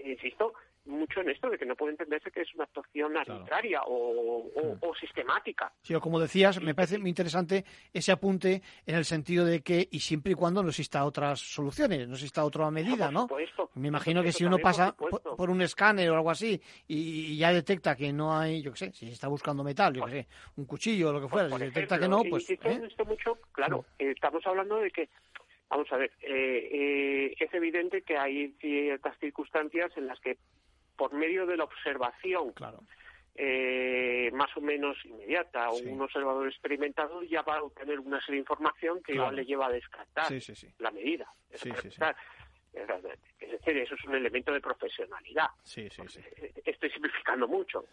insisto, 0.03 0.53
mucho 0.85 1.21
en 1.21 1.29
esto 1.29 1.49
de 1.49 1.57
que 1.57 1.65
no 1.65 1.75
puede 1.75 1.91
entenderse 1.91 2.31
que 2.31 2.41
es 2.41 2.53
una 2.55 2.65
actuación 2.65 3.15
arbitraria 3.17 3.81
o, 3.85 4.93
sistemática. 4.99 5.71
Sí, 5.81 5.93
o 5.95 6.01
como 6.01 6.19
decías, 6.19 6.61
me 6.61 6.75
parece 6.75 6.97
muy 6.97 7.09
interesante 7.09 7.65
ese 7.91 8.11
apunte 8.11 8.61
en 8.85 8.95
el 8.95 9.05
sentido 9.05 9.45
de 9.45 9.61
que, 9.61 9.87
y 9.91 9.99
siempre 9.99 10.33
y 10.33 10.35
cuando 10.35 10.61
no 10.61 10.69
exista 10.69 11.03
otras 11.03 11.39
soluciones, 11.39 12.07
no 12.07 12.13
exista 12.13 12.45
otra 12.45 12.69
medida, 12.71 13.11
¿no? 13.11 13.27
me 13.75 13.87
imagino 13.87 14.21
que 14.21 14.31
si 14.31 14.45
uno 14.45 14.59
pasa 14.59 14.95
por, 14.95 15.49
un 15.49 15.61
escáner 15.61 16.09
o 16.11 16.15
algo 16.15 16.29
así 16.29 16.61
y, 16.87 17.37
ya 17.37 17.51
detecta 17.51 17.95
que 17.95 18.13
no 18.13 18.37
hay, 18.37 18.61
yo 18.61 18.71
qué 18.71 18.77
sé, 18.77 18.91
si 18.93 19.07
se 19.07 19.13
está 19.13 19.27
buscando 19.27 19.63
metal, 19.63 19.93
yo 19.93 20.05
qué 20.05 20.11
sé, 20.11 20.27
un 20.57 20.65
cuchillo 20.65 21.09
o 21.09 21.13
lo 21.13 21.21
que 21.21 21.27
fuera, 21.27 21.49
si 21.49 21.57
detecta 21.57 21.99
que 21.99 22.07
no, 22.07 22.23
pues... 22.29 22.49
¿eh? 22.49 22.81
mucho, 23.05 23.37
claro, 23.51 23.85
eh, 23.99 24.11
estamos 24.11 24.45
hablando 24.45 24.77
de 24.77 24.91
que 24.91 25.09
Vamos 25.73 25.91
a 25.91 25.97
ver, 25.97 26.11
eh, 26.21 26.69
eh, 26.71 27.35
es 27.39 27.51
evidente 27.51 28.03
que 28.03 28.15
hay 28.15 28.49
ciertas 28.59 29.17
circunstancias 29.17 29.91
en 29.97 30.05
las 30.05 30.19
que 30.19 30.37
por 30.95 31.13
medio 31.13 31.45
de 31.45 31.57
la 31.57 31.63
observación. 31.65 32.51
Claro. 32.53 32.83
Eh, 33.35 34.29
más 34.33 34.55
o 34.55 34.61
menos 34.61 34.95
inmediata 35.05 35.69
o 35.71 35.77
un 35.77 35.99
observador 36.01 36.47
experimentado 36.47 37.23
ya 37.23 37.41
va 37.41 37.57
a 37.57 37.63
obtener 37.63 37.99
una 37.99 38.19
serie 38.19 38.35
de 38.35 38.41
información 38.41 39.01
que 39.01 39.13
igual 39.13 39.35
le 39.35 39.43
lleva 39.43 39.65
a 39.65 39.71
descartar 39.71 40.31
la 40.77 40.91
medida. 40.91 41.27
Es 42.73 43.51
decir, 43.51 43.77
eso 43.77 43.95
es 43.95 44.03
un 44.05 44.15
elemento 44.15 44.51
de 44.51 44.59
profesionalidad. 44.59 45.47
Sí, 45.63 45.87
sí, 45.89 46.01
sí. 46.07 46.21
Estoy 46.65 46.89
simplificando 46.89 47.47
mucho. 47.47 47.85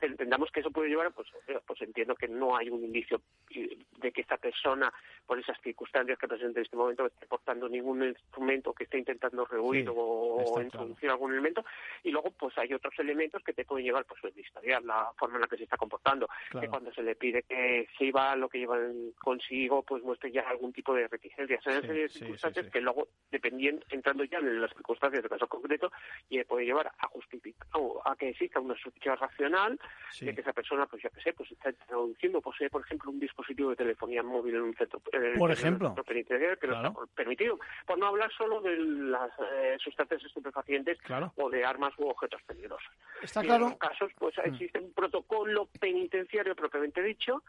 Entendamos 0.00 0.50
que 0.50 0.60
eso 0.60 0.70
puede 0.70 0.88
llevar, 0.88 1.12
pues, 1.12 1.28
pues 1.66 1.82
entiendo 1.82 2.14
que 2.14 2.28
no 2.28 2.56
hay 2.56 2.70
un 2.70 2.84
indicio 2.84 3.20
de 3.50 4.12
que 4.12 4.20
esta 4.20 4.36
persona, 4.36 4.92
por 5.26 5.38
esas 5.38 5.60
circunstancias 5.62 6.18
que 6.18 6.28
presenta 6.28 6.60
en 6.60 6.64
este 6.64 6.76
momento, 6.76 7.06
esté 7.06 7.26
portando 7.26 7.68
ningún 7.68 8.04
instrumento 8.04 8.72
que 8.72 8.84
esté 8.84 8.98
intentando 8.98 9.44
rehuir 9.44 9.88
o, 9.92 10.60
introducir 10.60 11.10
algún 11.10 11.32
elemento. 11.32 11.64
Y 12.02 12.10
luego, 12.10 12.30
pues 12.30 12.56
hay 12.58 12.72
otros 12.72 12.94
elementos 12.98 13.42
que 13.42 13.52
te 13.52 13.64
pueden 13.64 13.86
llevar, 13.86 14.04
pues, 14.04 14.22
el 14.24 14.38
historial, 14.38 14.86
la 14.86 15.12
forma 15.18 15.36
en 15.36 15.42
la 15.42 15.48
que 15.48 15.56
se 15.56 15.64
está 15.64 15.76
comportando. 15.76 16.28
Que 16.60 16.68
cuando 16.68 16.92
se 16.92 17.02
le 17.02 17.16
pide 17.16 17.42
que 17.42 17.88
se 17.98 18.04
iba 18.04 18.36
lo 18.36 18.48
que 18.48 18.58
llevan 18.58 19.12
consigo, 19.18 19.82
pues 19.82 20.02
muestre 20.02 20.30
ya 20.30 20.42
algún 20.42 20.72
tipo 20.72 20.94
de 20.94 21.08
reticencia. 21.08 21.60
Son 21.60 21.80
serie 21.82 22.08
circunstancias 22.08 22.70
que 22.70 22.80
luego, 22.80 23.08
dependiendo, 23.30 23.84
entrando 23.96 24.24
ya 24.24 24.38
en 24.38 24.60
las 24.60 24.72
circunstancias 24.72 25.22
del 25.22 25.30
caso 25.30 25.46
concreto, 25.46 25.90
y 26.28 26.42
puede 26.44 26.66
llevar 26.66 26.92
a 26.98 27.06
justificar 27.08 27.66
a 28.04 28.16
que 28.16 28.30
exista 28.30 28.60
una 28.60 28.76
sospecha 28.76 29.16
racional 29.16 29.78
de 30.20 30.34
que 30.34 30.40
esa 30.40 30.52
persona, 30.52 30.86
pues 30.86 31.02
ya 31.02 31.10
que 31.10 31.20
sé, 31.20 31.32
pues 31.32 31.50
está 31.50 31.70
introduciendo, 31.70 32.40
posee, 32.40 32.70
por 32.70 32.82
ejemplo, 32.82 33.10
un 33.10 33.20
dispositivo 33.20 33.70
de 33.70 33.76
telefonía 33.76 34.22
móvil 34.22 34.56
en 34.56 34.62
un 34.62 34.74
centro, 34.74 35.00
eh, 35.12 35.34
por 35.38 35.50
ejemplo, 35.50 35.94
penitenciario 36.06 36.58
que 36.58 36.66
no 36.66 36.76
está 36.76 36.92
permitido. 37.14 37.58
Por 37.86 37.98
no 37.98 38.06
hablar 38.06 38.30
solo 38.32 38.60
de 38.60 38.76
las 38.76 39.30
eh, 39.52 39.76
sustancias 39.78 40.22
estupefacientes 40.24 40.98
o 41.36 41.50
de 41.50 41.64
armas 41.64 41.92
u 41.98 42.08
objetos 42.08 42.42
peligrosos. 42.42 42.88
Está 43.22 43.42
claro. 43.42 43.64
En 43.64 43.70
los 43.70 43.78
casos, 43.78 44.12
pues 44.18 44.36
mm. 44.38 44.54
existe 44.54 44.78
un 44.78 44.92
protocolo 44.92 45.68
penitenciario 45.80 46.54
propiamente 46.54 47.02
dicho 47.02 47.42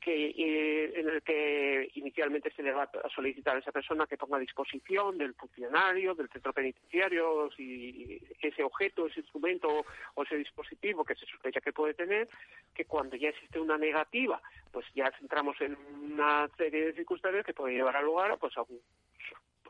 que, 0.00 0.30
eh, 0.30 0.92
en 1.00 1.08
el 1.08 1.22
que 1.22 1.90
inicialmente 1.94 2.50
se 2.52 2.62
le 2.62 2.72
va 2.72 2.84
a 2.84 3.08
solicitar 3.08 3.56
a 3.56 3.58
esa 3.58 3.72
persona 3.72 4.06
que 4.06 4.16
ponga 4.16 4.36
a 4.36 4.40
disposición 4.40 5.18
del 5.18 5.34
funcionario, 5.34 6.14
del 6.14 6.28
centro 6.28 6.52
penitenciario, 6.52 7.50
si 7.56 8.20
ese 8.40 8.62
objeto, 8.62 9.06
ese 9.06 9.20
instrumento 9.20 9.84
o 10.14 10.22
ese 10.22 10.36
dispositivo 10.36 11.04
que 11.04 11.14
se 11.14 11.26
sospecha 11.26 11.60
que 11.60 11.72
puede 11.72 11.94
tener, 11.94 12.28
que 12.74 12.84
cuando 12.84 13.16
ya 13.16 13.30
existe 13.30 13.58
una 13.58 13.76
negativa, 13.76 14.40
pues 14.72 14.86
ya 14.94 15.12
entramos 15.20 15.60
en 15.60 15.76
una 16.12 16.48
serie 16.56 16.86
de 16.86 16.92
circunstancias 16.94 17.44
que 17.44 17.54
puede 17.54 17.74
llevar 17.74 17.96
al 17.96 18.04
lugar 18.04 18.38
pues, 18.38 18.56
a 18.56 18.62
un 18.62 18.80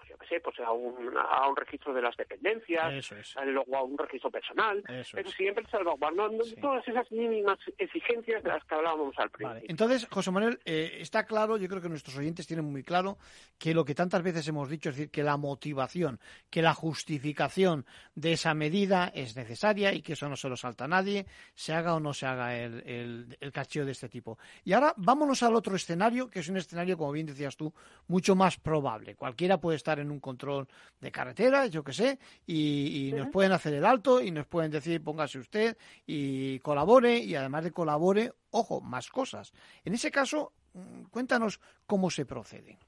yo 0.09 0.17
qué 0.19 0.27
sé, 0.27 0.41
pues 0.41 0.59
a 0.61 0.73
un, 0.73 1.15
a 1.17 1.49
un 1.49 1.57
registro 1.57 1.93
de 1.93 2.03
las 2.03 2.17
dependencias, 2.17 3.11
luego 3.45 3.77
a 3.77 3.83
un 3.83 3.99
registro 3.99 4.31
personal, 4.31 4.83
pero 5.13 5.31
siempre 5.31 5.67
salvaguardando 5.71 6.45
todas 6.61 6.87
esas 6.89 7.11
mínimas 7.13 7.59
exigencias 7.77 8.43
de 8.43 8.49
las 8.49 8.65
que 8.65 8.75
hablábamos 8.75 9.19
al 9.19 9.31
principio. 9.31 9.69
Entonces, 9.69 10.07
José 10.11 10.31
Manuel, 10.31 10.59
eh, 10.65 10.99
está 11.01 11.25
claro, 11.25 11.57
yo 11.57 11.69
creo 11.69 11.83
que 11.83 11.89
nuestros 11.89 12.17
oyentes 12.17 12.47
tienen 12.47 12.65
muy 12.65 12.83
claro 12.83 13.19
que 13.59 13.75
lo 13.75 13.85
que 13.85 13.95
tantas 13.95 14.23
veces 14.23 14.47
hemos 14.49 14.69
dicho, 14.69 14.91
es 14.91 14.97
decir, 14.97 15.11
que 15.11 15.23
la 15.23 15.37
motivación, 15.37 16.19
que 16.51 16.63
la 16.63 16.75
justificación 16.75 17.87
de 18.15 18.33
esa 18.33 18.55
medida 18.55 19.11
es 19.15 19.37
necesaria 19.37 19.93
y 19.93 20.03
que 20.03 20.15
eso 20.15 20.29
no 20.29 20.37
se 20.37 20.49
lo 20.49 20.57
salta 20.57 20.85
a 20.85 20.89
nadie, 20.89 21.27
se 21.55 21.73
haga 21.73 21.95
o 21.95 22.01
no 22.01 22.13
se 22.13 22.27
haga 22.27 22.57
el, 22.57 22.83
el, 22.87 23.37
el 23.41 23.53
cacheo 23.53 23.85
de 23.85 23.93
este 23.93 24.09
tipo. 24.09 24.39
Y 24.65 24.73
ahora 24.73 24.95
vámonos 24.97 25.43
al 25.43 25.55
otro 25.55 25.77
escenario, 25.77 26.29
que 26.31 26.41
es 26.41 26.49
un 26.49 26.57
escenario, 26.57 26.97
como 26.97 27.13
bien 27.13 27.27
decías 27.27 27.57
tú, 27.57 27.73
mucho 28.07 28.35
más 28.35 28.57
probable. 28.59 29.15
Cualquiera 29.15 29.59
puede 29.59 29.77
estar 29.77 29.98
en 29.99 30.11
un 30.11 30.21
control 30.21 30.67
de 31.01 31.11
carretera, 31.11 31.67
yo 31.67 31.83
que 31.83 31.93
sé, 31.93 32.19
y, 32.47 33.13
nos 33.15 33.29
pueden 33.29 33.53
hacer 33.53 33.75
el 33.75 33.85
alto 33.85 34.21
y 34.21 34.31
nos 34.31 34.47
pueden 34.47 34.71
decir 34.71 35.03
póngase 35.03 35.39
usted 35.39 35.77
y 36.07 36.59
colabore 36.61 37.19
y 37.19 37.35
además 37.35 37.65
de 37.65 37.73
colabore, 37.73 38.33
ojo, 38.51 38.81
más 38.81 39.09
cosas. 39.09 39.53
En 39.85 39.95
ese 39.95 40.11
caso, 40.11 40.53
mm, 40.75 41.05
cuéntanos 41.11 41.61
cómo 41.87 42.11
se 42.11 42.27
procede. 42.27 42.79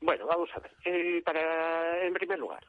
Bueno, 0.00 0.26
vamos 0.26 0.50
a 0.54 0.60
ver. 0.60 0.72
Eh, 0.84 1.22
para, 1.24 2.04
en 2.04 2.12
primer 2.12 2.38
lugar, 2.38 2.64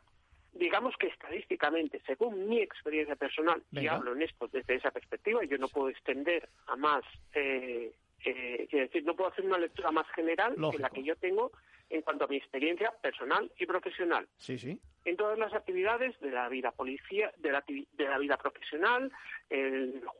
digamos 0.53 0.95
que 0.97 1.07
estadísticamente, 1.07 2.01
según 2.05 2.47
mi 2.47 2.59
experiencia 2.59 3.15
personal, 3.15 3.63
y 3.71 3.87
hablo 3.87 4.13
en 4.13 4.21
esto 4.21 4.47
desde 4.47 4.75
esa 4.75 4.91
perspectiva, 4.91 5.43
yo 5.43 5.57
no 5.57 5.67
puedo 5.67 5.89
extender 5.89 6.47
a 6.67 6.75
más, 6.75 7.03
eh, 7.33 7.91
eh, 8.25 8.67
es 8.69 8.71
decir, 8.71 9.03
no 9.05 9.15
puedo 9.15 9.31
hacer 9.31 9.45
una 9.45 9.57
lectura 9.57 9.91
más 9.91 10.07
general 10.15 10.55
que 10.71 10.79
la 10.79 10.89
que 10.89 11.03
yo 11.03 11.15
tengo 11.15 11.51
en 11.89 12.01
cuanto 12.01 12.25
a 12.25 12.27
mi 12.27 12.37
experiencia 12.37 12.91
personal 13.01 13.51
y 13.57 13.65
profesional. 13.65 14.27
Sí, 14.37 14.57
sí. 14.57 14.79
En 15.05 15.17
todas 15.17 15.37
las 15.37 15.53
actividades 15.53 16.19
de 16.21 16.31
la 16.31 16.49
vida 16.49 16.71
policía, 16.71 17.31
de 17.37 17.51
la, 17.51 17.63
de 17.67 18.07
la 18.07 18.17
vida 18.17 18.37
profesional, 18.37 19.11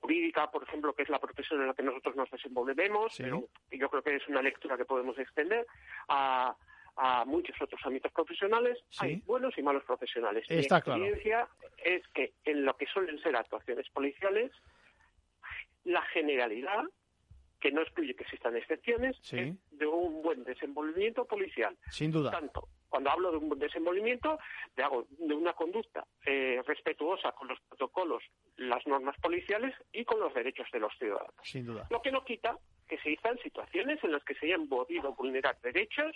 jurídica, 0.01 0.51
por 0.51 0.63
ejemplo, 0.63 0.93
que 0.93 1.03
es 1.03 1.09
la 1.09 1.19
profesión 1.19 1.61
en 1.61 1.67
la 1.67 1.73
que 1.73 1.83
nosotros 1.83 2.15
nos 2.15 2.29
desenvolvemos, 2.29 3.15
pero 3.17 3.47
yo 3.71 3.89
creo 3.89 4.03
que 4.03 4.15
es 4.17 4.27
una 4.27 4.41
lectura 4.41 4.77
que 4.77 4.85
podemos 4.85 5.17
extender 5.17 5.65
a, 6.09 6.55
muchos 7.25 7.59
otros 7.59 7.81
ámbitos 7.85 8.11
profesionales. 8.11 8.77
Hay 8.99 9.15
buenos 9.25 9.57
y 9.57 9.63
malos 9.63 9.83
profesionales. 9.83 10.45
mi 10.47 10.57
experiencia 10.57 11.47
es 11.83 12.07
que 12.09 12.33
en 12.45 12.65
lo 12.65 12.77
que 12.77 12.85
suelen 12.85 13.19
ser 13.19 13.35
actuaciones 13.35 13.89
policiales, 13.89 14.51
la 15.85 16.03
generalidad 16.03 16.83
que 17.63 17.71
no 17.71 17.81
excluye 17.81 18.13
que 18.13 18.23
existan 18.23 18.57
excepciones, 18.57 19.15
de 19.31 19.87
un 19.87 20.21
buen 20.21 20.43
desenvolvimiento 20.43 21.23
policial. 21.23 21.77
Sin 21.89 22.11
duda. 22.11 22.29
Tanto 22.29 22.67
cuando 22.89 23.09
hablo 23.09 23.31
de 23.31 23.37
un 23.37 23.47
buen 23.47 23.59
desenvolvimiento, 23.59 24.37
de, 24.75 24.83
de 25.17 25.33
una 25.33 25.53
conducta 25.53 26.05
eh, 26.25 26.61
respetuosa 26.67 27.31
con 27.31 27.47
los 27.47 27.57
protocolos, 27.61 28.21
las 28.57 28.85
normas 28.85 29.17
policiales 29.19 29.73
y 29.93 30.03
con 30.03 30.19
los 30.19 30.33
derechos 30.33 30.67
de 30.73 30.79
los 30.79 30.93
ciudadanos. 30.99 31.33
Sin 31.41 31.65
duda. 31.65 31.87
Lo 31.89 32.01
que 32.01 32.11
no 32.11 32.23
quita 32.25 32.59
que 32.87 32.97
se 32.97 33.13
existan 33.13 33.39
situaciones 33.39 34.03
en 34.03 34.11
las 34.11 34.23
que 34.25 34.35
se 34.35 34.45
hayan 34.47 34.67
podido 34.67 35.13
vulnerar 35.13 35.57
derechos 35.61 36.15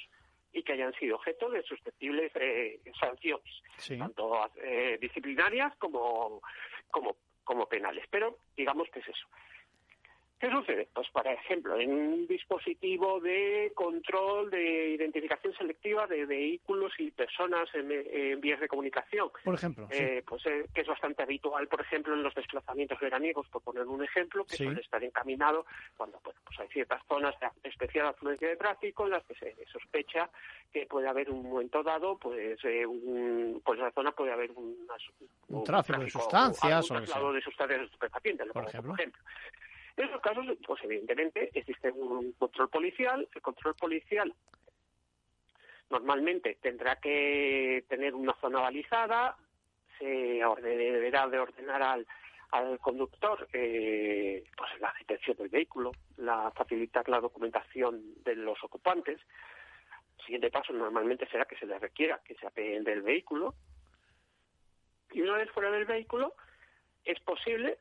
y 0.52 0.64
que 0.64 0.74
hayan 0.74 0.94
sido 0.96 1.16
objeto 1.16 1.50
de 1.50 1.64
susceptibles 1.64 2.32
eh, 2.36 2.82
sanciones, 3.00 3.64
tanto 3.98 4.38
eh, 4.58 4.98
disciplinarias 5.00 5.76
como, 5.78 6.42
como, 6.92 7.16
como 7.46 7.68
penales. 7.68 8.06
Pero 8.12 8.38
digamos 8.56 8.90
que 8.90 9.00
es 9.00 9.08
eso. 9.08 9.28
¿Qué 10.40 10.52
sucede? 10.52 10.88
Pues, 10.94 11.10
por 11.10 11.26
ejemplo, 11.26 11.80
en 11.80 11.92
un 11.92 12.28
dispositivo 12.28 13.20
de 13.20 13.72
control 13.74 14.52
de 14.52 14.90
identificación 14.90 15.52
selectiva 15.56 16.06
de 16.06 16.28
vehículos 16.28 16.94
y 17.00 17.10
personas 17.10 17.68
en, 17.74 18.40
vías 18.40 18.60
de 18.60 18.68
comunicación. 18.68 19.32
Por 19.44 19.56
ejemplo. 19.56 19.88
Eh, 19.90 20.24
pues 20.28 20.46
eh, 20.46 20.68
que 20.74 20.82
es 20.82 20.88
bastante 20.88 21.24
habitual, 21.24 21.68
por 21.68 21.82
ejemplo, 21.82 22.14
en 22.14 22.22
los 22.22 22.36
desplazamientos 22.36 23.00
veraniegos, 23.00 23.48
por 23.48 23.64
poner 23.64 23.88
un 23.88 24.04
ejemplo, 24.04 24.46
que 24.46 24.58
suele 24.58 24.82
estar 24.82 25.04
encaminado 25.04 25.66
cuando 25.96 26.20
pues 26.20 26.60
hay 26.60 26.68
ciertas 26.68 27.02
zonas 27.08 27.34
de 27.40 27.70
especial 27.70 28.06
afluencia 28.06 28.48
de 28.48 28.58
tráfico 28.58 29.06
en 29.06 29.12
las 29.12 29.26
que 29.26 29.34
se 29.36 29.56
sospecha 29.72 30.30
que 30.72 30.86
puede 30.86 31.08
haber 31.08 31.32
un 31.32 31.50
momento 31.50 31.82
dado, 31.82 32.18
pues, 32.18 32.64
eh, 32.64 32.86
un, 32.86 33.60
pues 33.66 33.80
en 33.80 33.86
la 33.86 33.92
zona 33.92 34.12
puede 34.12 34.34
haber 34.34 34.52
un, 34.52 34.86
tráfico, 35.66 36.00
de 36.00 36.10
sustancias 36.12 36.92
o, 36.92 37.34
de 37.34 37.42
sustancias 37.42 37.82
estupefacientes, 37.82 38.48
por 38.50 38.66
ejemplo. 38.66 38.96
En 39.98 40.08
esos 40.08 40.22
casos, 40.22 40.46
pues 40.66 40.84
evidentemente 40.84 41.50
existe 41.54 41.92
un 41.92 42.32
control 42.34 42.70
policial. 42.70 43.28
El 43.34 43.42
control 43.42 43.74
policial 43.76 44.32
normalmente 45.90 46.60
tendrá 46.62 46.98
que 46.98 47.84
tener 47.90 48.14
una 48.14 48.34
zona 48.40 48.60
balizada, 48.60 49.36
se 49.98 50.06
deberá 50.62 51.28
de 51.28 51.40
ordenar 51.40 51.82
al, 51.82 52.08
al 52.52 52.80
conductor 52.80 53.48
eh, 53.52 54.44
pues 54.56 54.80
la 54.80 54.94
detención 55.00 55.36
del 55.38 55.50
vehículo, 55.50 55.92
la 56.18 56.52
facilitar 56.52 57.10
la 57.10 57.20
documentación 57.20 58.24
de 58.24 58.36
los 58.36 58.64
ocupantes. 58.64 59.20
El 60.20 60.26
siguiente 60.26 60.52
paso 60.52 60.74
normalmente 60.74 61.28
será 61.28 61.46
que 61.46 61.58
se 61.58 61.66
les 61.66 61.82
requiera 61.82 62.22
que 62.24 62.36
se 62.36 62.46
apeen 62.46 62.84
del 62.84 63.02
vehículo. 63.02 63.56
Y 65.12 65.22
una 65.22 65.38
vez 65.38 65.50
fuera 65.52 65.72
del 65.72 65.86
vehículo, 65.86 66.36
es 67.04 67.20
posible 67.22 67.80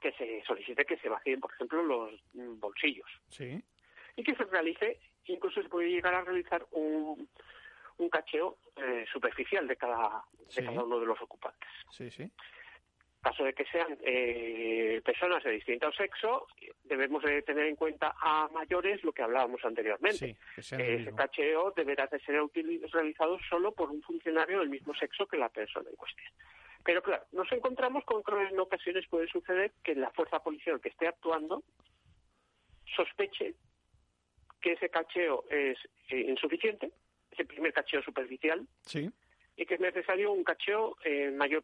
que 0.00 0.12
se 0.12 0.42
solicite 0.44 0.84
que 0.84 0.96
se 0.98 1.08
vacíen, 1.08 1.40
por 1.40 1.52
ejemplo, 1.52 1.82
los 1.82 2.20
bolsillos. 2.58 3.08
Sí. 3.28 3.62
Y 4.16 4.22
que 4.22 4.34
se 4.34 4.44
realice, 4.44 4.98
incluso 5.26 5.62
se 5.62 5.68
puede 5.68 5.90
llegar 5.90 6.14
a 6.14 6.22
realizar 6.22 6.66
un, 6.72 7.28
un 7.98 8.08
cacheo 8.08 8.58
eh, 8.76 9.04
superficial 9.12 9.66
de 9.66 9.76
cada, 9.76 10.22
de 10.54 10.64
cada 10.64 10.82
uno 10.82 11.00
de 11.00 11.06
los 11.06 11.20
ocupantes. 11.20 11.68
Sí, 11.90 12.10
sí. 12.10 12.30
caso 13.20 13.44
de 13.44 13.52
que 13.52 13.64
sean 13.66 13.98
eh, 14.02 15.00
personas 15.04 15.42
de 15.42 15.52
distinto 15.52 15.92
sexo, 15.92 16.46
debemos 16.84 17.22
de 17.22 17.42
tener 17.42 17.66
en 17.66 17.76
cuenta 17.76 18.14
a 18.20 18.48
mayores 18.52 19.02
lo 19.04 19.12
que 19.12 19.22
hablábamos 19.22 19.64
anteriormente. 19.64 20.36
Sí, 20.56 20.76
Ese 20.76 21.12
cacheo 21.14 21.72
deberá 21.76 22.06
de 22.06 22.20
ser 22.20 22.40
realizado 22.92 23.38
solo 23.48 23.72
por 23.72 23.90
un 23.90 24.02
funcionario 24.02 24.60
del 24.60 24.70
mismo 24.70 24.94
sexo 24.94 25.26
que 25.26 25.36
la 25.36 25.48
persona 25.48 25.90
en 25.90 25.96
cuestión. 25.96 26.32
Pero 26.88 27.02
claro, 27.02 27.22
nos 27.32 27.52
encontramos 27.52 28.02
con 28.06 28.22
que 28.22 28.32
en 28.32 28.58
ocasiones 28.58 29.06
puede 29.10 29.28
suceder 29.28 29.72
que 29.84 29.94
la 29.94 30.10
fuerza 30.12 30.42
policial 30.42 30.80
que 30.80 30.88
esté 30.88 31.06
actuando 31.06 31.62
sospeche 32.96 33.56
que 34.58 34.72
ese 34.72 34.88
cacheo 34.88 35.44
es 35.50 35.76
eh, 36.08 36.20
insuficiente, 36.20 36.90
ese 37.30 37.44
primer 37.44 37.74
cacheo 37.74 38.00
superficial, 38.00 38.66
sí. 38.86 39.10
y 39.54 39.66
que 39.66 39.74
es 39.74 39.80
necesario 39.80 40.32
un 40.32 40.42
cacheo 40.42 40.96
en 41.04 41.36
mayor 41.36 41.62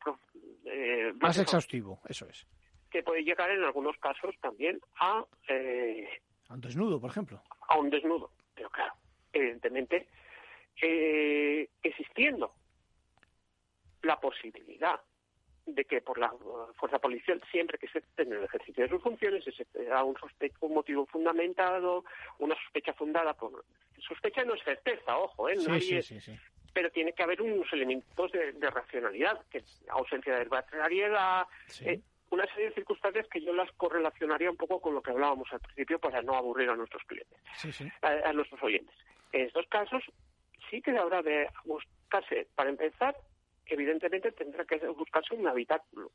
eh, 0.66 1.14
más, 1.18 1.38
exhaustivo, 1.38 2.02
eso 2.06 2.28
es. 2.28 2.46
Que 2.90 3.02
puede 3.02 3.24
llegar 3.24 3.50
en 3.50 3.64
algunos 3.64 3.96
casos 3.96 4.34
también 4.42 4.78
a... 5.00 5.24
Eh, 5.48 6.06
a 6.50 6.52
un 6.52 6.60
desnudo, 6.60 7.00
por 7.00 7.08
ejemplo. 7.08 7.42
A 7.68 7.78
un 7.78 7.88
desnudo, 7.88 8.30
pero 8.54 8.68
claro, 8.68 8.92
evidentemente, 9.32 10.06
eh, 10.82 11.66
existiendo 11.82 12.52
la 14.02 14.20
posibilidad 14.20 15.00
de 15.66 15.84
que 15.84 16.00
por 16.00 16.18
la 16.18 16.32
fuerza 16.76 16.98
policial, 16.98 17.40
siempre 17.50 17.78
que 17.78 17.88
se 17.88 17.98
esté 17.98 18.22
en 18.22 18.34
el 18.34 18.44
ejercicio 18.44 18.84
de 18.84 18.90
sus 18.90 19.02
funciones, 19.02 19.44
se 19.44 19.84
da 19.84 20.04
un, 20.04 20.16
un 20.60 20.74
motivo 20.74 21.06
fundamentado, 21.06 22.04
una 22.38 22.54
sospecha 22.62 22.92
fundada 22.92 23.34
por... 23.34 23.64
Sospecha 24.06 24.44
no 24.44 24.54
es 24.54 24.62
certeza, 24.62 25.16
ojo, 25.16 25.48
¿eh? 25.48 25.56
Sí, 25.56 26.02
sí, 26.02 26.20
sí, 26.20 26.38
pero 26.74 26.90
tiene 26.90 27.12
que 27.12 27.22
haber 27.22 27.40
unos 27.40 27.72
elementos 27.72 28.32
de, 28.32 28.52
racionalidad, 28.70 29.40
que 29.48 29.62
ausencia 29.88 30.34
de 30.34 30.40
arbitrariedad, 30.40 31.46
eh, 31.82 32.00
una 32.30 32.46
serie 32.46 32.66
de 32.66 32.74
circunstancias 32.74 33.28
que 33.28 33.40
yo 33.40 33.52
las 33.52 33.70
correlacionaría 33.72 34.50
un 34.50 34.56
poco 34.56 34.80
con 34.80 34.92
lo 34.92 35.00
que 35.00 35.12
hablábamos 35.12 35.50
al 35.52 35.60
principio 35.60 36.00
para 36.00 36.20
no 36.20 36.34
aburrir 36.34 36.68
a 36.68 36.76
nuestros 36.76 37.02
clientes, 37.04 37.38
a, 38.02 38.32
nuestros 38.32 38.60
oyentes. 38.62 38.94
En 39.32 39.42
estos 39.42 39.66
casos 39.68 40.02
sí 40.68 40.82
que 40.82 40.90
habrá 40.98 41.22
de 41.22 41.48
buscarse, 41.64 42.48
para 42.56 42.70
empezar, 42.70 43.16
evidentemente 43.66 44.32
tendrá 44.32 44.64
que 44.64 44.78
buscarse 44.88 45.34
un 45.34 45.46
habitáculo 45.46 46.10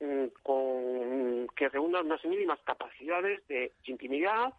mm, 0.00 0.26
con 0.42 1.48
que 1.56 1.68
reúna 1.68 2.00
unas 2.00 2.24
mínimas 2.24 2.60
capacidades 2.64 3.46
de 3.48 3.72
intimidad 3.84 4.52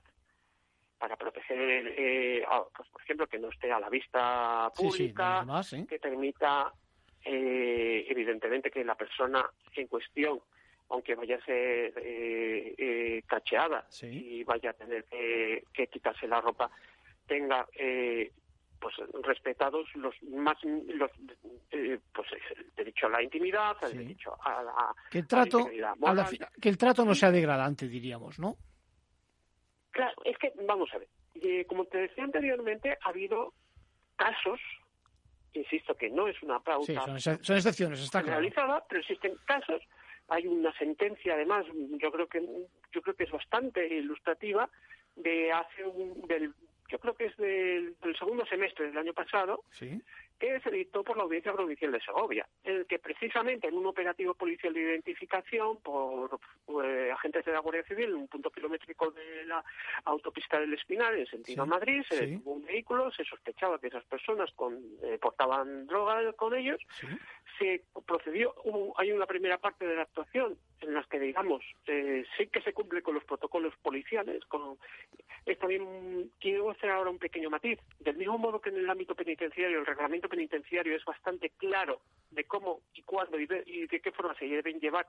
para 0.98 1.18
proteger, 1.18 1.94
eh, 1.98 2.46
pues, 2.76 2.90
por 2.90 3.02
ejemplo, 3.02 3.28
que 3.28 3.38
no 3.38 3.50
esté 3.50 3.72
a 3.72 3.80
la 3.80 3.90
vista 3.90 4.72
pública, 4.76 5.46
que 5.88 6.00
permita, 6.00 6.72
eh, 7.24 8.06
evidentemente, 8.08 8.72
que 8.72 8.84
la 8.84 8.96
persona 8.96 9.46
en 9.76 9.88
cuestión, 9.88 10.40
aunque 10.90 11.16
vaya 11.16 11.36
a 11.36 11.46
ser 11.46 11.94
eh, 11.98 12.76
eh 12.78 13.24
cacheada 13.28 13.86
y 14.02 14.44
vaya 14.44 14.70
a 14.70 14.74
tener 14.74 15.04
que, 15.06 15.66
que 15.74 15.88
quitarse 15.88 16.28
la 16.28 16.40
ropa, 16.40 16.72
tenga 17.28 17.68
pues 18.80 18.96
respetados 19.24 19.88
los 19.96 20.14
más 20.24 20.58
los 20.64 21.12
eh, 21.72 22.00
pues 22.14 22.28
el 22.56 22.72
derecho 22.76 23.08
a 23.08 23.10
la 23.10 23.24
intimidad 23.24 23.76
el 23.84 23.98
derecho 23.98 24.36
a 24.44 24.64
la 24.64 24.96
que 25.10 25.20
el 25.20 25.28
trato 25.28 25.70
que 26.62 26.70
el 26.70 26.78
trato 26.78 27.06
no 27.06 27.16
sea 27.16 27.32
degradante 27.32 27.88
diríamos 27.88 28.40
no 28.40 28.58
claro 29.92 30.16
es 30.24 30.38
que 30.38 30.54
vamos 30.68 30.90
a 30.94 31.00
ver 31.00 31.08
eh, 31.36 31.66
como 31.68 31.86
te 31.86 32.00
decía 32.00 32.24
anteriormente 32.24 32.98
ha 33.02 33.10
habido 33.10 33.54
casos 34.16 34.60
insisto 35.54 35.96
que 35.96 36.10
no 36.10 36.28
es 36.28 36.42
una 36.44 36.60
pauta 36.60 37.18
sí, 37.18 37.20
son, 37.42 37.56
excepciones 37.56 38.02
está 38.02 38.22
realizada 38.22 38.84
pero 38.88 39.02
existen 39.02 39.36
casos. 39.46 39.82
Hay 40.28 40.48
una 40.48 40.74
sentencia 40.78 41.36
además 41.36 41.66
yo 42.02 42.12
creo 42.12 42.28
que 42.28 42.42
yo 42.92 43.02
creo 43.02 43.16
que 43.16 43.26
es 43.26 43.32
bastante 43.32 43.86
ilustrativa 43.88 44.68
de 45.16 45.52
hace 45.52 45.86
un, 45.86 46.22
del 46.28 46.54
yo 46.88 47.00
creo 47.00 47.16
que 47.16 47.26
es 47.26 47.38
del, 47.38 47.96
segundo 48.18 48.46
semestre 48.46 48.88
del 48.88 48.98
año 48.98 49.14
pasado, 49.14 49.64
que 50.40 50.60
se 50.60 50.72
dictó 50.72 51.04
por 51.04 51.18
la 51.18 51.24
Audiencia 51.24 51.54
Provincial 51.54 51.92
de 51.92 52.02
Segovia, 52.02 52.46
en 52.64 52.78
el 52.78 52.86
que 52.86 53.00
precisamente 53.00 53.68
en 53.68 53.76
un 53.76 53.86
operativo 53.86 54.34
policial 54.34 54.74
de 54.74 54.82
identificación 54.82 55.78
por 55.78 56.40
eh, 56.84 57.12
agentes 57.12 57.46
de 57.46 57.54
la 57.54 57.60
Guardia 57.60 57.84
Civil 57.84 58.10
en 58.10 58.16
un 58.16 58.28
punto 58.28 58.52
kilométrico 58.52 59.12
de 59.12 59.46
la 59.46 59.64
autopista 60.06 60.60
del 60.60 60.74
Espinal 60.74 61.18
en 61.18 61.26
sentido 61.28 61.64
a 61.64 61.66
Madrid, 61.66 62.04
se 62.08 62.28
detuvo 62.28 62.54
un 62.54 62.66
vehículo, 62.66 63.12
se 63.12 63.24
sospechaba 63.24 63.80
que 63.80 63.88
esas 63.88 64.04
personas 64.06 64.52
con, 64.56 64.78
eh, 65.04 65.18
portaban 65.20 65.88
droga 65.88 66.34
con 66.34 66.54
ellos, 66.54 66.82
se 67.58 67.84
procedió, 68.06 68.54
hay 68.98 69.12
una 69.12 69.26
primera 69.26 69.58
parte 69.58 69.88
de 69.88 69.96
la 69.96 70.02
actuación 70.02 70.58
en 70.82 70.94
la 70.94 71.04
que, 71.04 71.20
digamos, 71.20 71.64
eh, 71.88 72.26
sí 72.38 72.48
que 72.48 72.62
se 72.62 72.74
cumple 72.74 73.02
con 73.02 73.16
los 73.16 73.24
protocolos 73.24 73.74
policiales, 73.82 74.44
con, 74.46 74.78
es 75.46 75.60
también, 75.60 76.32
quiero 76.40 76.72
hacer 76.72 76.90
ahora 76.90 77.12
un 77.12 77.20
pequeño 77.20 77.50
matiz, 77.50 77.80
del 78.00 78.18
mismo 78.18 78.38
modo 78.38 78.60
que 78.60 78.70
en 78.70 78.78
el 78.78 78.90
ámbito 78.90 79.16
penitenciario, 79.16 79.80
el 79.80 79.86
reglamento 79.86 80.28
penitenciario 80.28 80.96
es 80.96 81.06
bastante 81.06 81.52
claro 81.52 82.02
de 82.32 82.44
cómo 82.46 82.82
y 82.94 83.04
cuándo 83.04 83.40
y 83.40 83.46
de, 83.46 83.64
qué 83.88 84.12
forma 84.12 84.36
se 84.36 84.46
deben 84.46 84.80
llevar 84.80 85.08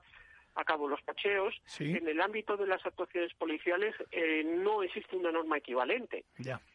a 0.55 0.63
cabo 0.63 0.87
los 0.87 1.01
pacheos. 1.01 1.55
En 1.79 2.07
el 2.07 2.21
ámbito 2.21 2.55
de 2.57 2.67
las 2.67 2.83
actuaciones 2.85 3.33
policiales 3.35 3.95
eh, 4.11 4.43
no 4.43 4.81
existe 4.81 5.15
una 5.15 5.31
norma 5.31 5.57
equivalente. 5.57 6.25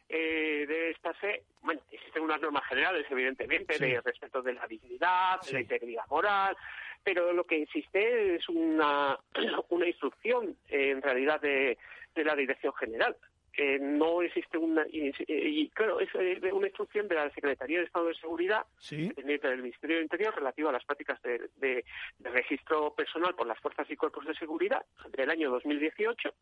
Eh, 0.09 0.67
de 0.69 0.91
esta 0.91 1.15
se, 1.21 1.45
bueno, 1.63 1.81
existen 1.91 2.23
unas 2.23 2.41
normas 2.41 2.65
generales, 2.69 3.07
evidentemente, 3.11 3.79
de 3.79 4.01
respeto 4.01 4.43
de 4.43 4.53
la 4.53 4.67
dignidad, 4.67 5.41
de 5.41 5.53
la 5.53 5.61
integridad 5.61 6.07
moral, 6.09 6.57
pero 7.05 7.33
lo 7.33 7.45
que 7.45 7.63
existe 7.63 8.37
es 8.37 8.49
una, 8.49 9.19
una 9.71 9.87
instrucción, 9.87 10.57
en 10.69 11.03
realidad, 11.03 11.41
de, 11.41 11.79
de 12.15 12.25
la 12.25 12.37
Dirección 12.37 12.73
General 12.75 13.17
que 13.53 13.79
no 13.79 14.23
existe 14.23 14.57
una 14.57 14.87
y, 14.91 15.69
claro 15.71 16.01
es 16.01 16.09
eh, 16.15 16.41
una 16.53 16.69
instrucción 16.69 17.07
de 17.07 17.17
la 17.17 17.31
Secretaría 17.31 17.79
de 17.79 17.85
Estado 17.85 18.07
de 18.07 18.15
Seguridad 18.15 18.65
dependiente 18.91 19.49
del 19.49 19.63
Ministerio 19.63 19.97
del 19.97 20.05
Interior 20.05 20.35
relativa 20.35 20.71
a 20.71 20.73
las 20.73 20.85
prácticas 20.85 21.21
de, 21.23 21.85
registro 22.21 22.95
personal 22.95 23.35
por 23.35 23.47
las 23.47 23.61
fuerzas 23.61 23.89
y 23.91 23.97
cuerpos 23.97 24.25
de 24.27 24.35
seguridad 24.35 24.85
del 25.11 25.31
año 25.31 25.51
2018 25.51 26.33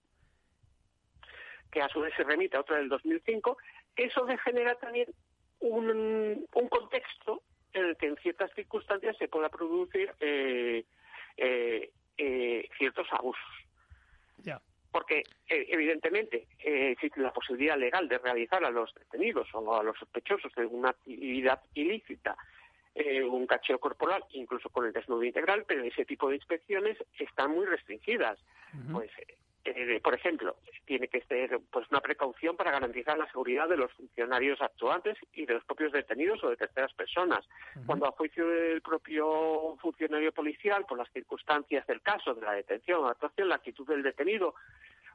que 1.73 1.83
a 1.83 1.89
su 1.89 2.01
vez 2.01 2.15
se 2.17 2.23
remite 2.23 2.57
a 2.57 2.61
otra 2.61 2.77
del 2.77 2.89
2005 2.89 3.59
que 3.97 4.05
eso 4.05 4.27
genera 4.45 4.77
también 4.77 5.09
un, 5.59 6.47
un 6.53 6.69
contexto 6.69 7.43
en 7.73 7.85
el 7.87 7.97
que 7.97 8.07
en 8.07 8.16
ciertas 8.16 8.51
circunstancias 8.55 9.16
se 9.18 9.29
pueda 9.29 9.49
producir 9.49 10.12
eh, 10.21 10.85
eh, 11.37 12.68
ciertos 12.77 13.07
abusos. 13.12 13.51
Ya. 14.39 14.61
Porque 14.91 15.23
eh, 15.49 15.66
evidentemente 15.68 16.49
eh, 16.59 16.93
existe 16.93 17.21
la 17.21 17.33
posibilidad 17.33 17.79
legal 17.79 18.09
de 18.09 18.18
realizar 18.18 18.64
a 18.64 18.71
los 18.71 18.93
detenidos 18.95 19.49
o 19.55 19.77
a 19.77 19.83
los 19.85 19.97
sospechosos 19.99 20.53
de 20.55 20.66
una 20.66 20.91
actividad 20.91 21.62
ilícita 21.75 22.37
eh, 22.95 23.23
un 23.23 23.47
cacheo 23.47 23.79
corporal, 23.79 24.25
incluso 24.33 24.68
con 24.68 24.85
el 24.85 24.93
desnudo 24.93 25.23
integral, 25.23 25.64
pero 25.66 25.85
ese 25.85 26.05
tipo 26.05 26.29
de 26.29 26.37
inspecciones 26.37 26.99
están 27.18 27.53
muy 27.53 27.66
restringidas. 27.66 28.39
Pues 28.93 29.11
eh, 29.65 30.01
por 30.03 30.15
ejemplo, 30.15 30.57
tiene 30.85 31.09
que 31.09 31.21
ser 31.23 31.61
pues 31.71 31.87
una 31.91 32.01
precaución 32.01 32.57
para 32.57 32.71
garantizar 32.71 33.19
la 33.19 33.31
seguridad 33.31 33.69
de 33.69 33.77
los 33.77 33.93
funcionarios 33.93 34.61
actuantes 34.61 35.19
y 35.35 35.47
de 35.47 35.55
los 35.55 35.65
propios 35.65 35.93
detenidos 35.93 36.43
o 36.43 36.51
de 36.51 36.57
terceras 36.57 36.93
personas. 36.95 37.47
Cuando 37.87 38.07
a 38.07 38.13
juicio 38.13 38.47
del 38.49 38.81
propio 38.81 39.77
funcionario 39.81 40.33
policial, 40.33 40.85
por 40.87 40.99
las 40.99 41.11
circunstancias 41.13 41.87
del 41.87 42.01
caso, 42.01 42.35
de 42.35 42.43
la 42.43 42.53
detención 42.53 43.05
o 43.05 43.09
actuación, 43.09 43.49
la 43.49 43.57
actitud 43.57 43.87
del 43.87 44.03
detenido 44.03 44.55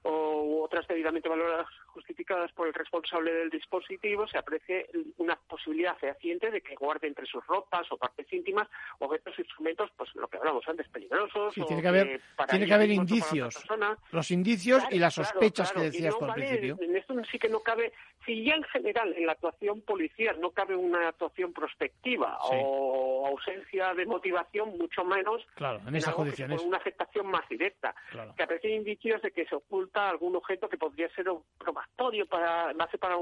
o 0.07 0.63
otras 0.63 0.87
debidamente 0.87 1.27
valoradas 1.27 1.67
justificadas 1.87 2.51
por 2.51 2.67
el 2.67 2.73
responsable 2.73 3.33
del 3.33 3.49
dispositivo, 3.49 4.27
se 4.27 4.37
aprecie 4.37 4.87
una 5.17 5.35
posibilidad 5.35 5.97
fehaciente 5.97 6.51
de 6.51 6.61
que 6.61 6.75
guarde 6.75 7.07
entre 7.07 7.25
sus 7.25 7.45
ropas 7.47 7.91
o 7.91 7.97
partes 7.97 8.31
íntimas 8.31 8.67
objetos, 8.99 9.37
instrumentos, 9.39 9.89
pues 9.97 10.13
lo 10.15 10.27
que 10.27 10.37
hablamos 10.37 10.63
antes, 10.67 10.87
peligrosos. 10.89 11.55
tiene 11.55 11.81
que 11.81 11.87
haber, 11.87 12.21
tiene 12.49 12.65
que 12.67 12.73
haber 12.73 12.91
indicios. 12.91 13.65
Los 14.11 14.29
indicios 14.29 14.83
y 14.91 14.99
las 14.99 15.15
sospechas 15.15 15.71
que 15.71 15.81
decías 15.81 16.15
al 16.21 16.33
principio. 16.33 16.77
En 16.81 16.95
esto 16.95 17.15
sí 17.31 17.39
que 17.39 17.49
no 17.49 17.61
cabe, 17.61 17.91
si 18.25 18.43
ya 18.43 18.53
en 18.53 18.63
general 18.63 19.13
en 19.17 19.25
la 19.25 19.31
actuación 19.31 19.81
policial 19.81 20.39
no 20.39 20.51
cabe 20.51 20.75
una 20.75 21.09
actuación 21.09 21.51
prospectiva 21.51 22.37
o 22.41 23.25
ausencia 23.27 23.93
de 23.95 24.05
motivación, 24.05 24.77
mucho 24.77 25.03
menos. 25.03 25.41
Claro, 25.55 25.81
en 25.87 25.95
esas 25.95 26.13
condiciones. 26.13 26.61
Una 26.61 26.77
afectación 26.77 27.27
más 27.27 27.47
directa. 27.49 27.95
Que 28.35 28.43
aprecien 28.43 28.73
indicios 28.73 29.21
de 29.21 29.31
que 29.31 29.45
se 29.45 29.55
oculta 29.55 29.94
algún 29.97 30.35
objeto 30.35 30.69
que 30.69 30.77
podría 30.77 31.09
ser 31.09 31.25
probatorio 31.57 32.25
para 32.27 32.73
para 32.99 33.17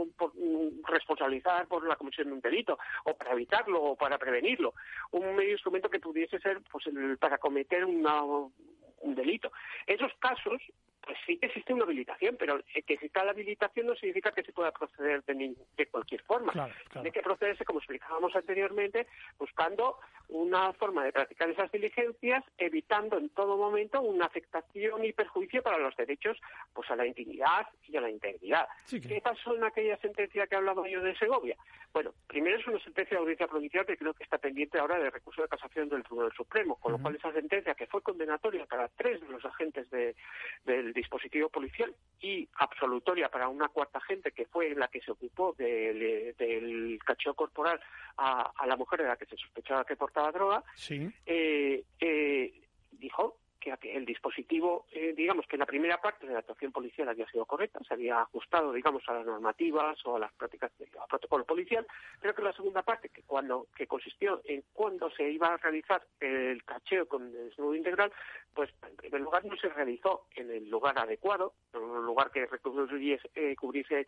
responsabilizar 0.87 1.67
por 1.67 1.87
la 1.87 1.95
comisión 1.95 2.27
de 2.27 2.33
un 2.33 2.41
delito 2.41 2.77
o 3.05 3.15
para 3.15 3.33
evitarlo 3.33 3.81
o 3.81 3.95
para 3.95 4.17
prevenirlo. 4.17 4.73
Un 5.11 5.35
medio 5.35 5.53
instrumento 5.53 5.89
que 5.89 5.99
pudiese 5.99 6.39
ser 6.39 6.61
pues 6.71 6.85
para 7.19 7.37
cometer 7.37 7.85
un 7.85 9.15
delito. 9.15 9.51
Esos 9.87 10.11
casos 10.19 10.61
pues 11.05 11.17
sí 11.25 11.37
que 11.37 11.47
existe 11.47 11.73
una 11.73 11.83
habilitación, 11.83 12.35
pero 12.37 12.59
que 12.63 12.93
exista 12.93 13.23
la 13.23 13.31
habilitación 13.31 13.87
no 13.87 13.95
significa 13.95 14.31
que 14.31 14.43
se 14.43 14.53
pueda 14.53 14.71
proceder 14.71 15.23
de, 15.23 15.55
de 15.77 15.85
cualquier 15.87 16.21
forma. 16.21 16.53
Tiene 16.91 17.11
que 17.11 17.21
procederse, 17.21 17.65
como 17.65 17.79
explicábamos 17.79 18.35
anteriormente, 18.35 19.07
buscando 19.37 19.99
una 20.29 20.73
forma 20.73 21.03
de 21.03 21.11
practicar 21.11 21.49
esas 21.49 21.71
diligencias, 21.71 22.43
evitando 22.57 23.17
en 23.17 23.29
todo 23.29 23.57
momento 23.57 24.01
una 24.01 24.25
afectación 24.25 25.03
y 25.03 25.13
perjuicio 25.13 25.61
para 25.61 25.77
los 25.77 25.95
derechos 25.95 26.39
pues 26.73 26.89
a 26.89 26.95
la 26.95 27.05
intimidad 27.05 27.67
y 27.87 27.97
a 27.97 28.01
la 28.01 28.09
integridad. 28.09 28.67
¿Qué 28.89 29.21
pasó 29.21 29.55
en 29.55 29.63
aquella 29.63 29.97
sentencia 29.97 30.47
que 30.47 30.55
hablaba 30.55 30.87
yo 30.87 31.01
de 31.01 31.15
Segovia? 31.17 31.57
Bueno, 31.91 32.13
primero 32.27 32.57
es 32.57 32.65
una 32.67 32.79
sentencia 32.79 33.17
de 33.17 33.21
audiencia 33.21 33.47
provincial 33.47 33.85
que 33.85 33.97
creo 33.97 34.13
que 34.13 34.23
está 34.23 34.37
pendiente 34.37 34.79
ahora 34.79 34.97
de 34.97 35.11
recurso 35.11 35.41
de 35.43 35.47
casación 35.47 35.89
del 35.89 36.03
Tribunal 36.03 36.31
Supremo, 36.35 36.75
con 36.77 36.93
lo 36.93 36.97
cual 36.97 37.15
esa 37.15 37.31
sentencia 37.31 37.75
que 37.75 37.85
fue 37.85 38.01
condenatoria 38.01 38.65
para 38.65 38.87
tres 38.87 39.21
de 39.21 39.27
los 39.27 39.45
agentes 39.45 39.89
del 39.91 40.92
el 40.93 41.01
dispositivo 41.01 41.49
policial 41.49 41.93
y 42.21 42.47
absolutoria 42.55 43.29
para 43.29 43.49
una 43.49 43.67
cuarta 43.69 43.99
gente 44.01 44.31
que 44.31 44.45
fue 44.45 44.75
la 44.75 44.87
que 44.87 45.01
se 45.01 45.11
ocupó 45.11 45.53
del, 45.57 46.99
cacheo 47.03 47.33
corporal 47.33 47.79
a, 48.17 48.65
la 48.65 48.77
mujer 48.77 49.01
de 49.01 49.07
la 49.07 49.17
que 49.17 49.25
se 49.25 49.35
sospechaba 49.35 49.85
que 49.85 49.95
portaba 49.95 50.31
droga, 50.31 50.63
sí. 50.75 51.11
eh, 51.25 51.83
eh, 51.99 52.53
dijo 52.91 53.37
que 53.59 53.95
el 53.95 54.05
dispositivo, 54.05 54.85
eh, 54.91 55.13
digamos 55.15 55.47
que 55.47 55.57
la 55.57 55.65
primera 55.65 56.01
parte 56.01 56.27
de 56.27 56.33
la 56.33 56.39
actuación 56.39 56.73
policial 56.73 57.07
había 57.07 57.29
sido 57.29 57.45
correcta, 57.45 57.79
se 57.87 57.93
había 57.93 58.21
ajustado, 58.21 58.73
digamos, 58.73 59.03
a 59.07 59.13
las 59.13 59.25
normativas 59.25 59.97
o 60.05 60.17
a 60.17 60.19
las 60.19 60.33
prácticas 60.33 60.77
del 60.77 60.89
protocolo 61.09 61.45
policial, 61.45 61.87
pero 62.19 62.35
que 62.35 62.41
la 62.41 62.51
segunda 62.51 62.83
parte, 62.83 63.09
que 63.09 63.23
cuando 63.23 63.67
que 63.75 63.87
consistió 63.87 64.41
en 64.43 64.63
cuándo 64.73 65.09
se 65.11 65.29
iba 65.29 65.47
a 65.47 65.57
realizar 65.57 66.05
el 66.19 66.63
cacheo 66.65 67.07
con 67.07 67.31
desnudo 67.31 67.75
integral, 67.75 68.11
pues 68.53 68.69
en 68.87 68.95
primer 68.95 69.21
lugar 69.21 69.45
no 69.45 69.55
se 69.57 69.69
realizó 69.69 70.27
en 70.35 70.51
el 70.51 70.69
lugar 70.69 70.97
adecuado, 70.97 71.53
en 71.73 71.81
un 71.81 72.05
lugar 72.05 72.31
que 72.31 72.47
cubriese, 72.61 73.29
eh, 73.35 73.55
cubriese 73.55 74.07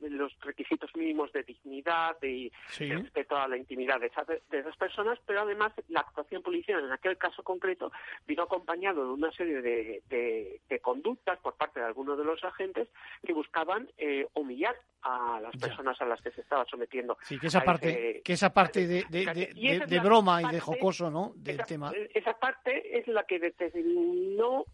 los 0.00 0.32
requisitos 0.40 0.94
mínimos 0.96 1.32
de 1.32 1.42
dignidad 1.42 2.16
y 2.22 2.50
respeto 2.78 3.36
a 3.36 3.48
la 3.48 3.56
intimidad 3.56 4.00
de 4.00 4.06
esas, 4.06 4.26
de 4.26 4.58
esas 4.58 4.76
personas, 4.76 5.18
pero 5.26 5.42
además 5.42 5.72
la 5.88 6.00
actuación 6.00 6.42
policial 6.42 6.84
en 6.84 6.92
aquel 6.92 7.18
caso 7.18 7.42
concreto 7.42 7.92
vino 8.26 8.42
acompañado 8.42 9.04
de 9.04 9.12
una 9.12 9.32
serie 9.32 9.60
de, 9.62 10.02
de, 10.08 10.80
conductas 10.80 11.38
por 11.38 11.54
parte 11.54 11.78
de 11.80 11.86
algunos 11.86 12.18
de 12.18 12.24
los 12.24 12.42
agentes 12.42 12.88
que 13.24 13.32
buscaban 13.32 13.88
eh, 13.98 14.26
humillar 14.34 14.74
a 15.02 15.40
las 15.40 15.56
personas 15.56 16.00
a 16.00 16.06
las 16.06 16.20
que 16.20 16.30
se 16.30 16.40
estaba 16.40 16.64
sometiendo. 16.64 17.16
Sí, 17.22 17.38
que 17.38 17.48
esa 17.48 17.62
parte, 17.62 18.22
que 18.24 18.32
esa 18.32 18.52
parte 18.52 18.86
de, 18.86 19.04
de, 19.08 20.00
broma 20.00 20.42
y 20.42 20.52
de 20.52 20.60
jocoso, 20.60 21.10
¿no? 21.10 21.32
Del 21.36 21.64
tema. 21.64 21.92
Esa 22.14 22.38
parte 22.38 22.98
es 22.98 23.06
la 23.08 23.24
que 23.24 23.38
determinó, 23.42 24.64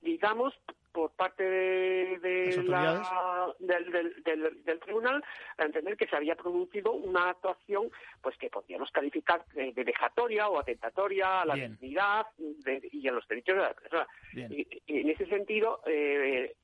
digamos, 0.00 0.54
por 0.92 1.10
parte 1.10 1.42
de, 1.42 2.62
la, 2.64 3.54
del, 3.58 3.92
del, 4.24 4.64
del, 4.64 4.80
tribunal 4.80 5.22
a 5.58 5.64
entender 5.64 5.94
que 5.94 6.06
se 6.06 6.16
había 6.16 6.34
producido 6.34 6.92
una 6.92 7.28
actuación 7.28 7.90
pues 8.22 8.34
que 8.38 8.48
podríamos 8.48 8.90
calificar 8.92 9.44
de, 9.52 9.72
vejatoria 9.84 10.48
o 10.48 10.58
atentatoria 10.58 11.42
a 11.42 11.44
la 11.44 11.54
dignidad 11.54 12.26
y 12.38 13.06
a 13.08 13.12
los 13.12 13.28
derechos 13.28 13.56
de 13.56 13.62
la 13.62 13.74
persona. 13.74 14.08
Y, 14.32 14.66
en 14.86 15.10
ese 15.10 15.26
sentido, 15.26 15.82
eh, 15.84 16.56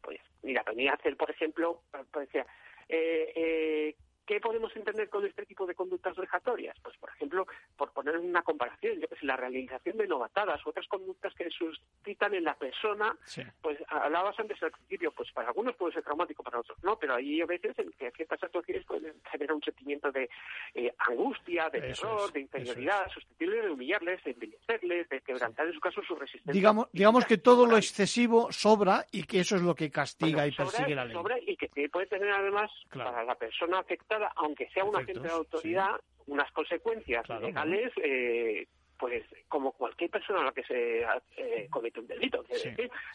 pues 0.00 0.20
mira, 0.44 0.62
venía 0.62 0.92
a 0.92 0.94
hacer, 0.94 1.16
por 1.16 1.30
ejemplo, 1.30 1.82
pues, 2.12 2.28
eh, 2.32 2.44
eh, 2.88 3.96
¿Qué 4.30 4.38
podemos 4.38 4.70
entender 4.76 5.10
con 5.10 5.26
este 5.26 5.44
tipo 5.44 5.66
de 5.66 5.74
conductas 5.74 6.16
vejatorias? 6.16 6.76
Pues, 6.84 6.96
por 6.98 7.10
ejemplo, 7.10 7.48
por 7.76 7.90
poner 7.90 8.16
una 8.16 8.42
comparación, 8.42 9.00
yo 9.00 9.08
que 9.08 9.16
sé, 9.16 9.26
la 9.26 9.36
realización 9.36 9.96
de 9.96 10.06
novatadas, 10.06 10.64
otras 10.64 10.86
conductas 10.86 11.34
que 11.34 11.50
suscitan 11.50 12.32
en 12.34 12.44
la 12.44 12.54
persona, 12.54 13.16
pues 13.60 13.78
hablabas 13.88 14.38
antes 14.38 14.62
al 14.62 14.70
principio, 14.70 15.10
pues 15.10 15.32
para 15.32 15.48
algunos 15.48 15.74
puede 15.74 15.94
ser 15.94 16.04
traumático, 16.04 16.44
para 16.44 16.60
otros 16.60 16.78
no, 16.84 16.96
pero 16.96 17.16
hay 17.16 17.40
a 17.40 17.46
veces 17.46 17.76
en 17.80 17.90
que 17.90 18.08
ciertas 18.12 18.40
actuaciones 18.40 18.84
pueden 18.84 19.14
generar 19.32 19.52
un 19.52 19.64
sentimiento 19.64 20.12
de 20.12 20.30
eh, 20.74 20.94
angustia, 21.08 21.68
de 21.68 21.80
terror, 21.80 22.30
de 22.30 22.38
inferioridad, 22.38 23.10
susceptible 23.12 23.62
de 23.62 23.70
humillarles, 23.70 24.22
de 24.22 24.30
envilecerles, 24.30 25.08
de 25.08 25.22
quebrantar 25.22 25.66
en 25.66 25.72
su 25.72 25.80
caso 25.80 26.02
su 26.06 26.14
resistencia. 26.14 26.52
Digamos, 26.52 26.86
digamos 26.92 27.24
que 27.24 27.38
todo 27.38 27.66
lo 27.66 27.76
excesivo 27.76 28.52
sobra 28.52 29.06
y 29.10 29.24
que 29.24 29.40
eso 29.40 29.56
es 29.56 29.62
lo 29.62 29.74
que 29.74 29.90
castiga 29.90 30.46
y 30.46 30.52
persigue 30.52 30.94
la 30.94 31.04
ley. 31.04 31.14
Sobra 31.14 31.36
y 31.44 31.56
que 31.56 31.68
puede 31.88 32.06
tener 32.06 32.30
además 32.30 32.70
para 32.94 33.24
la 33.24 33.34
persona 33.34 33.80
afectada 33.80 34.19
aunque 34.36 34.68
sea 34.70 34.84
un 34.84 34.96
agente 34.96 35.20
de 35.20 35.30
autoridad, 35.30 36.00
unas 36.26 36.50
consecuencias 36.52 37.28
legales, 37.40 37.92
eh, 38.02 38.66
pues 38.98 39.24
como 39.48 39.72
cualquier 39.72 40.10
persona 40.10 40.40
a 40.40 40.44
la 40.44 40.52
que 40.52 40.62
se 40.62 41.00
eh, 41.36 41.66
comete 41.70 42.00
un 42.00 42.06
delito. 42.06 42.44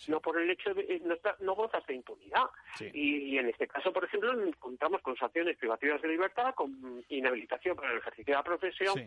no 0.08 0.20
por 0.20 0.42
el 0.42 0.50
hecho 0.50 0.74
de 0.74 0.82
eh, 0.82 1.02
no, 1.06 1.16
no 1.42 1.56
gozas 1.56 1.86
de 1.86 1.94
impunidad. 1.94 2.46
Y, 2.92 3.38
en 3.38 3.50
este 3.50 3.68
caso, 3.68 3.94
por 3.94 4.04
ejemplo, 4.04 4.34
encontramos 4.42 5.02
con 5.02 5.16
sanciones 5.16 5.58
privativas 5.58 6.02
de 6.02 6.08
libertad, 6.08 6.56
con 6.56 7.04
inhabilitación 7.10 7.76
para 7.76 7.92
el 7.92 8.00
ejercicio 8.00 8.34
de 8.34 8.38
la 8.38 8.44
profesión 8.44 9.06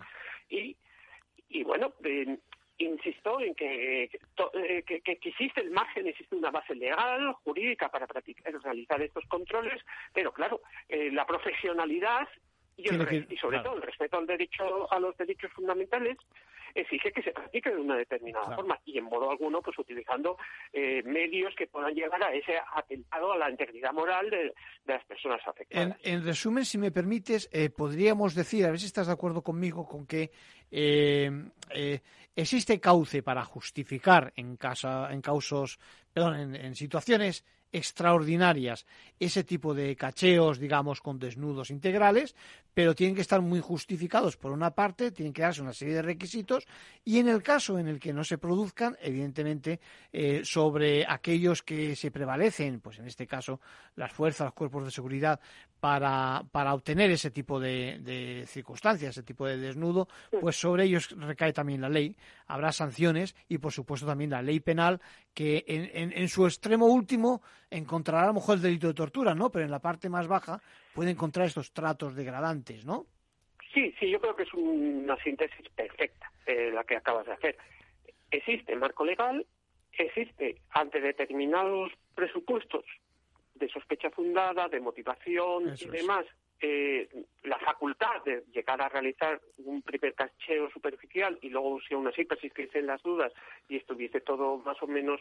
y, 0.48 0.76
y 1.48 1.64
bueno, 1.64 1.92
insisto 2.78 3.40
en 3.40 3.54
que, 3.54 4.10
que, 4.86 5.00
que, 5.00 5.18
existe 5.28 5.60
el 5.60 5.70
margen, 5.70 6.06
existe 6.06 6.36
una 6.36 6.50
base 6.50 6.74
legal, 6.74 7.32
jurídica 7.44 7.88
para 7.88 8.06
practicar, 8.06 8.52
realizar 8.62 9.00
estos 9.02 9.24
controles, 9.26 9.82
pero 10.12 10.32
claro, 10.32 10.60
eh, 10.88 11.10
la 11.12 11.26
profesionalidad 11.26 12.28
y, 12.76 12.84
y 12.84 13.36
sobre 13.38 13.58
todo 13.60 13.76
el 13.76 13.82
respeto 13.82 14.18
al 14.18 14.26
derecho 14.26 14.90
a 14.92 15.00
los 15.00 15.16
derechos 15.16 15.52
fundamentales 15.52 16.16
exige 16.74 17.12
que 17.12 17.22
se 17.22 17.32
practique 17.32 17.70
de 17.70 17.80
una 17.80 17.96
determinada 17.96 18.54
forma 18.54 18.78
y 18.84 18.98
en 18.98 19.04
modo 19.04 19.30
alguno 19.30 19.60
pues 19.62 19.78
utilizando 19.78 20.36
eh, 20.72 21.02
medios 21.02 21.54
que 21.56 21.66
puedan 21.66 21.94
llegar 21.94 22.22
a 22.22 22.32
ese 22.32 22.54
atentado 22.74 23.32
a 23.32 23.38
la 23.38 23.50
integridad 23.50 23.92
moral 23.92 24.30
de, 24.30 24.52
las 24.86 25.04
personas 25.04 25.40
afectadas. 25.46 25.96
En, 26.02 26.24
resumen, 26.24 26.64
si 26.64 26.78
me 26.78 26.90
permites, 26.90 27.48
eh, 27.52 27.70
podríamos 27.70 28.34
decir, 28.34 28.64
a 28.64 28.70
ver 28.70 28.78
si 28.78 28.86
estás 28.86 29.06
de 29.06 29.12
acuerdo 29.12 29.42
conmigo, 29.42 29.86
con 29.86 30.06
que 30.06 30.30
eh, 30.70 31.30
existe 32.42 32.78
cauce 32.78 33.22
para 33.22 33.44
justificar 33.44 34.32
en, 34.36 34.56
casa, 34.56 35.08
en 35.10 35.20
causos, 35.20 35.78
perdón, 36.12 36.54
en 36.54 36.74
situaciones 36.76 37.44
extraordinarias 37.72 38.86
ese 39.18 39.44
tipo 39.44 39.74
de 39.74 39.96
cacheos, 39.96 40.58
digamos, 40.58 41.00
con 41.00 41.18
desnudos 41.18 41.70
integrales, 41.70 42.34
pero 42.72 42.94
tienen 42.94 43.16
que 43.16 43.22
estar 43.22 43.40
muy 43.40 43.60
justificados 43.60 44.36
por 44.36 44.52
una 44.52 44.70
parte, 44.70 45.10
tienen 45.10 45.32
que 45.32 45.42
darse 45.42 45.60
una 45.60 45.72
serie 45.72 45.94
de 45.94 46.02
requisitos 46.02 46.66
y 47.04 47.18
en 47.18 47.28
el 47.28 47.42
caso 47.42 47.78
en 47.78 47.88
el 47.88 47.98
que 47.98 48.12
no 48.12 48.22
se 48.22 48.38
produzcan, 48.38 48.96
evidentemente, 49.00 49.80
eh, 50.12 50.42
sobre 50.44 51.04
aquellos 51.06 51.62
que 51.62 51.96
se 51.96 52.10
prevalecen, 52.10 52.80
pues 52.80 52.98
en 53.00 53.06
este 53.06 53.26
caso 53.26 53.60
las 53.96 54.12
fuerzas, 54.12 54.46
los 54.46 54.54
cuerpos 54.54 54.84
de 54.84 54.90
seguridad, 54.92 55.40
para, 55.80 56.42
para 56.50 56.74
obtener 56.74 57.10
ese 57.10 57.30
tipo 57.30 57.60
de, 57.60 58.44
circunstancias, 58.46 59.10
ese 59.10 59.22
tipo 59.22 59.46
de 59.46 59.56
desnudo, 59.56 60.08
pues 60.40 60.56
sobre 60.56 60.84
ellos 60.84 61.14
recae 61.18 61.52
también 61.52 61.80
la 61.80 61.88
ley. 61.88 62.16
Habrá 62.46 62.72
sanciones 62.72 63.36
y, 63.48 63.58
por 63.58 63.72
supuesto, 63.72 64.06
también 64.06 64.30
la 64.30 64.42
ley 64.42 64.60
penal 64.60 65.00
que 65.34 65.64
en, 65.66 66.12
en, 66.12 66.28
su 66.28 66.46
extremo 66.46 66.86
último 66.86 67.42
encontrará 67.70 68.24
a 68.24 68.28
lo 68.28 68.34
mejor 68.34 68.56
el 68.56 68.62
delito 68.62 68.88
de 68.88 68.94
tortura, 68.94 69.34
¿no? 69.34 69.50
Pero 69.50 69.64
en 69.64 69.70
la 69.70 69.78
parte 69.78 70.08
más 70.08 70.26
baja 70.26 70.60
puede 70.94 71.10
encontrar 71.10 71.46
estos 71.46 71.72
tratos 71.72 72.16
degradantes, 72.16 72.84
¿no? 72.84 73.06
Sí, 73.72 73.94
sí, 74.00 74.10
yo 74.10 74.20
creo 74.20 74.34
que 74.34 74.42
es 74.44 74.54
una 74.54 75.16
síntesis 75.22 75.68
perfecta 75.76 76.32
eh, 76.46 76.70
la 76.72 76.84
que 76.84 76.96
acabas 76.96 77.26
de 77.26 77.32
hacer. 77.32 77.56
Existe 78.30 78.74
marco 78.74 79.04
legal, 79.04 79.46
existe 79.96 80.56
ante 80.70 81.00
determinados 81.00 81.92
presupuestos 82.14 82.84
de 83.58 83.68
sospecha 83.68 84.10
fundada, 84.10 84.68
de 84.68 84.80
motivación 84.80 85.74
y 85.78 85.86
demás, 85.86 86.24
eh, 86.60 87.08
la 87.44 87.58
facultad 87.58 88.24
de 88.24 88.42
llegar 88.52 88.82
a 88.82 88.88
realizar 88.88 89.40
un 89.58 89.80
primer 89.82 90.14
cacheo 90.14 90.68
superficial 90.70 91.38
y 91.40 91.50
luego 91.50 91.80
si 91.80 91.94
aún 91.94 92.08
así 92.08 92.24
persistiesen 92.24 92.86
las 92.86 93.00
dudas 93.02 93.32
y 93.68 93.76
estuviese 93.76 94.20
todo 94.20 94.58
más 94.58 94.76
o 94.82 94.88
menos 94.88 95.20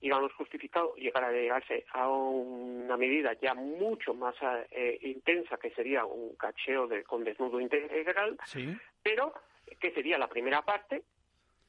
digamos 0.00 0.32
justificado 0.32 0.92
llegar 0.96 1.22
a 1.22 1.30
llegarse 1.30 1.86
a 1.92 2.08
una 2.08 2.96
medida 2.96 3.34
ya 3.40 3.54
mucho 3.54 4.14
más 4.14 4.34
eh, 4.72 4.98
intensa 5.02 5.58
que 5.58 5.70
sería 5.70 6.04
un 6.04 6.34
cacheo 6.34 6.88
de, 6.88 7.04
con 7.04 7.22
desnudo 7.22 7.60
integral 7.60 8.36
pero 9.00 9.32
que 9.78 9.92
sería 9.92 10.18
la 10.18 10.28
primera 10.28 10.62
parte 10.62 11.04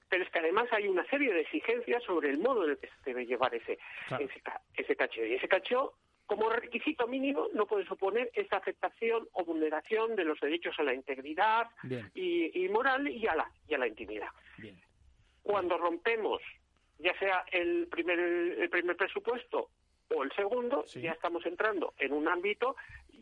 pero 0.10 0.24
es 0.24 0.30
que 0.30 0.40
además 0.40 0.68
hay 0.72 0.88
una 0.88 1.06
serie 1.06 1.34
de 1.34 1.42
exigencias 1.42 2.04
sobre 2.04 2.30
el 2.30 2.40
modo 2.40 2.66
en 2.66 2.72
el 2.72 2.78
que 2.78 2.88
se 2.88 2.94
debe 3.06 3.26
llevar 3.26 3.54
ese, 3.56 3.78
ese, 4.20 4.42
ese 4.76 4.96
cacheo. 4.96 5.26
Y 5.26 5.34
ese 5.34 5.48
cacheo 5.48 5.94
como 6.26 6.50
requisito 6.50 7.08
mínimo 7.08 7.48
no 7.54 7.66
puede 7.66 7.86
suponer 7.86 8.32
esa 8.34 8.58
afectación 8.58 9.28
o 9.34 9.46
vulneración 9.46 10.16
de 10.16 10.26
los 10.26 10.40
derechos 10.40 10.76
a 10.80 10.84
la 10.84 10.94
integridad 10.94 11.68
y, 12.14 12.68
moral 12.70 13.08
y 13.08 13.28
a 13.28 13.36
la, 13.36 13.52
y 13.68 13.76
a 13.76 13.78
la 13.78 13.88
intimidad. 13.88 14.30
Cuando 15.44 15.78
rompemos, 15.78 16.42
ya 16.98 17.18
sea 17.20 17.46
el 17.52 17.88
primer, 17.88 18.20
el 18.20 18.70
primer 18.70 18.96
presupuesto 18.96 19.70
o 20.16 20.24
el 20.24 20.32
segundo, 20.34 20.86
ya 20.86 21.12
estamos 21.12 21.46
entrando 21.46 21.94
en 21.98 22.14
un 22.14 22.28
ámbito 22.28 22.76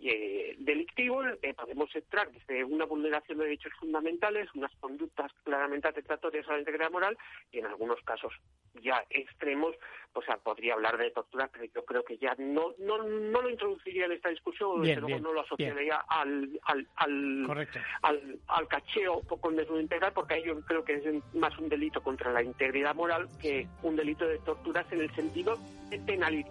eh, 0.06 0.56
delictivo 0.60 1.22
que 1.41 1.54
podemos 1.54 1.95
entrar 1.95 2.30
desde 2.32 2.64
una 2.64 2.86
vulneración 2.86 3.38
de 3.38 3.45
derechos 3.45 3.74
fundamentales, 3.80 4.49
unas 4.54 4.76
conductas 4.80 5.32
claramente 5.43 5.88
atentatorias 5.88 6.47
a 6.47 6.54
la 6.54 6.60
integridad 6.60 6.91
moral 6.91 7.18
y 7.51 7.60
en 7.60 7.66
algunos 7.68 8.01
casos 8.01 8.34
ya 8.82 9.06
extremos, 9.10 9.76
pues 10.14 10.28
podría 10.43 10.74
hablar 10.74 10.97
de 10.97 11.11
tortura, 11.11 11.49
pero 11.51 11.66
yo 11.66 11.84
creo 11.86 12.03
que 12.03 12.18
ya 12.18 12.36
no 12.38 12.74
no, 12.80 12.97
no 13.03 13.41
lo 13.41 13.49
introduciría 13.49 14.05
en 14.05 14.14
esta 14.14 14.30
discusión, 14.30 14.82
desde 14.82 15.01
luego 15.01 15.20
no 15.20 15.34
lo 15.34 15.41
asociaría 15.41 15.97
al 16.07 16.59
al, 16.64 16.88
al, 16.95 17.68
al, 18.01 18.39
al, 18.47 18.68
cacheo 18.68 19.22
con 19.22 19.55
desnudo 19.55 19.82
integral, 19.82 20.14
porque 20.14 20.36
ahí 20.36 20.43
yo 20.45 20.59
creo 20.61 20.84
que 20.84 20.95
es 20.95 21.03
más 21.34 21.57
un 21.57 21.70
delito 21.70 22.01
contra 22.01 22.32
la 22.32 22.43
integridad 22.43 22.95
moral 22.95 23.28
que 23.41 23.68
un 23.82 23.95
delito 23.95 24.28
de 24.28 24.38
torturas 24.39 24.86
en 24.91 25.01
el 25.01 25.16
sentido 25.16 25.57
penal, 26.05 26.45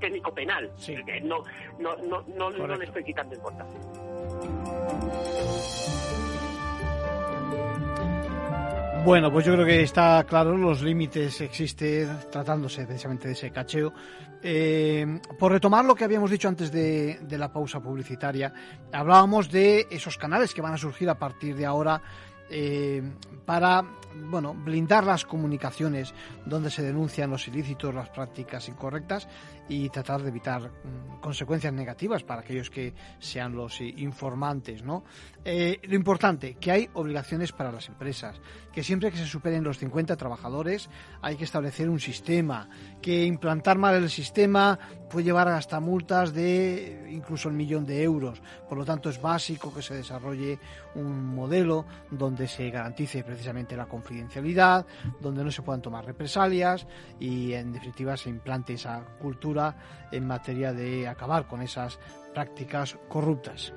técnico 0.00 0.32
penal. 0.34 0.70
No, 1.22 1.42
no, 1.78 1.96
no, 1.96 2.22
no, 2.22 2.50
no 2.50 2.76
le 2.76 2.84
estoy 2.84 3.04
quitando 3.04 3.34
importancia. 3.34 3.80
Bueno, 9.06 9.30
pues 9.30 9.46
yo 9.46 9.52
creo 9.52 9.64
que 9.64 9.82
está 9.82 10.24
claro, 10.28 10.56
los 10.56 10.82
límites 10.82 11.40
existen 11.40 12.08
tratándose 12.28 12.84
precisamente 12.86 13.28
de 13.28 13.34
ese 13.34 13.52
cacheo. 13.52 13.92
Eh, 14.42 15.20
por 15.38 15.52
retomar 15.52 15.84
lo 15.84 15.94
que 15.94 16.02
habíamos 16.02 16.28
dicho 16.28 16.48
antes 16.48 16.72
de, 16.72 17.20
de 17.22 17.38
la 17.38 17.52
pausa 17.52 17.78
publicitaria, 17.78 18.52
hablábamos 18.92 19.48
de 19.48 19.86
esos 19.92 20.18
canales 20.18 20.52
que 20.52 20.60
van 20.60 20.74
a 20.74 20.76
surgir 20.76 21.08
a 21.08 21.20
partir 21.20 21.54
de 21.54 21.64
ahora 21.64 22.02
eh, 22.50 23.02
para 23.44 23.84
bueno, 24.30 24.54
blindar 24.54 25.04
las 25.04 25.24
comunicaciones 25.24 26.14
donde 26.44 26.70
se 26.70 26.82
denuncian 26.82 27.30
los 27.30 27.46
ilícitos, 27.48 27.94
las 27.94 28.08
prácticas 28.08 28.68
incorrectas 28.68 29.28
y 29.68 29.88
tratar 29.88 30.22
de 30.22 30.28
evitar 30.28 30.62
mm, 30.62 31.20
consecuencias 31.20 31.72
negativas 31.72 32.22
para 32.22 32.40
aquellos 32.40 32.70
que 32.70 32.94
sean 33.18 33.54
los 33.54 33.80
informantes. 33.80 34.82
¿no? 34.82 35.04
Eh, 35.44 35.80
lo 35.84 35.96
importante, 35.96 36.54
que 36.54 36.70
hay 36.70 36.90
obligaciones 36.94 37.52
para 37.52 37.72
las 37.72 37.88
empresas, 37.88 38.40
que 38.72 38.82
siempre 38.82 39.10
que 39.10 39.18
se 39.18 39.26
superen 39.26 39.64
los 39.64 39.78
50 39.78 40.16
trabajadores 40.16 40.88
hay 41.22 41.36
que 41.36 41.44
establecer 41.44 41.88
un 41.88 42.00
sistema, 42.00 42.68
que 43.02 43.24
implantar 43.24 43.78
mal 43.78 43.94
el 43.96 44.10
sistema 44.10 44.78
puede 45.10 45.24
llevar 45.24 45.48
hasta 45.48 45.80
multas 45.80 46.32
de 46.32 47.08
incluso 47.10 47.48
un 47.48 47.56
millón 47.56 47.86
de 47.86 48.02
euros. 48.02 48.42
Por 48.68 48.78
lo 48.78 48.84
tanto, 48.84 49.08
es 49.08 49.20
básico 49.20 49.72
que 49.72 49.82
se 49.82 49.94
desarrolle 49.94 50.58
un 50.94 51.34
modelo 51.34 51.86
donde 52.10 52.35
se 52.46 52.70
garantice 52.70 53.22
precisamente 53.24 53.76
la 53.76 53.86
confidencialidad, 53.86 54.84
donde 55.20 55.44
no 55.44 55.50
se 55.50 55.62
puedan 55.62 55.82
tomar 55.82 56.04
represalias 56.04 56.86
y, 57.20 57.52
en 57.52 57.72
definitiva, 57.72 58.16
se 58.16 58.30
implante 58.30 58.74
esa 58.74 59.02
cultura 59.20 59.76
en 60.10 60.26
materia 60.26 60.72
de 60.72 61.06
acabar 61.08 61.46
con 61.46 61.62
esas 61.62 61.98
prácticas 62.34 62.98
corruptas. 63.08 63.72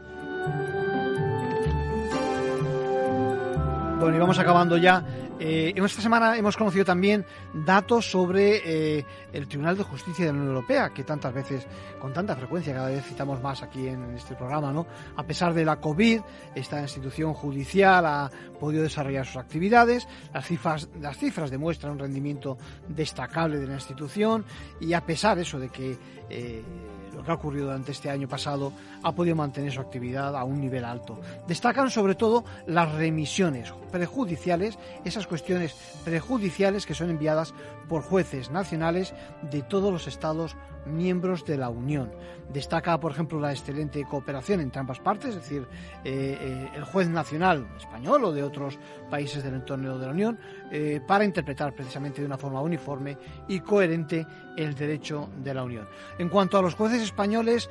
Bueno, 3.99 4.15
y 4.15 4.19
vamos 4.19 4.39
acabando 4.39 4.77
ya. 4.77 5.03
Eh, 5.41 5.73
esta 5.75 6.01
semana 6.01 6.37
hemos 6.37 6.55
conocido 6.55 6.85
también 6.85 7.25
datos 7.53 8.09
sobre 8.09 8.97
eh, 8.97 9.05
el 9.33 9.45
Tribunal 9.49 9.77
de 9.77 9.83
Justicia 9.83 10.25
de 10.25 10.31
la 10.31 10.37
Unión 10.37 10.55
Europea, 10.55 10.91
que 10.91 11.03
tantas 11.03 11.33
veces, 11.33 11.67
con 11.99 12.13
tanta 12.13 12.33
frecuencia, 12.37 12.73
cada 12.73 12.87
vez 12.87 13.03
citamos 13.03 13.41
más 13.41 13.61
aquí 13.61 13.89
en 13.89 14.15
este 14.15 14.35
programa, 14.35 14.71
¿no? 14.71 14.87
A 15.17 15.23
pesar 15.23 15.53
de 15.53 15.65
la 15.65 15.81
COVID, 15.81 16.21
esta 16.55 16.81
institución 16.81 17.33
judicial 17.33 18.05
ha 18.05 18.31
podido 18.57 18.83
desarrollar 18.83 19.25
sus 19.25 19.35
actividades, 19.35 20.07
las 20.33 20.45
cifras, 20.45 20.87
las 21.01 21.17
cifras 21.17 21.51
demuestran 21.51 21.91
un 21.91 21.99
rendimiento 21.99 22.57
destacable 22.87 23.57
de 23.57 23.67
la 23.67 23.73
institución 23.73 24.45
y 24.79 24.93
a 24.93 25.05
pesar 25.05 25.37
eso 25.39 25.59
de 25.59 25.67
que 25.67 25.97
eh, 26.29 26.63
lo 27.15 27.23
que 27.23 27.31
ha 27.31 27.35
ocurrido 27.35 27.65
durante 27.65 27.91
este 27.91 28.09
año 28.09 28.27
pasado, 28.27 28.73
ha 29.03 29.13
podido 29.13 29.35
mantener 29.35 29.71
su 29.71 29.81
actividad 29.81 30.35
a 30.35 30.43
un 30.43 30.59
nivel 30.59 30.85
alto. 30.85 31.19
Destacan 31.47 31.89
sobre 31.89 32.15
todo 32.15 32.43
las 32.67 32.91
remisiones 32.93 33.73
prejudiciales, 33.91 34.77
esas 35.03 35.27
cuestiones 35.27 35.75
prejudiciales 36.03 36.85
que 36.85 36.93
son 36.93 37.09
enviadas 37.09 37.53
por 37.87 38.03
jueces 38.03 38.51
nacionales 38.51 39.13
de 39.49 39.61
todos 39.61 39.91
los 39.91 40.07
estados 40.07 40.55
miembros 40.85 41.45
de 41.45 41.57
la 41.57 41.69
Unión. 41.69 42.11
Destaca, 42.51 42.99
por 42.99 43.11
ejemplo, 43.11 43.39
la 43.39 43.51
excelente 43.51 44.03
cooperación 44.05 44.59
entre 44.59 44.79
ambas 44.79 44.99
partes, 44.99 45.29
es 45.29 45.35
decir, 45.35 45.67
eh, 46.03 46.37
eh, 46.41 46.71
el 46.75 46.83
juez 46.83 47.07
nacional 47.07 47.67
español 47.77 48.23
o 48.25 48.31
de 48.31 48.41
otros 48.41 48.79
países 49.09 49.43
del 49.43 49.53
entorno 49.53 49.99
de 49.99 50.05
la 50.05 50.11
Unión, 50.11 50.39
eh, 50.71 50.99
para 51.07 51.25
interpretar 51.25 51.73
precisamente 51.75 52.21
de 52.21 52.27
una 52.27 52.37
forma 52.37 52.61
uniforme 52.61 53.17
y 53.47 53.59
coherente 53.59 54.25
el 54.57 54.73
derecho 54.73 55.29
de 55.37 55.53
la 55.53 55.63
Unión. 55.63 55.87
En 56.17 56.27
cuanto 56.27 56.57
a 56.57 56.61
los 56.61 56.73
jueces 56.73 57.03
españoles, 57.03 57.69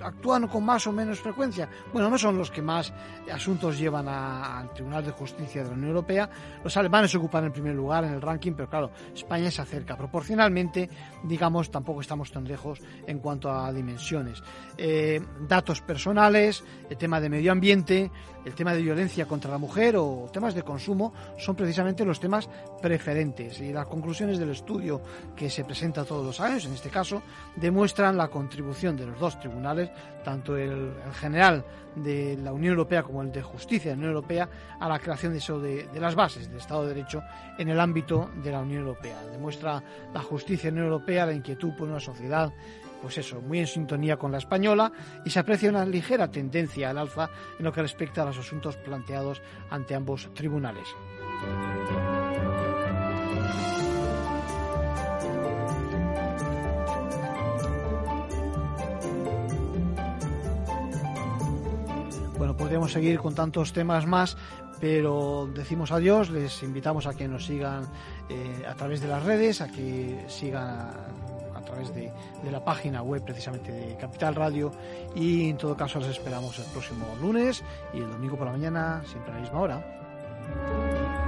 actúan 0.00 0.48
con 0.48 0.64
más 0.64 0.86
o 0.86 0.92
menos 0.92 1.20
frecuencia. 1.20 1.68
Bueno, 1.92 2.10
no 2.10 2.18
son 2.18 2.36
los 2.36 2.50
que 2.50 2.62
más 2.62 2.92
asuntos 3.32 3.78
llevan 3.78 4.08
al 4.08 4.72
Tribunal 4.74 5.04
de 5.04 5.12
Justicia 5.12 5.62
de 5.62 5.68
la 5.68 5.74
Unión 5.74 5.90
Europea. 5.90 6.28
Los 6.62 6.76
alemanes 6.76 7.14
ocupan 7.14 7.44
el 7.44 7.52
primer 7.52 7.74
lugar 7.74 8.04
en 8.04 8.14
el 8.14 8.20
ranking, 8.20 8.52
pero 8.52 8.68
claro, 8.68 8.90
España 9.14 9.50
se 9.50 9.62
acerca 9.62 9.96
proporcionalmente, 9.96 10.90
digamos, 11.22 11.65
tampoco 11.70 12.00
estamos 12.00 12.30
tan 12.30 12.44
lejos 12.44 12.80
en 13.06 13.18
cuanto 13.18 13.50
a 13.50 13.72
dimensiones. 13.72 14.42
Eh, 14.76 15.20
datos 15.48 15.80
personales, 15.80 16.64
el 16.88 16.96
tema 16.96 17.20
de 17.20 17.28
medio 17.28 17.52
ambiente, 17.52 18.10
el 18.46 18.54
tema 18.54 18.74
de 18.74 18.82
violencia 18.82 19.26
contra 19.26 19.50
la 19.50 19.58
mujer 19.58 19.96
o 19.96 20.30
temas 20.32 20.54
de 20.54 20.62
consumo 20.62 21.12
son 21.36 21.56
precisamente 21.56 22.04
los 22.04 22.20
temas 22.20 22.48
preferentes. 22.80 23.60
Y 23.60 23.72
las 23.72 23.88
conclusiones 23.88 24.38
del 24.38 24.50
estudio 24.50 25.02
que 25.34 25.50
se 25.50 25.64
presenta 25.64 26.04
todos 26.04 26.24
los 26.24 26.40
años, 26.40 26.64
en 26.64 26.72
este 26.72 26.88
caso, 26.88 27.22
demuestran 27.56 28.16
la 28.16 28.28
contribución 28.28 28.96
de 28.96 29.06
los 29.06 29.18
dos 29.18 29.40
tribunales, 29.40 29.90
tanto 30.24 30.56
el, 30.56 30.92
general 31.14 31.64
de 31.96 32.36
la 32.36 32.52
Unión 32.52 32.72
Europea 32.72 33.02
como 33.02 33.22
el 33.22 33.32
de 33.32 33.42
Justicia 33.42 33.90
de 33.90 33.96
la 33.96 34.00
Unión 34.00 34.14
Europea, 34.14 34.48
a 34.78 34.88
la 34.88 34.98
creación 35.00 35.32
de, 35.32 35.38
eso 35.38 35.58
de, 35.58 35.88
de 35.88 36.00
las 36.00 36.14
bases 36.14 36.48
del 36.48 36.58
Estado 36.58 36.82
de 36.82 36.94
Derecho 36.94 37.22
en 37.58 37.68
el 37.68 37.80
ámbito 37.80 38.30
de 38.44 38.52
la 38.52 38.60
Unión 38.60 38.82
Europea. 38.82 39.22
Demuestra 39.32 39.82
la 40.14 40.22
justicia 40.22 40.68
en 40.68 40.76
la 40.76 40.82
Unión 40.82 40.92
Europea 40.92 41.26
la 41.26 41.32
inquietud 41.32 41.55
por 41.58 41.88
una 41.88 42.00
sociedad 42.00 42.52
pues 43.02 43.18
eso, 43.18 43.40
muy 43.40 43.60
en 43.60 43.66
sintonía 43.66 44.16
con 44.16 44.32
la 44.32 44.38
española 44.38 44.90
y 45.24 45.30
se 45.30 45.38
aprecia 45.38 45.70
una 45.70 45.84
ligera 45.84 46.30
tendencia 46.30 46.90
al 46.90 46.98
alza 46.98 47.30
en 47.58 47.64
lo 47.64 47.72
que 47.72 47.82
respecta 47.82 48.22
a 48.22 48.24
los 48.24 48.38
asuntos 48.38 48.76
planteados 48.76 49.42
ante 49.70 49.94
ambos 49.94 50.28
tribunales. 50.34 50.88
Bueno, 62.38 62.56
podríamos 62.56 62.92
seguir 62.92 63.18
con 63.18 63.34
tantos 63.34 63.72
temas 63.72 64.06
más, 64.06 64.36
pero 64.80 65.48
decimos 65.54 65.92
adiós, 65.92 66.30
les 66.30 66.62
invitamos 66.62 67.06
a 67.06 67.14
que 67.14 67.28
nos 67.28 67.46
sigan 67.46 67.84
eh, 68.28 68.64
a 68.68 68.74
través 68.74 69.00
de 69.00 69.08
las 69.08 69.22
redes, 69.22 69.60
a 69.60 69.68
que 69.68 70.24
sigan 70.28 70.90
través 71.66 71.94
de, 71.94 72.10
de, 72.42 72.50
la 72.50 72.64
página 72.64 73.02
web 73.02 73.22
precisamente 73.22 73.72
de 73.72 73.96
Capital 73.96 74.34
Radio 74.34 74.72
y 75.14 75.50
en 75.50 75.58
todo 75.58 75.76
caso 75.76 76.00
los 76.00 76.08
esperamos 76.08 76.58
el 76.58 76.64
próximo 76.66 77.06
lunes 77.20 77.62
y 77.92 77.98
el 77.98 78.10
domingo 78.10 78.36
por 78.36 78.46
la 78.46 78.52
mañana, 78.52 79.02
siempre 79.04 79.32
a 79.32 79.34
la 79.34 79.40
misma 79.42 79.60
hora. 79.60 81.25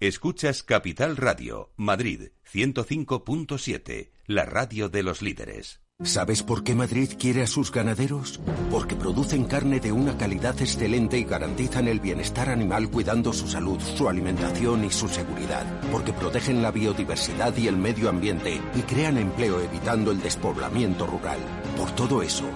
Escuchas 0.00 0.62
Capital 0.62 1.18
Radio, 1.18 1.74
Madrid 1.76 2.30
105.7, 2.50 4.12
la 4.24 4.46
radio 4.46 4.88
de 4.88 5.02
los 5.02 5.20
líderes. 5.20 5.82
¿Sabes 6.02 6.42
por 6.42 6.64
qué 6.64 6.74
Madrid 6.74 7.10
quiere 7.18 7.42
a 7.42 7.46
sus 7.46 7.70
ganaderos? 7.70 8.40
Porque 8.70 8.96
producen 8.96 9.44
carne 9.44 9.78
de 9.78 9.92
una 9.92 10.16
calidad 10.16 10.58
excelente 10.58 11.18
y 11.18 11.24
garantizan 11.24 11.86
el 11.86 12.00
bienestar 12.00 12.48
animal 12.48 12.90
cuidando 12.90 13.34
su 13.34 13.46
salud, 13.46 13.78
su 13.78 14.08
alimentación 14.08 14.86
y 14.86 14.90
su 14.90 15.06
seguridad. 15.06 15.66
Porque 15.92 16.14
protegen 16.14 16.62
la 16.62 16.70
biodiversidad 16.70 17.54
y 17.58 17.68
el 17.68 17.76
medio 17.76 18.08
ambiente 18.08 18.58
y 18.74 18.80
crean 18.80 19.18
empleo 19.18 19.60
evitando 19.60 20.12
el 20.12 20.22
despoblamiento 20.22 21.06
rural. 21.06 21.40
Por 21.76 21.90
todo 21.94 22.22
eso, 22.22 22.48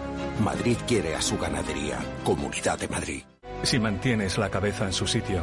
Madrid 0.42 0.78
quiere 0.88 1.14
a 1.14 1.20
su 1.20 1.36
ganadería. 1.36 1.98
Comunidad 2.24 2.78
de 2.78 2.88
Madrid. 2.88 3.22
Si 3.64 3.78
mantienes 3.78 4.38
la 4.38 4.48
cabeza 4.48 4.86
en 4.86 4.94
su 4.94 5.06
sitio 5.06 5.42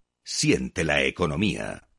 Siente 0.23 0.83
la 0.83 1.03
economía. 1.03 1.90